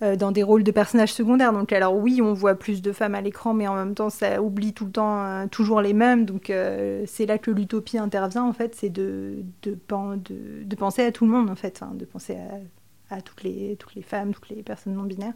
dans 0.01 0.31
des 0.31 0.43
rôles 0.43 0.63
de 0.63 0.71
personnages 0.71 1.13
secondaires. 1.13 1.53
Donc 1.53 1.73
alors 1.73 1.97
oui, 1.97 2.21
on 2.23 2.33
voit 2.33 2.55
plus 2.55 2.83
de 2.83 2.93
femmes 2.93 3.15
à 3.15 3.21
l'écran, 3.21 3.55
mais 3.55 3.67
en 3.67 3.75
même 3.75 3.95
temps, 3.95 4.11
ça 4.11 4.41
oublie 4.43 4.73
tout 4.73 4.85
le 4.85 4.93
temps 4.93 5.25
euh, 5.25 5.47
toujours 5.47 5.81
les 5.81 5.93
mêmes. 5.93 6.25
Donc 6.25 6.51
euh, 6.51 7.03
c'est 7.07 7.27
là 7.27 7.39
que 7.39 7.51
l'utopie 7.51 7.99
intervient, 7.99 8.45
en 8.45 8.53
fait, 8.53 8.75
c'est 8.75 8.91
de, 8.91 9.45
de, 9.63 9.77
de, 9.77 10.77
penser 10.77 11.03
à 11.03 11.13
tout 11.13 11.25
le 11.27 11.33
monde, 11.33 11.51
en 11.51 11.57
fait, 11.57 11.83
hein, 11.83 11.93
de 11.95 12.05
penser 12.05 12.37
à, 12.37 13.17
à, 13.17 13.21
toutes, 13.23 13.43
les, 13.43 13.77
toutes 13.77 13.95
les 13.95 14.03
femmes, 14.03 14.33
toutes 14.33 14.49
les 14.51 14.63
personnes 14.63 14.95
non 14.95 15.03
binaires. 15.03 15.35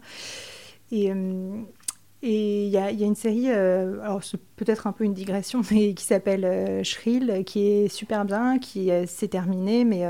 Et, 0.91 1.11
et 2.25 2.65
il 2.65 2.69
y, 2.69 2.77
a 2.77 2.89
une 2.89 3.15
série, 3.15 3.49
alors 3.49 4.23
c'est 4.23 4.39
peut-être 4.55 4.87
un 4.87 4.93
peu 4.93 5.03
une 5.03 5.13
digression, 5.13 5.61
mais 5.71 5.93
qui 5.93 6.05
s'appelle 6.05 6.83
Shrill, 6.83 7.43
qui 7.45 7.67
est 7.67 7.87
super 7.89 8.25
bien, 8.25 8.59
qui 8.59 8.89
s'est 9.05 9.27
terminée, 9.27 9.83
mais 9.83 10.05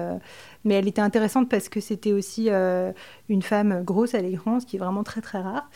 mais 0.63 0.76
elle 0.76 0.88
était 0.88 1.02
intéressante 1.02 1.49
parce 1.49 1.69
que 1.69 1.80
c'était 1.80 2.13
aussi 2.13 2.49
euh, 2.49 2.91
une 3.30 3.41
femme 3.41 3.84
grosse 3.84 4.13
à 4.15 4.21
l'écran, 4.21 4.60
ce 4.60 4.65
qui 4.65 4.78
est 4.78 4.80
vraiment 4.80 5.04
très 5.04 5.21
très 5.21 5.39
rare. 5.39 5.69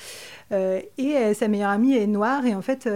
Euh, 0.51 0.81
et 0.97 1.17
euh, 1.17 1.33
sa 1.33 1.47
meilleure 1.47 1.71
amie 1.71 1.93
est 1.95 2.07
noire 2.07 2.45
et 2.45 2.55
en 2.55 2.61
fait 2.61 2.89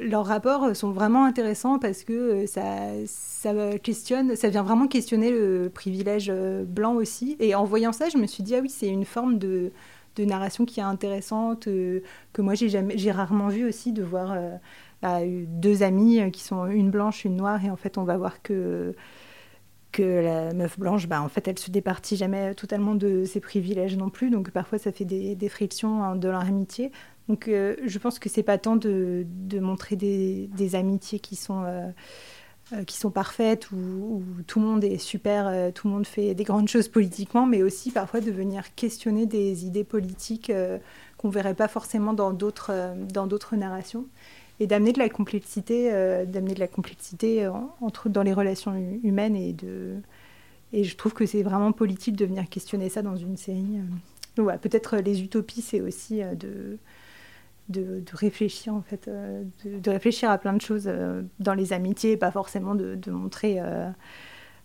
leurs 0.00 0.26
rapports 0.26 0.76
sont 0.76 0.92
vraiment 0.92 1.24
intéressants 1.24 1.80
parce 1.80 2.04
que 2.04 2.46
ça, 2.46 2.62
ça 3.06 3.78
questionne, 3.78 4.36
ça 4.36 4.48
vient 4.48 4.62
vraiment 4.62 4.86
questionner 4.86 5.32
le 5.32 5.70
privilège 5.74 6.32
blanc 6.32 6.94
aussi. 6.94 7.36
Et 7.40 7.56
en 7.56 7.64
voyant 7.64 7.92
ça, 7.92 8.08
je 8.08 8.16
me 8.16 8.26
suis 8.26 8.44
dit 8.44 8.54
ah 8.54 8.60
oui 8.60 8.70
c'est 8.70 8.86
une 8.86 9.04
forme 9.04 9.38
de, 9.38 9.72
de 10.16 10.24
narration 10.24 10.64
qui 10.64 10.80
est 10.80 10.84
intéressante 10.84 11.64
que 11.66 12.42
moi 12.42 12.54
j'ai 12.54 13.10
rarement 13.10 13.48
vu 13.48 13.66
aussi 13.66 13.92
de 13.92 14.02
voir 14.02 14.36
deux 15.02 15.82
amies 15.82 16.30
qui 16.32 16.42
sont 16.42 16.66
une 16.66 16.90
blanche, 16.90 17.24
une 17.24 17.36
noire, 17.36 17.64
et 17.64 17.70
en 17.70 17.76
fait, 17.76 17.98
on 17.98 18.04
va 18.04 18.16
voir 18.16 18.42
que 18.42 18.94
la 20.02 20.52
meuf 20.52 20.78
blanche, 20.78 21.08
bah, 21.08 21.22
en 21.22 21.28
fait, 21.28 21.48
elle 21.48 21.58
se 21.58 21.70
départit 21.70 22.16
jamais 22.16 22.54
totalement 22.54 22.94
de 22.94 23.24
ses 23.24 23.40
privilèges 23.40 23.96
non 23.96 24.10
plus. 24.10 24.30
Donc 24.30 24.50
parfois, 24.50 24.78
ça 24.78 24.92
fait 24.92 25.04
des, 25.04 25.48
frictions 25.48 26.02
hein, 26.02 26.16
de 26.16 26.28
leur 26.28 26.42
amitié. 26.42 26.92
Donc 27.28 27.48
euh, 27.48 27.74
je 27.84 27.98
pense 27.98 28.18
que 28.18 28.28
c'est 28.28 28.42
pas 28.42 28.58
tant 28.58 28.76
de, 28.76 29.26
montrer 29.60 29.96
des, 29.96 30.74
amitiés 30.74 31.18
qui 31.18 31.36
sont, 31.36 31.64
euh, 32.72 32.76
euh, 32.76 32.84
qui 32.84 32.96
sont 32.96 33.10
parfaites, 33.10 33.70
où, 33.72 34.22
tout 34.46 34.60
le 34.60 34.66
monde 34.66 34.84
est 34.84 34.98
super, 34.98 35.72
tout 35.72 35.88
le 35.88 35.94
monde 35.94 36.06
fait 36.06 36.34
des 36.34 36.44
grandes 36.44 36.68
choses 36.68 36.88
politiquement, 36.88 37.46
mais 37.46 37.62
aussi 37.62 37.90
parfois 37.90 38.20
de 38.20 38.30
venir 38.30 38.74
questionner 38.74 39.26
des 39.26 39.66
idées 39.66 39.84
politiques 39.84 40.52
qu'on 41.18 41.28
verrait 41.28 41.54
pas 41.54 41.68
forcément 41.68 42.12
dans 42.12 42.32
d'autres 42.32 43.56
narrations 43.56 44.06
et 44.60 44.66
d'amener 44.66 44.92
de 44.92 44.98
la 44.98 45.08
complexité, 45.08 45.92
euh, 45.92 46.24
d'amener 46.24 46.54
de 46.54 46.60
la 46.60 46.68
complexité 46.68 47.48
dans 48.06 48.22
les 48.22 48.32
relations 48.32 48.74
humaines 49.02 49.36
et 49.36 49.52
de 49.52 49.96
et 50.72 50.82
je 50.82 50.96
trouve 50.96 51.14
que 51.14 51.26
c'est 51.26 51.42
vraiment 51.42 51.70
politique 51.72 52.16
de 52.16 52.26
venir 52.26 52.48
questionner 52.48 52.88
ça 52.88 53.00
dans 53.00 53.16
une 53.16 53.36
série. 53.36 53.78
Peut-être 54.34 54.96
les 54.96 55.22
utopies, 55.22 55.62
c'est 55.62 55.80
aussi 55.80 56.22
euh, 56.22 56.34
de, 56.34 56.78
de, 57.68 58.00
de, 58.00 58.12
réfléchir 58.16 58.74
en 58.74 58.82
fait, 58.82 59.08
euh, 59.08 59.42
de, 59.64 59.78
de, 59.78 59.90
réfléchir 59.90 60.30
à 60.30 60.38
plein 60.38 60.52
de 60.52 60.60
choses 60.60 60.90
dans 61.40 61.54
les 61.54 61.72
amitiés, 61.72 62.16
pas 62.16 62.30
forcément 62.30 62.74
de, 62.74 62.94
de 62.94 63.10
montrer 63.10 63.60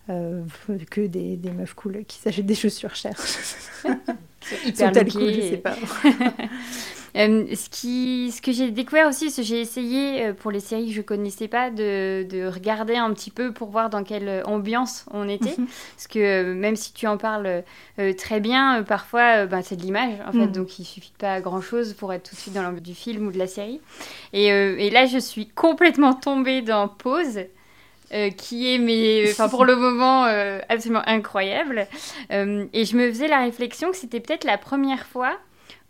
que 0.08 1.08
des, 1.08 1.38
des, 1.38 1.52
meufs 1.52 1.74
cool 1.74 2.04
qui 2.06 2.18
s'achètent 2.18 2.46
des 2.46 2.56
chaussures 2.56 2.96
chères. 2.96 3.20
hyper 4.66 4.92
cool, 4.92 5.34
je 5.34 5.42
sais 5.42 5.58
pas. 5.58 5.76
Euh, 7.16 7.46
ce, 7.56 7.70
qui, 7.70 8.32
ce 8.32 8.42
que 8.42 8.52
j'ai 8.52 8.72
découvert 8.72 9.08
aussi, 9.08 9.32
c'est 9.32 9.42
que 9.42 9.48
j'ai 9.48 9.60
essayé 9.60 10.28
euh, 10.28 10.34
pour 10.34 10.52
les 10.52 10.60
séries 10.60 10.88
que 10.88 10.94
je 10.94 11.02
connaissais 11.02 11.48
pas 11.48 11.70
de, 11.70 12.26
de, 12.30 12.48
regarder 12.48 12.96
un 12.96 13.14
petit 13.14 13.32
peu 13.32 13.52
pour 13.52 13.70
voir 13.70 13.90
dans 13.90 14.04
quelle 14.04 14.44
ambiance 14.46 15.06
on 15.12 15.28
était. 15.28 15.56
Mhm. 15.58 15.68
Parce 15.96 16.08
que 16.08 16.20
euh, 16.20 16.54
même 16.54 16.76
si 16.76 16.94
tu 16.94 17.08
en 17.08 17.18
parles 17.18 17.64
très 18.18 18.40
bien, 18.40 18.84
parfois 18.84 19.46
ben, 19.46 19.62
c'est 19.62 19.76
de 19.76 19.82
l'image 19.82 20.14
en 20.28 20.32
fait, 20.32 20.40
mhm. 20.40 20.52
donc 20.52 20.80
il 20.80 20.86
suffit 20.86 21.14
pas 21.18 21.40
grand 21.42 21.62
chose 21.62 21.94
pour 21.94 22.14
être 22.14 22.30
tout 22.30 22.36
de 22.36 22.40
suite 22.40 22.54
dans 22.54 22.64
l'ambiance 22.64 22.82
du 22.82 22.96
film 22.96 23.28
ou 23.28 23.32
de 23.32 23.38
la 23.38 23.48
série. 23.48 23.80
Et, 24.34 24.48
et, 24.48 24.90
là, 24.90 25.06
je 25.06 25.18
suis 25.18 25.48
complètement 25.48 26.14
tombée 26.14 26.62
dans 26.62 26.88
Pause. 26.88 27.42
qui 28.38 28.74
est 28.74 28.78
mais 28.78 29.30
enfin 29.32 29.48
pour 29.48 29.66
le 29.66 29.76
moment 29.76 30.24
absolument 30.68 31.04
incroyable 31.06 31.88
et 32.30 32.86
je 32.86 32.98
me 32.98 33.10
faisais 33.10 33.28
la 33.28 33.40
réflexion 33.40 33.92
que 33.92 33.98
c'était 33.98 34.20
peut-être 34.20 34.44
la 34.44 34.58
première 34.58 35.06
fois 35.06 35.38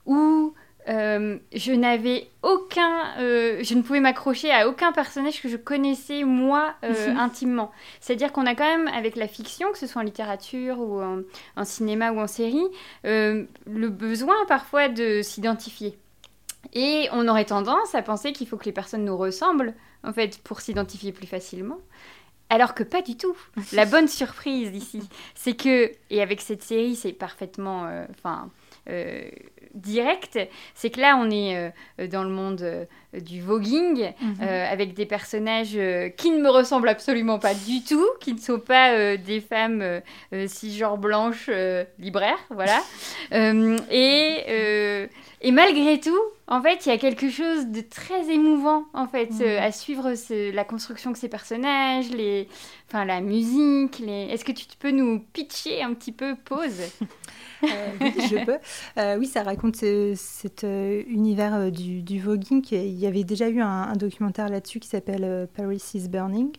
où 0.06 0.54
euh, 0.90 1.38
je 1.54 1.72
n'avais 1.74 2.28
aucun, 2.42 3.16
euh, 3.20 3.60
je 3.64 3.76
ne 3.76 3.84
pouvais 3.84 4.00
m'accrocher 4.00 4.52
à 4.52 4.68
aucun 4.68 4.92
personnage 4.92 5.42
que 5.42 5.48
je 5.48 5.58
connaissais 5.58 6.24
moi 6.24 6.74
euh, 6.84 7.12
mhm. 7.12 7.18
intimement. 7.18 7.72
C'est-à-dire 8.00 8.32
qu'on 8.32 8.46
a 8.46 8.56
quand 8.56 8.66
même 8.66 8.88
avec 8.88 9.16
la 9.16 9.28
fiction, 9.28 9.72
que 9.72 9.78
ce 9.78 9.86
soit 9.86 10.02
en 10.02 10.06
littérature 10.06 10.80
ou 10.80 11.02
en, 11.02 11.64
cinéma 11.64 12.12
ou 12.12 12.20
en 12.20 12.28
série, 12.28 12.66
le 13.04 13.88
besoin 13.90 14.36
parfois 14.48 14.90
de 14.90 15.22
s'identifier. 15.22 15.98
Et 16.74 17.08
on 17.12 17.28
aurait 17.28 17.46
tendance 17.46 17.94
à 17.96 18.02
penser 18.02 18.34
qu'il 18.34 18.48
faut 18.48 18.58
que 18.58 18.66
les 18.66 18.72
personnes 18.72 19.06
nous 19.06 19.18
ressemblent 19.18 19.74
en 20.04 20.14
fait 20.14 20.40
pour 20.40 20.62
s'identifier 20.62 21.12
plus 21.12 21.28
facilement. 21.28 21.78
Alors 22.50 22.74
que 22.74 22.84
pas 22.84 23.02
du 23.02 23.18
tout. 23.18 23.36
La 23.72 23.86
bonne 23.86 24.08
surprise 24.08 24.76
ici, 24.76 25.02
c'est 25.36 25.56
que 25.56 25.92
et 26.10 26.22
avec 26.22 26.42
cette 26.42 26.64
série, 26.64 26.96
c'est 26.96 27.14
parfaitement, 27.14 27.88
enfin 28.10 28.50
direct, 29.74 30.40
c'est 30.76 30.90
que 30.90 31.00
là, 31.00 31.18
on 31.18 31.30
est 31.30 31.56
euh, 32.00 32.08
dans 32.08 32.24
le 32.24 32.30
monde 32.30 32.62
euh, 32.62 32.86
du 33.20 33.42
voguing, 33.42 34.14
mhm. 34.22 34.36
euh, 34.42 34.72
avec 34.72 34.94
des 34.94 35.06
personnages 35.06 35.78
qui 36.18 36.32
ne 36.32 36.42
me 36.42 36.50
ressemblent 36.50 36.90
absolument 36.90 37.40
pas 37.40 37.54
du 37.54 37.84
tout, 37.84 38.08
qui 38.20 38.34
ne 38.34 38.40
sont 38.40 38.60
pas 38.60 39.18
des 39.18 39.42
femmes 39.42 40.02
cisgenres 40.48 40.98
blanches 40.98 41.50
libraires, 42.00 42.40
voilà. 42.50 42.82
et, 43.92 45.10
et 45.44 45.52
malgré 45.52 46.00
tout, 46.00 46.20
en 46.48 46.62
fait, 46.62 46.86
il 46.86 46.90
y 46.90 46.92
a 46.92 46.98
quelque 47.00 47.30
chose 47.30 47.68
de 47.68 47.82
très 47.82 48.30
émouvant, 48.30 48.86
en 48.94 49.08
fait, 49.08 49.32
mhm. 49.32 49.58
à 49.60 49.72
suivre 49.72 50.14
la 50.54 50.64
construction 50.64 51.10
de 51.10 51.18
ces 51.18 51.30
personnages, 51.30 52.12
les, 52.12 52.48
enfin, 52.88 53.06
la 53.06 53.22
musique. 53.22 54.00
Les... 54.00 54.28
Est-ce 54.30 54.46
que 54.46 54.52
tu 54.52 54.66
peux 54.78 54.92
nous 54.92 55.20
pitcher 55.34 55.82
un 55.82 55.94
petit 55.94 56.12
peu 56.12 56.36
Pause? 56.36 56.82
Euh, 57.64 57.90
oui, 58.02 58.14
je 58.28 58.44
peux. 58.44 58.58
Euh, 58.98 59.18
oui, 59.20 59.28
ça 59.28 59.44
raconte 59.44 59.76
cet 59.76 60.64
euh, 60.64 61.04
univers 61.06 61.72
du, 61.72 62.02
du, 62.02 62.20
voguing. 62.20 62.66
Il 62.72 62.98
y 62.98 63.06
avait 63.06 63.24
déjà 63.24 63.50
eu 63.50 63.62
un, 63.62 63.94
documentaire 63.94 64.50
là-dessus 64.50 64.80
qui 64.80 64.88
s'appelle 64.88 65.48
Paris 65.56 65.84
is 65.94 66.08
Burning. 66.10 66.50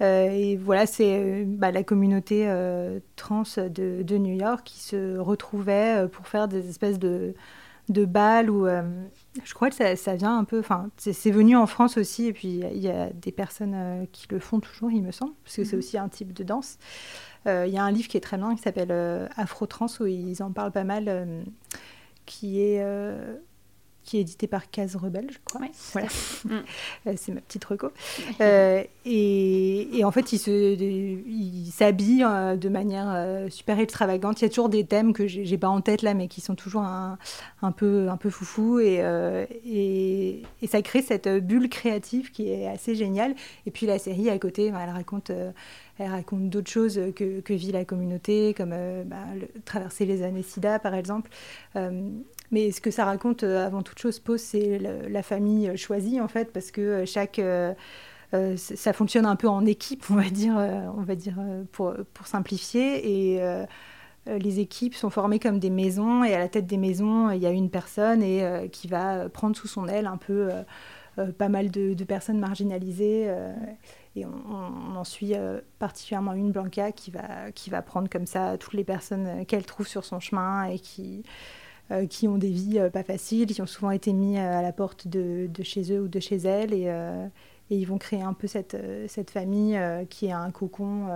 et 0.00 0.56
voilà, 0.56 0.86
c'est 0.86 1.42
bah, 1.44 1.72
la 1.72 1.82
communauté 1.82 2.48
trans 3.16 3.42
de, 3.56 4.04
de, 4.04 4.18
New 4.18 4.36
York 4.36 4.62
qui 4.64 4.78
se 4.78 5.18
retrouvait 5.18 6.06
pour 6.12 6.28
faire 6.28 6.46
des 6.46 6.68
espèces 6.68 7.00
de, 7.00 7.34
de 7.88 8.04
balles 8.04 8.50
où 8.50 8.66
je 8.66 9.54
crois 9.54 9.70
que 9.70 9.76
ça, 9.76 9.94
ça, 9.96 10.16
vient 10.16 10.36
un 10.36 10.44
peu. 10.44 10.58
Enfin, 10.58 10.90
c'est 10.96 11.30
venu 11.30 11.56
en 11.56 11.66
France 11.66 11.98
aussi, 11.98 12.26
et 12.26 12.32
puis 12.32 12.60
il 12.72 12.78
y 12.78 12.88
a 12.88 13.10
des 13.10 13.32
personnes 13.32 14.06
qui 14.12 14.26
le 14.30 14.38
font 14.38 14.60
toujours, 14.60 14.90
il 14.90 15.02
me 15.02 15.12
semble, 15.12 15.32
parce 15.44 15.56
que 15.56 15.64
c'est 15.64 15.76
mhm. 15.76 15.78
aussi 15.78 15.98
un 15.98 16.08
type 16.08 16.32
de 16.32 16.44
danse. 16.44 16.78
Euh, 17.46 17.64
il 17.66 17.72
y 17.72 17.78
a 17.78 17.84
un 17.84 17.90
livre 17.90 18.08
qui 18.08 18.16
est 18.16 18.20
très 18.20 18.38
bien 18.38 18.54
qui 18.54 18.62
s'appelle 18.62 18.90
euh, 18.90 19.28
Afro-Trans 19.36 19.86
où 20.00 20.06
ils 20.06 20.42
en 20.42 20.50
parlent 20.50 20.72
pas 20.72 20.84
mal, 20.84 21.04
euh, 21.08 21.42
qui 22.24 22.60
est 22.60 22.84
qui 24.06 24.16
est 24.16 24.20
édité 24.20 24.46
par 24.46 24.70
Case 24.70 24.96
Rebelle, 24.96 25.28
je 25.30 25.38
crois. 25.44 25.60
voilà. 25.92 26.08
Mm. 26.44 27.16
c'est 27.16 27.32
ma 27.32 27.40
petite 27.42 27.64
reco. 27.64 27.90
et, 28.40 29.98
et, 29.98 30.04
en 30.04 30.10
fait, 30.10 30.32
ils 30.32 31.72
s'habillent 31.72 32.24
de 32.58 32.68
manière 32.68 33.50
super 33.50 33.78
extravagante. 33.78 34.40
Il 34.40 34.44
y 34.44 34.46
a 34.46 34.48
toujours 34.48 34.68
des 34.68 34.84
thèmes 34.84 35.12
que 35.12 35.26
j'ai 35.26 35.58
pas 35.58 35.68
en 35.68 35.80
tête 35.80 36.02
là, 36.02 36.14
mais 36.14 36.28
qui 36.28 36.40
sont 36.40 36.54
toujours 36.54 36.82
un, 36.82 37.18
un 37.62 37.72
peu, 37.72 38.08
un 38.08 38.16
peu 38.16 38.30
foufou. 38.30 38.78
Et, 38.78 39.02
et, 39.66 40.42
et, 40.62 40.66
ça 40.66 40.80
crée 40.80 41.02
cette 41.02 41.28
bulle 41.28 41.68
créative 41.68 42.30
qui 42.30 42.50
est 42.50 42.68
assez 42.68 42.94
géniale. 42.94 43.34
Et 43.66 43.70
puis 43.70 43.86
la 43.86 43.98
série 43.98 44.30
à 44.30 44.38
côté, 44.38 44.66
elle 44.66 44.90
raconte 44.90 45.32
elle 45.98 46.10
raconte 46.10 46.50
d'autres 46.50 46.70
choses 46.70 47.00
que, 47.14 47.40
que, 47.40 47.54
vit 47.54 47.72
la 47.72 47.84
communauté, 47.84 48.54
comme 48.54 48.72
euh, 48.72 49.02
bah, 49.04 49.24
traverser 49.64 50.04
les 50.04 50.22
années 50.22 50.42
SIDA, 50.42 50.78
par 50.78 50.94
exemple. 50.94 51.30
Euh, 51.76 52.10
mais 52.50 52.70
ce 52.70 52.80
que 52.80 52.90
ça 52.90 53.04
raconte, 53.04 53.44
euh, 53.44 53.66
avant 53.66 53.82
toute 53.82 53.98
chose, 53.98 54.18
pose, 54.18 54.40
c'est 54.40 54.78
la 54.78 55.22
famille 55.22 55.76
choisie, 55.76 56.20
en 56.20 56.28
fait, 56.28 56.52
parce 56.52 56.70
que 56.70 57.04
chaque... 57.06 57.40
ça 58.32 58.92
fonctionne 58.92 59.24
un 59.24 59.36
peu 59.36 59.48
en 59.48 59.64
équipe, 59.64 60.04
on 60.10 60.16
va 60.16 60.28
dire, 60.28 60.56
on 60.96 61.02
va 61.02 61.14
dire 61.14 61.36
pour, 61.72 61.94
pour 62.12 62.26
simplifier. 62.26 63.34
Et 63.34 63.40
les 64.26 64.60
équipes 64.60 64.94
sont 64.94 65.08
formées 65.08 65.38
comme 65.38 65.58
des 65.58 65.70
maisons, 65.70 66.22
et 66.24 66.34
à 66.34 66.38
la 66.38 66.48
tête 66.48 66.66
des 66.66 66.76
maisons, 66.76 67.30
il 67.30 67.40
y 67.40 67.46
a 67.46 67.50
une 67.50 67.70
personne 67.70 68.22
et, 68.22 68.68
qui 68.70 68.88
va 68.88 69.30
prendre 69.30 69.56
sous 69.56 69.68
son 69.68 69.88
aile 69.88 70.06
un 70.06 70.18
peu 70.18 70.50
pas 71.38 71.48
mal 71.48 71.70
de, 71.70 71.94
de 71.94 72.04
personnes 72.04 72.38
marginalisées. 72.38 73.30
Et 74.16 74.24
on, 74.24 74.96
en 74.96 75.04
suit 75.04 75.34
euh, 75.34 75.60
particulièrement 75.78 76.32
une, 76.32 76.50
Blanca, 76.50 76.90
qui 76.90 77.10
va, 77.10 77.52
qui 77.52 77.68
va 77.68 77.82
prendre 77.82 78.08
comme 78.08 78.26
ça 78.26 78.56
toutes 78.58 78.72
les 78.72 78.84
personnes 78.84 79.26
euh, 79.26 79.44
qu'elle 79.44 79.66
trouve 79.66 79.86
sur 79.86 80.04
son 80.04 80.20
chemin 80.20 80.64
et 80.64 80.78
qui, 80.78 81.22
euh, 81.90 82.06
qui 82.06 82.26
ont 82.26 82.38
des 82.38 82.50
vies 82.50 82.80
pas 82.92 83.02
faciles, 83.02 83.46
qui 83.46 83.60
ont 83.60 83.66
souvent 83.66 83.90
été 83.90 84.14
mis 84.14 84.38
à 84.38 84.62
la 84.62 84.72
porte 84.72 85.06
de, 85.06 85.48
de 85.52 85.62
chez 85.62 85.92
eux 85.92 86.02
ou 86.02 86.08
de 86.08 86.18
chez 86.18 86.36
elles. 86.36 86.72
Et, 86.72 86.86
et 87.70 87.76
ils 87.76 87.84
vont 87.84 87.98
créer 87.98 88.22
un 88.22 88.32
peu 88.32 88.46
cette, 88.46 88.76
cette 89.08 89.30
famille 89.30 89.78
qui 90.08 90.26
est 90.26 90.32
un 90.32 90.50
cocon, 90.50 91.08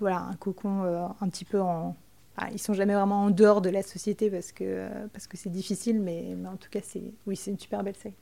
voilà, 0.00 0.18
un 0.20 0.34
cocon 0.36 0.84
un 1.20 1.28
petit 1.28 1.44
peu 1.44 1.60
en, 1.60 1.94
ah, 2.36 2.48
ils 2.52 2.58
sont 2.58 2.72
jamais 2.72 2.94
vraiment 2.94 3.24
en 3.24 3.30
dehors 3.30 3.60
de 3.60 3.68
la 3.68 3.82
société 3.82 4.30
parce 4.30 4.52
que 4.52 4.88
parce 5.12 5.26
que 5.26 5.36
c'est 5.36 5.52
difficile, 5.52 6.00
mais, 6.00 6.34
mais, 6.36 6.48
en 6.48 6.56
tout 6.56 6.70
cas, 6.70 6.80
c'est 6.82 7.12
oui, 7.26 7.36
c'est 7.36 7.50
une 7.50 7.58
super 7.58 7.82
belle 7.82 7.96
série. 7.96 8.14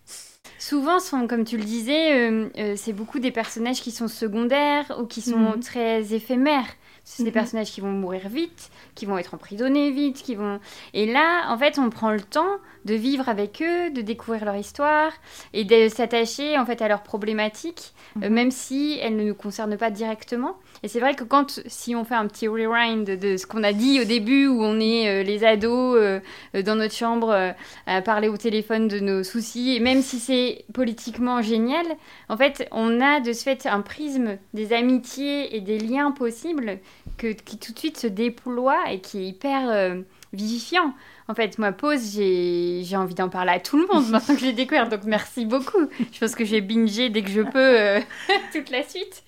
Souvent, 0.59 0.99
sont, 0.99 1.27
comme 1.27 1.45
tu 1.45 1.57
le 1.57 1.65
disais, 1.65 2.29
euh, 2.31 2.49
euh, 2.59 2.75
c'est 2.77 2.93
beaucoup 2.93 3.21
des 3.21 3.31
personnages 3.31 3.81
qui 3.81 3.93
sont 3.93 4.09
secondaires 4.09 4.97
ou 5.01 5.07
qui 5.07 5.21
sont 5.23 5.39
mhm. 5.39 5.61
très 5.61 6.13
éphémères. 6.13 6.67
C'est 7.13 7.25
des 7.25 7.31
mhm. 7.31 7.35
personnages 7.35 7.73
qui 7.73 7.81
vont 7.81 7.91
mourir 7.91 8.29
vite, 8.29 8.71
qui 8.95 9.05
vont 9.05 9.19
être 9.19 9.35
emprisonnés 9.35 9.91
vite, 9.91 10.23
qui 10.23 10.37
vont. 10.37 10.61
Et 10.95 11.07
là, 11.07 11.47
en 11.49 11.59
fait, 11.59 11.77
on 11.79 11.91
prend 11.91 12.13
le 12.13 12.21
temps 12.21 12.59
de 12.85 12.95
vivre 12.95 13.29
avec 13.29 13.61
eux, 13.63 13.91
de 13.91 14.01
découvrir 14.01 14.45
leur 14.45 14.55
histoire 14.57 15.13
et 15.53 15.65
de 15.65 15.89
s'attacher 15.89 16.57
en 16.57 16.65
fait 16.65 16.81
à 16.81 16.89
leurs 16.89 17.03
problématiques, 17.03 17.93
euh, 18.23 18.29
mhm. 18.29 18.35
même 18.35 18.51
si 18.53 18.99
elles 19.03 19.17
ne 19.17 19.25
nous 19.25 19.35
concernent 19.35 19.77
pas 19.77 19.91
directement. 19.91 20.57
Et 20.83 20.89
c'est 20.89 21.01
vrai 21.01 21.15
que 21.15 21.25
quand, 21.25 21.61
si 21.67 21.97
on 21.97 22.05
fait 22.05 22.15
un 22.15 22.27
petit 22.29 22.47
rewind 22.47 23.05
de 23.05 23.37
ce 23.37 23.45
qu'on 23.45 23.65
a 23.65 23.73
dit 23.73 24.01
au 24.01 24.05
début, 24.05 24.47
où 24.47 24.63
on 24.63 24.79
est 24.79 25.09
euh, 25.09 25.23
les 25.25 25.45
ados 25.45 25.99
euh, 25.99 26.21
dans 26.63 26.77
notre 26.77 26.95
chambre 26.95 27.55
à 27.87 28.03
parler 28.03 28.29
au 28.29 28.37
téléphone 28.37 28.87
de 28.87 29.01
nos 29.01 29.25
soucis, 29.25 29.77
et 29.77 29.81
même 29.81 30.01
si 30.01 30.21
c'est 30.21 30.65
politiquement 30.73 31.43
génial, 31.43 31.85
en 32.29 32.37
fait, 32.37 32.69
on 32.71 33.01
a 33.01 33.21
de 33.21 33.33
ce 33.33 33.43
fait 33.43 33.67
un 33.67 33.81
prisme 33.81 34.39
des 34.55 34.73
amitiés 34.73 35.57
et 35.57 35.61
des 35.61 35.79
liens 35.79 36.13
possibles 36.13 36.79
que, 37.17 37.33
qui 37.33 37.59
tout 37.59 37.73
de 37.73 37.79
suite 37.79 37.99
se 37.99 38.07
déploie 38.07 38.91
et 38.91 39.01
qui 39.01 39.19
est 39.19 39.27
hyper 39.27 40.03
vivifiant. 40.33 40.95
En 41.29 41.35
fait, 41.35 41.59
moi, 41.59 41.71
pause, 41.71 42.15
j'ai 42.15 42.97
envie 42.97 43.15
d'en 43.15 43.29
parler 43.29 43.53
à 43.53 43.61
tout 43.61 43.79
le 43.79 43.87
monde 43.87 44.09
maintenant 44.11 44.35
que 44.35 44.41
j'ai 44.41 44.53
découvert. 44.53 44.89
Donc, 44.89 45.05
merci 45.05 45.47
beaucoup. 45.47 45.89
Je 46.13 46.19
pense 46.19 46.35
que 46.35 46.45
je 46.45 46.53
vais 46.53 46.61
binger 46.61 47.09
dès 47.09 47.23
que 47.23 47.31
je 47.31 47.43
peux 47.43 47.81
euh, 47.81 48.01
toute 48.53 48.71
la 48.71 48.83
suite. 48.83 49.23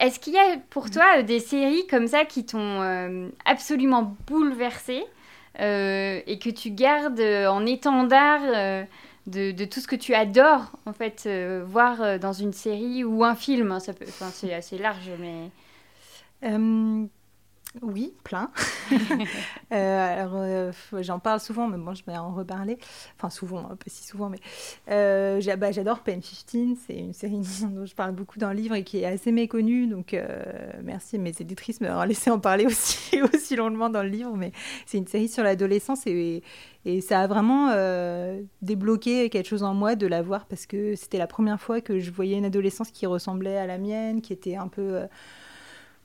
Est-ce 0.00 0.18
qu'il 0.18 0.34
y 0.34 0.38
a 0.38 0.56
pour 0.70 0.90
toi 0.90 1.18
euh, 1.18 1.22
des 1.22 1.40
séries 1.40 1.86
comme 1.88 2.06
ça 2.06 2.24
qui 2.24 2.46
t'ont 2.46 2.80
euh, 2.80 3.28
absolument 3.44 4.16
bouleversé 4.26 5.04
et 5.58 6.38
que 6.42 6.48
tu 6.48 6.70
gardes 6.70 7.20
en 7.20 7.66
étendard 7.66 8.40
de, 9.26 9.52
de, 9.52 9.64
tout 9.66 9.80
ce 9.80 9.86
que 9.86 9.96
tu 9.96 10.14
adores, 10.14 10.72
en 10.86 10.94
fait, 10.94 11.28
voir 11.66 12.18
dans 12.18 12.32
une 12.32 12.54
série 12.54 13.04
ou 13.04 13.22
un 13.22 13.34
film? 13.34 13.70
Hein, 13.70 13.78
ça 13.78 13.92
peut, 13.92 14.06
C'est 14.32 14.54
assez 14.54 14.78
large, 14.78 15.10
mais... 15.20 15.50
Oui, 17.80 18.14
plein. 18.24 18.50
Euh, 19.72 20.20
alors, 20.20 20.34
euh, 20.34 20.70
j'en 21.00 21.18
parle 21.18 21.40
souvent, 21.40 21.66
mais 21.66 21.78
bon, 21.78 21.94
je 21.94 22.04
vais 22.04 22.14
en 22.14 22.34
reparler. 22.34 22.76
Enfin, 23.16 23.30
souvent, 23.30 23.70
un 23.70 23.76
peu 23.76 23.88
si 23.88 24.06
souvent, 24.06 24.28
mais 24.28 24.36
euh, 24.90 25.40
bah, 25.56 25.72
j'adore 25.72 26.00
Pen 26.00 26.20
15. 26.20 26.76
C'est 26.86 26.94
une 26.94 27.14
série 27.14 27.38
dont 27.70 27.86
je 27.86 27.94
parle 27.94 28.12
beaucoup 28.12 28.38
dans 28.38 28.50
le 28.50 28.56
livre 28.56 28.74
et 28.74 28.84
qui 28.84 28.98
est 28.98 29.06
assez 29.06 29.32
méconnue. 29.32 29.86
Donc, 29.86 30.14
merci 30.82 31.18
mes 31.18 31.32
éditrices 31.40 31.78
de 31.78 31.86
m'avoir 31.86 32.04
laissé 32.04 32.30
en 32.30 32.38
parler 32.38 32.66
aussi, 32.66 33.22
aussi 33.22 33.56
longuement 33.56 33.88
dans 33.88 34.02
le 34.02 34.10
livre. 34.10 34.36
Mais 34.36 34.52
c'est 34.84 34.98
une 34.98 35.06
série 35.06 35.28
sur 35.28 35.42
l'adolescence 35.42 36.06
et, 36.06 36.42
et, 36.84 37.00
ça 37.00 37.20
a 37.20 37.26
vraiment 37.26 37.74
débloqué 38.60 39.30
quelque 39.30 39.48
chose 39.48 39.62
en 39.62 39.72
moi 39.72 39.94
de 39.96 40.06
la 40.06 40.20
voir 40.20 40.44
parce 40.44 40.66
que 40.66 40.96
c'était 40.96 41.18
la 41.18 41.26
première 41.26 41.58
fois 41.58 41.80
que 41.80 41.98
je 41.98 42.10
voyais 42.10 42.36
une 42.36 42.44
adolescence 42.44 42.90
qui 42.90 43.06
ressemblait 43.06 43.56
à 43.56 43.66
la 43.66 43.78
mienne, 43.78 44.20
qui 44.20 44.34
était 44.34 44.56
un 44.56 44.68
peu 44.68 45.00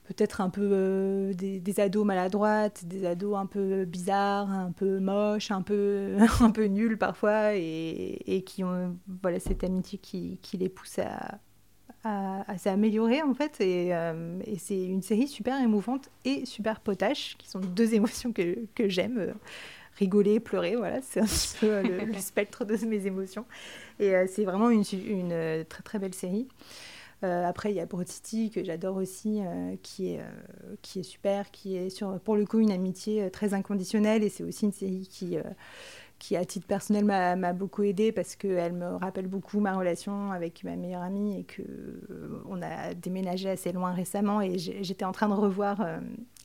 peut-être 0.08 0.40
un 0.40 0.50
peu 0.50 0.70
euh, 0.72 1.34
des, 1.34 1.80
ados 1.80 2.06
maladroites, 2.06 2.86
des 2.86 3.06
ados 3.06 3.38
un 3.38 3.46
peu 3.46 3.84
bizarres, 3.86 4.50
un 4.50 4.72
peu 4.72 5.00
moches, 5.00 5.52
un 5.52 5.62
peu, 5.62 6.16
un 6.40 6.52
peu 6.52 6.66
nuls 6.66 6.98
parfois, 6.98 7.56
et, 7.56 8.44
qui 8.46 8.64
ont 8.64 8.98
voilà, 9.22 9.40
cette 9.40 9.64
amitié 9.64 10.00
qui, 10.00 10.40
qui 10.42 10.58
les 10.58 10.70
pousse 10.70 11.00
à, 11.00 11.40
à, 12.04 12.58
s'améliorer 12.58 13.22
en 13.22 13.34
fait. 13.34 13.60
Et, 13.60 13.94
euh, 13.94 14.40
et 14.46 14.58
c'est 14.58 14.82
une 14.82 15.02
série 15.02 15.28
super 15.28 15.62
émouvante 15.62 16.10
et 16.24 16.46
super 16.46 16.80
potache, 16.80 17.36
qui 17.38 17.50
sont 17.50 17.60
deux 17.60 17.94
émotions 17.94 18.32
que, 18.32 18.66
que 18.76 18.88
j'aime. 18.88 19.18
Euh, 19.20 19.34
rigoler, 19.98 20.40
pleurer, 20.40 20.76
voilà, 20.76 21.02
c'est 21.02 21.20
un 21.20 21.26
petit 21.26 21.58
peu 21.60 21.82
le, 21.82 22.14
spectre 22.20 22.66
de 22.66 22.78
mes 22.86 23.08
émotions. 23.08 23.46
Et 24.00 24.14
c'est 24.28 24.46
vraiment 24.46 24.70
une, 24.70 24.84
une, 24.94 25.66
très 25.68 25.82
très 25.82 25.98
belle 25.98 26.14
série. 26.14 26.48
Euh, 27.24 27.48
après, 27.48 27.72
il 27.72 27.76
y 27.76 27.80
a 27.80 27.86
Broad 27.86 28.08
City 28.08 28.52
que 28.52 28.64
j'adore 28.64 28.98
aussi, 28.98 29.42
euh, 29.42 29.76
qui, 29.82 30.14
est, 30.14 30.20
euh, 30.20 30.76
qui 30.82 31.00
est 31.00 31.04
super, 31.04 31.50
qui 31.52 31.76
est 31.76 31.90
sur, 31.90 32.20
pour 32.20 32.36
le 32.36 32.46
coup 32.46 32.60
une 32.60 32.72
amitié 32.72 33.30
très 33.32 33.54
inconditionnelle. 33.54 34.24
Et 34.24 34.30
c'est 34.30 34.44
aussi 34.44 34.66
une 34.66 34.72
série 34.72 35.08
qui, 35.10 35.38
qui 36.20 36.36
à 36.36 36.46
titre 36.46 36.68
personnel, 36.68 37.06
m'a 37.06 37.54
beaucoup 37.54 37.84
aidée 37.84 38.12
parce 38.12 38.36
qu'elle 38.36 38.74
me 38.74 38.96
rappelle 38.96 39.28
beaucoup 39.28 39.60
ma 39.60 39.76
relation 39.76 40.32
avec 40.32 40.64
ma 40.64 40.76
meilleure 40.76 41.02
amie 41.02 41.40
et 41.40 41.46
qu'on 41.46 42.62
a 42.62 42.94
déménagé 42.94 43.50
assez 43.50 43.72
loin 43.72 43.94
récemment. 43.94 44.42
Et 44.42 44.58
j'étais 44.58 45.06
en 45.06 45.12
train 45.12 45.30
de 45.30 45.34
revoir, 45.34 45.86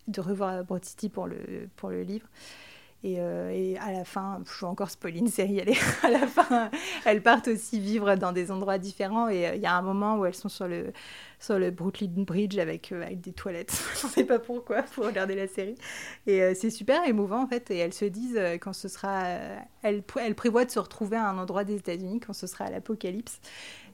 de 0.08 0.20
revoir 0.20 0.64
Broad 0.64 0.84
City 0.84 1.08
pour 1.08 1.26
le, 1.26 1.68
pour 1.76 1.90
le 1.90 2.02
livre. 2.02 2.26
Euh, 3.04 3.50
et, 3.50 3.76
à 3.78 3.92
la 3.92 4.04
fin, 4.04 4.40
je 4.46 4.54
suis 4.54 4.64
encore 4.64 4.90
spoiler 4.90 5.18
une 5.18 5.28
série, 5.28 5.58
elle 5.58 5.74
à 6.02 6.10
la 6.10 6.26
fin, 6.26 6.70
elles 7.04 7.22
partent 7.22 7.48
aussi 7.48 7.80
vivre 7.80 8.14
dans 8.14 8.32
des 8.32 8.50
endroits 8.50 8.78
différents. 8.78 9.28
Et 9.28 9.46
euh, 9.46 9.54
il 9.56 9.60
y 9.60 9.66
a 9.66 9.74
un 9.74 9.82
moment 9.82 10.18
où 10.18 10.24
elles 10.24 10.34
sont 10.34 10.48
sur 10.48 10.68
le, 10.68 10.92
sur 11.40 11.58
le 11.58 11.70
Brooklyn 11.70 12.12
Bridge 12.16 12.58
avec, 12.58 12.92
euh, 12.92 13.02
avec 13.02 13.20
des 13.20 13.32
toilettes. 13.32 13.82
je 14.00 14.06
ne 14.06 14.12
sais 14.12 14.24
pas 14.24 14.38
pourquoi, 14.38 14.82
pour 14.82 15.04
regarder 15.04 15.34
la 15.34 15.48
série. 15.48 15.74
Et 16.26 16.54
c'est 16.54 16.70
super 16.70 17.04
émouvant 17.06 17.42
en 17.42 17.48
fait. 17.48 17.70
Et 17.70 17.78
elles 17.78 17.94
se 17.94 18.04
disent, 18.04 18.40
quand 18.60 18.72
ce 18.72 18.88
sera. 18.88 19.24
elles, 19.82 20.02
elles 20.20 20.34
prévoient 20.34 20.64
de 20.64 20.70
se 20.70 20.78
retrouver 20.78 21.16
à 21.16 21.28
un 21.28 21.38
endroit 21.38 21.64
des 21.64 21.76
États-Unis 21.76 22.20
quand 22.20 22.32
ce 22.32 22.46
sera 22.46 22.66
à 22.66 22.70
l'apocalypse. 22.70 23.40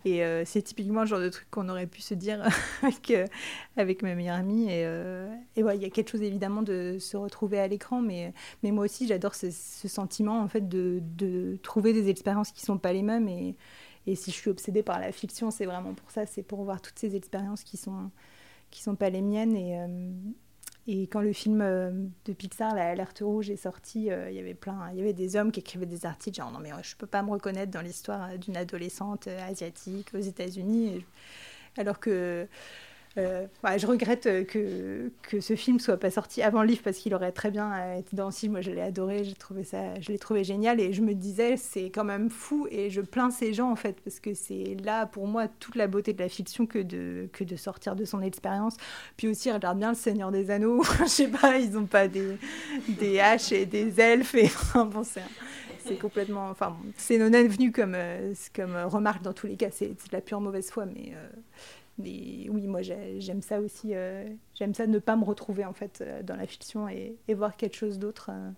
Et 0.04 0.24
euh, 0.24 0.44
c'est 0.44 0.62
typiquement 0.62 1.02
le 1.02 1.06
genre 1.06 1.20
de 1.20 1.28
truc 1.28 1.50
qu'on 1.50 1.68
aurait 1.68 1.86
pu 1.86 2.00
se 2.00 2.14
dire 2.14 2.42
avec, 2.82 3.10
euh, 3.10 3.26
avec 3.76 4.02
ma 4.02 4.14
meilleure 4.14 4.36
amie. 4.36 4.64
Et, 4.64 4.84
euh, 4.84 5.28
il 5.56 5.64
y 5.64 5.84
a 5.84 5.90
quelque 5.90 6.10
chose 6.10 6.22
évidemment 6.22 6.62
de 6.62 6.98
se 6.98 7.16
retrouver 7.16 7.58
à 7.58 7.68
l'écran, 7.68 8.00
mais, 8.00 8.32
moi 8.62 8.84
aussi 8.84 9.06
j'adore 9.06 9.34
ce, 9.34 9.50
sentiment 9.50 10.40
en 10.40 10.48
fait 10.48 10.68
de, 10.68 11.58
trouver 11.62 11.92
des 11.92 12.08
expériences 12.08 12.52
qui 12.52 12.62
sont 12.62 12.78
pas 12.78 12.92
les 12.92 13.02
mêmes. 13.02 13.28
Et, 13.28 13.56
si 14.14 14.30
je 14.30 14.36
suis 14.36 14.50
obsédée 14.50 14.82
par 14.82 14.98
la 14.98 15.12
fiction, 15.12 15.50
c'est 15.50 15.66
vraiment 15.66 15.92
pour 15.92 16.10
ça, 16.10 16.24
c'est 16.24 16.42
pour 16.42 16.64
voir 16.64 16.80
toutes 16.80 16.98
ces 16.98 17.14
expériences 17.14 17.62
qui 17.62 17.76
sont 17.76 18.10
qui 18.70 18.82
sont 18.82 18.96
pas 18.96 19.10
les 19.10 19.22
miennes 19.22 20.34
et 20.90 21.06
quand 21.06 21.20
le 21.20 21.34
film 21.34 21.60
euh, 21.60 21.90
de 22.24 22.32
Pixar, 22.32 22.74
L'Alerte 22.74 23.20
Rouge, 23.22 23.50
est 23.50 23.56
sorti, 23.56 24.10
euh, 24.10 24.30
il 24.30 24.36
y 24.36 24.40
avait 24.40 24.54
plein, 24.54 24.88
il 24.92 24.98
y 24.98 25.02
avait 25.02 25.12
des 25.12 25.36
hommes 25.36 25.52
qui 25.52 25.60
écrivaient 25.60 25.84
des 25.84 26.06
articles 26.06 26.38
genre 26.38 26.50
non 26.50 26.60
mais 26.60 26.70
je 26.82 26.96
peux 26.96 27.06
pas 27.06 27.22
me 27.22 27.30
reconnaître 27.30 27.70
dans 27.70 27.82
l'histoire 27.82 28.30
euh, 28.30 28.36
d'une 28.38 28.56
adolescente 28.56 29.28
asiatique 29.28 30.08
aux 30.14 30.20
États-Unis, 30.20 31.04
alors 31.76 32.00
que 32.00 32.48
euh, 33.16 33.46
je 33.76 33.86
regrette 33.86 34.26
euh, 34.26 34.44
que, 35.22 35.40
ce 35.40 35.56
film 35.56 35.80
soit 35.80 35.96
pas 35.96 36.10
sorti 36.10 36.42
avant 36.42 36.62
le 36.62 36.68
livre 36.68 36.82
parce 36.84 36.98
qu'il 36.98 37.14
aurait 37.14 37.32
très 37.32 37.50
bien 37.50 37.72
euh, 37.72 37.98
été 37.98 38.14
dans 38.16 38.26
le 38.26 38.32
film. 38.32 38.52
Moi, 38.52 38.60
je 38.60 38.70
l'ai 38.70 38.80
adoré, 38.80 39.24
j'ai 39.24 39.34
trouvé 39.34 39.64
ça, 39.64 39.98
je 40.00 40.12
l'ai 40.12 40.18
trouvé 40.18 40.44
génial 40.44 40.80
et 40.80 40.92
je 40.92 41.02
me 41.02 41.14
disais 41.14 41.56
c'est 41.56 41.90
quand 41.90 42.04
même 42.04 42.30
fou 42.30 42.68
et 42.70 42.90
je 42.90 43.00
plains 43.00 43.30
ces 43.30 43.52
gens 43.54 43.70
en 43.70 43.76
fait 43.76 43.96
parce 44.04 44.20
que 44.20 44.34
c'est 44.34 44.76
là 44.84 45.06
pour 45.06 45.26
moi 45.26 45.48
toute 45.48 45.74
la 45.74 45.86
beauté 45.86 46.12
de 46.12 46.22
la 46.22 46.28
fiction 46.28 46.66
que 46.66 46.78
de 46.78 47.56
sortir 47.56 47.96
de 47.96 48.04
son 48.04 48.20
expérience. 48.20 48.76
Puis 49.16 49.28
aussi 49.28 49.50
regarde 49.50 49.78
bien 49.78 49.90
le 49.90 49.96
Seigneur 49.96 50.30
des 50.30 50.50
Anneaux. 50.50 50.82
je 51.00 51.06
sais 51.06 51.28
pas, 51.28 51.58
ils 51.58 51.76
ont 51.76 51.86
pas 51.86 52.08
des 52.08 53.20
haches 53.20 53.52
et 53.52 53.66
des 53.66 54.00
elfes 54.00 54.34
et 54.34 54.50
bon 54.74 55.02
c'est 55.04 55.98
complètement 55.98 56.50
enfin 56.50 56.76
c'est 56.98 57.16
non 57.16 57.30
venu 57.30 57.72
comme 57.72 57.96
comme 58.54 58.76
remarque 58.76 59.22
dans 59.22 59.32
tous 59.32 59.46
les 59.46 59.56
cas 59.56 59.70
c'est 59.70 59.88
de 59.88 60.12
la 60.12 60.20
pure 60.20 60.40
mauvaise 60.40 60.70
foi 60.70 60.84
mais 60.84 61.14
oui, 61.98 62.66
moi 62.66 62.82
j'aime 62.82 63.42
ça 63.42 63.60
aussi. 63.60 63.94
Euh, 63.94 64.28
j'aime 64.54 64.74
ça 64.74 64.86
ne 64.86 64.98
pas 64.98 65.16
me 65.16 65.24
retrouver 65.24 65.64
en 65.64 65.72
fait 65.72 66.00
euh, 66.00 66.22
dans 66.22 66.36
la 66.36 66.46
fiction 66.46 66.88
et, 66.88 67.16
voir 67.34 67.56
quelque 67.56 67.76
chose 67.76 67.98
d'autre, 67.98 68.30
euh, 68.32 68.50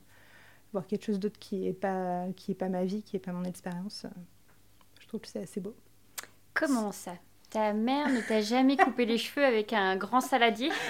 voir 0.73 0.87
quelque 0.87 1.05
chose 1.05 1.19
d'autre 1.19 1.39
qui 1.39 1.67
est 1.67 1.73
pas 1.73 2.27
qui 2.37 2.53
est 2.53 2.55
pas 2.55 2.69
ma 2.69 2.85
vie, 2.85 3.03
qui 3.03 3.17
est 3.17 3.21
pas 3.21 3.33
mon 3.33 3.45
expérience. 3.45 4.07
je 5.01 5.09
trouve 5.09 5.21
que 5.21 5.29
c'est 5.29 5.43
assez 5.43 5.61
beau. 5.61 5.75
Comment 6.55 6.93
ça? 6.93 7.13
Ta 7.49 7.73
mère 7.73 8.09
ne 8.09 8.21
t'a 8.21 8.41
jamais 8.43 8.77
coupé 8.77 9.07
les 9.07 9.19
cheveux 9.19 9.45
avec 9.45 9.73
un 9.73 9.97
grand 9.97 10.21
saladier? 10.21 10.71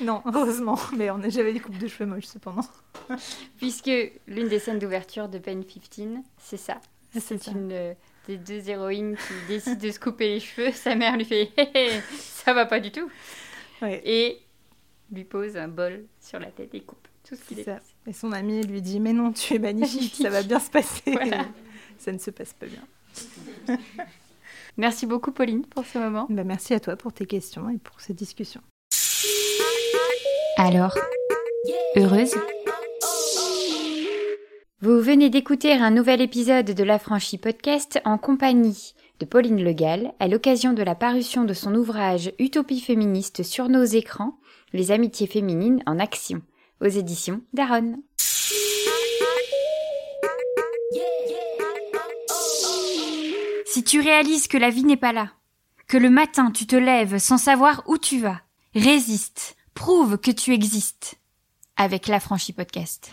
Non, 0.00 0.22
heureusement. 0.26 0.78
Mais 0.96 1.10
on 1.10 1.20
j'avais 1.28 1.52
des 1.52 1.60
coupes 1.60 1.78
de 1.78 1.88
cheveux 1.88 2.08
moches 2.08 2.26
cependant. 2.26 2.66
Puisque 3.58 3.90
l'une 4.26 4.48
des 4.48 4.58
scènes 4.58 4.78
d'ouverture 4.78 5.28
de 5.28 5.38
Pen 5.38 5.64
15, 5.64 6.18
c'est 6.38 6.56
ça. 6.56 6.80
C'est 7.18 7.46
une 7.46 7.94
des 8.26 8.36
deux 8.36 8.68
héroïnes 8.68 9.16
qui 9.16 9.34
décident 9.48 9.80
de 9.80 9.90
se 9.90 9.98
couper 9.98 10.28
les 10.28 10.40
cheveux, 10.40 10.72
sa 10.72 10.94
mère 10.94 11.16
lui 11.16 11.24
fait 11.24 11.50
ça 12.10 12.52
va 12.52 12.66
pas 12.66 12.80
du 12.80 12.90
tout. 12.90 13.10
Et 13.82 14.38
lui 15.12 15.24
pose 15.24 15.56
un 15.56 15.68
bol 15.68 16.04
sur 16.20 16.38
la 16.38 16.46
tête 16.46 16.74
et 16.74 16.80
coupe 16.80 17.08
tout 17.28 17.34
ce 17.34 17.42
qu'il 17.42 17.60
est. 17.60 17.68
Et 18.06 18.12
son 18.12 18.32
ami 18.32 18.62
lui 18.62 18.82
dit 18.82 19.00
mais 19.00 19.12
non, 19.12 19.32
tu 19.32 19.54
es 19.54 19.58
magnifique, 19.58 20.14
ça 20.14 20.30
va 20.30 20.42
bien 20.42 20.60
se 20.60 20.70
passer. 20.70 21.02
ça 21.98 22.12
ne 22.12 22.18
se 22.18 22.30
passe 22.30 22.54
pas 22.54 22.66
bien. 22.66 23.78
merci 24.76 25.06
beaucoup 25.06 25.32
Pauline 25.32 25.64
pour 25.66 25.84
ce 25.84 25.98
moment. 25.98 26.26
Bah, 26.30 26.44
merci 26.44 26.74
à 26.74 26.80
toi 26.80 26.96
pour 26.96 27.12
tes 27.12 27.26
questions 27.26 27.68
et 27.70 27.78
pour 27.78 28.00
cette 28.00 28.16
discussion. 28.16 28.60
Alors, 30.58 30.96
heureuse 31.96 32.34
vous 34.82 35.00
venez 35.00 35.30
d'écouter 35.30 35.72
un 35.72 35.90
nouvel 35.90 36.20
épisode 36.20 36.66
de 36.66 36.84
l'Affranchi 36.84 37.38
Podcast 37.38 37.98
en 38.04 38.18
compagnie 38.18 38.94
de 39.20 39.24
Pauline 39.24 39.64
Legal 39.64 40.12
à 40.20 40.28
l'occasion 40.28 40.74
de 40.74 40.82
la 40.82 40.94
parution 40.94 41.44
de 41.44 41.54
son 41.54 41.74
ouvrage 41.74 42.30
Utopie 42.38 42.82
féministe 42.82 43.42
sur 43.42 43.70
nos 43.70 43.84
écrans, 43.84 44.38
les 44.74 44.90
amitiés 44.90 45.26
féminines 45.26 45.82
en 45.86 45.98
action, 45.98 46.42
aux 46.82 46.88
éditions 46.88 47.40
Daron. 47.54 48.02
Si 53.64 53.82
tu 53.82 54.00
réalises 54.00 54.46
que 54.46 54.58
la 54.58 54.68
vie 54.68 54.84
n'est 54.84 54.98
pas 54.98 55.14
là, 55.14 55.32
que 55.88 55.96
le 55.96 56.10
matin 56.10 56.50
tu 56.50 56.66
te 56.66 56.76
lèves 56.76 57.16
sans 57.16 57.38
savoir 57.38 57.82
où 57.86 57.96
tu 57.96 58.20
vas, 58.20 58.42
résiste, 58.74 59.56
prouve 59.72 60.18
que 60.18 60.30
tu 60.30 60.52
existes 60.52 61.18
avec 61.78 62.08
l'Affranchi 62.08 62.52
Podcast. 62.52 63.10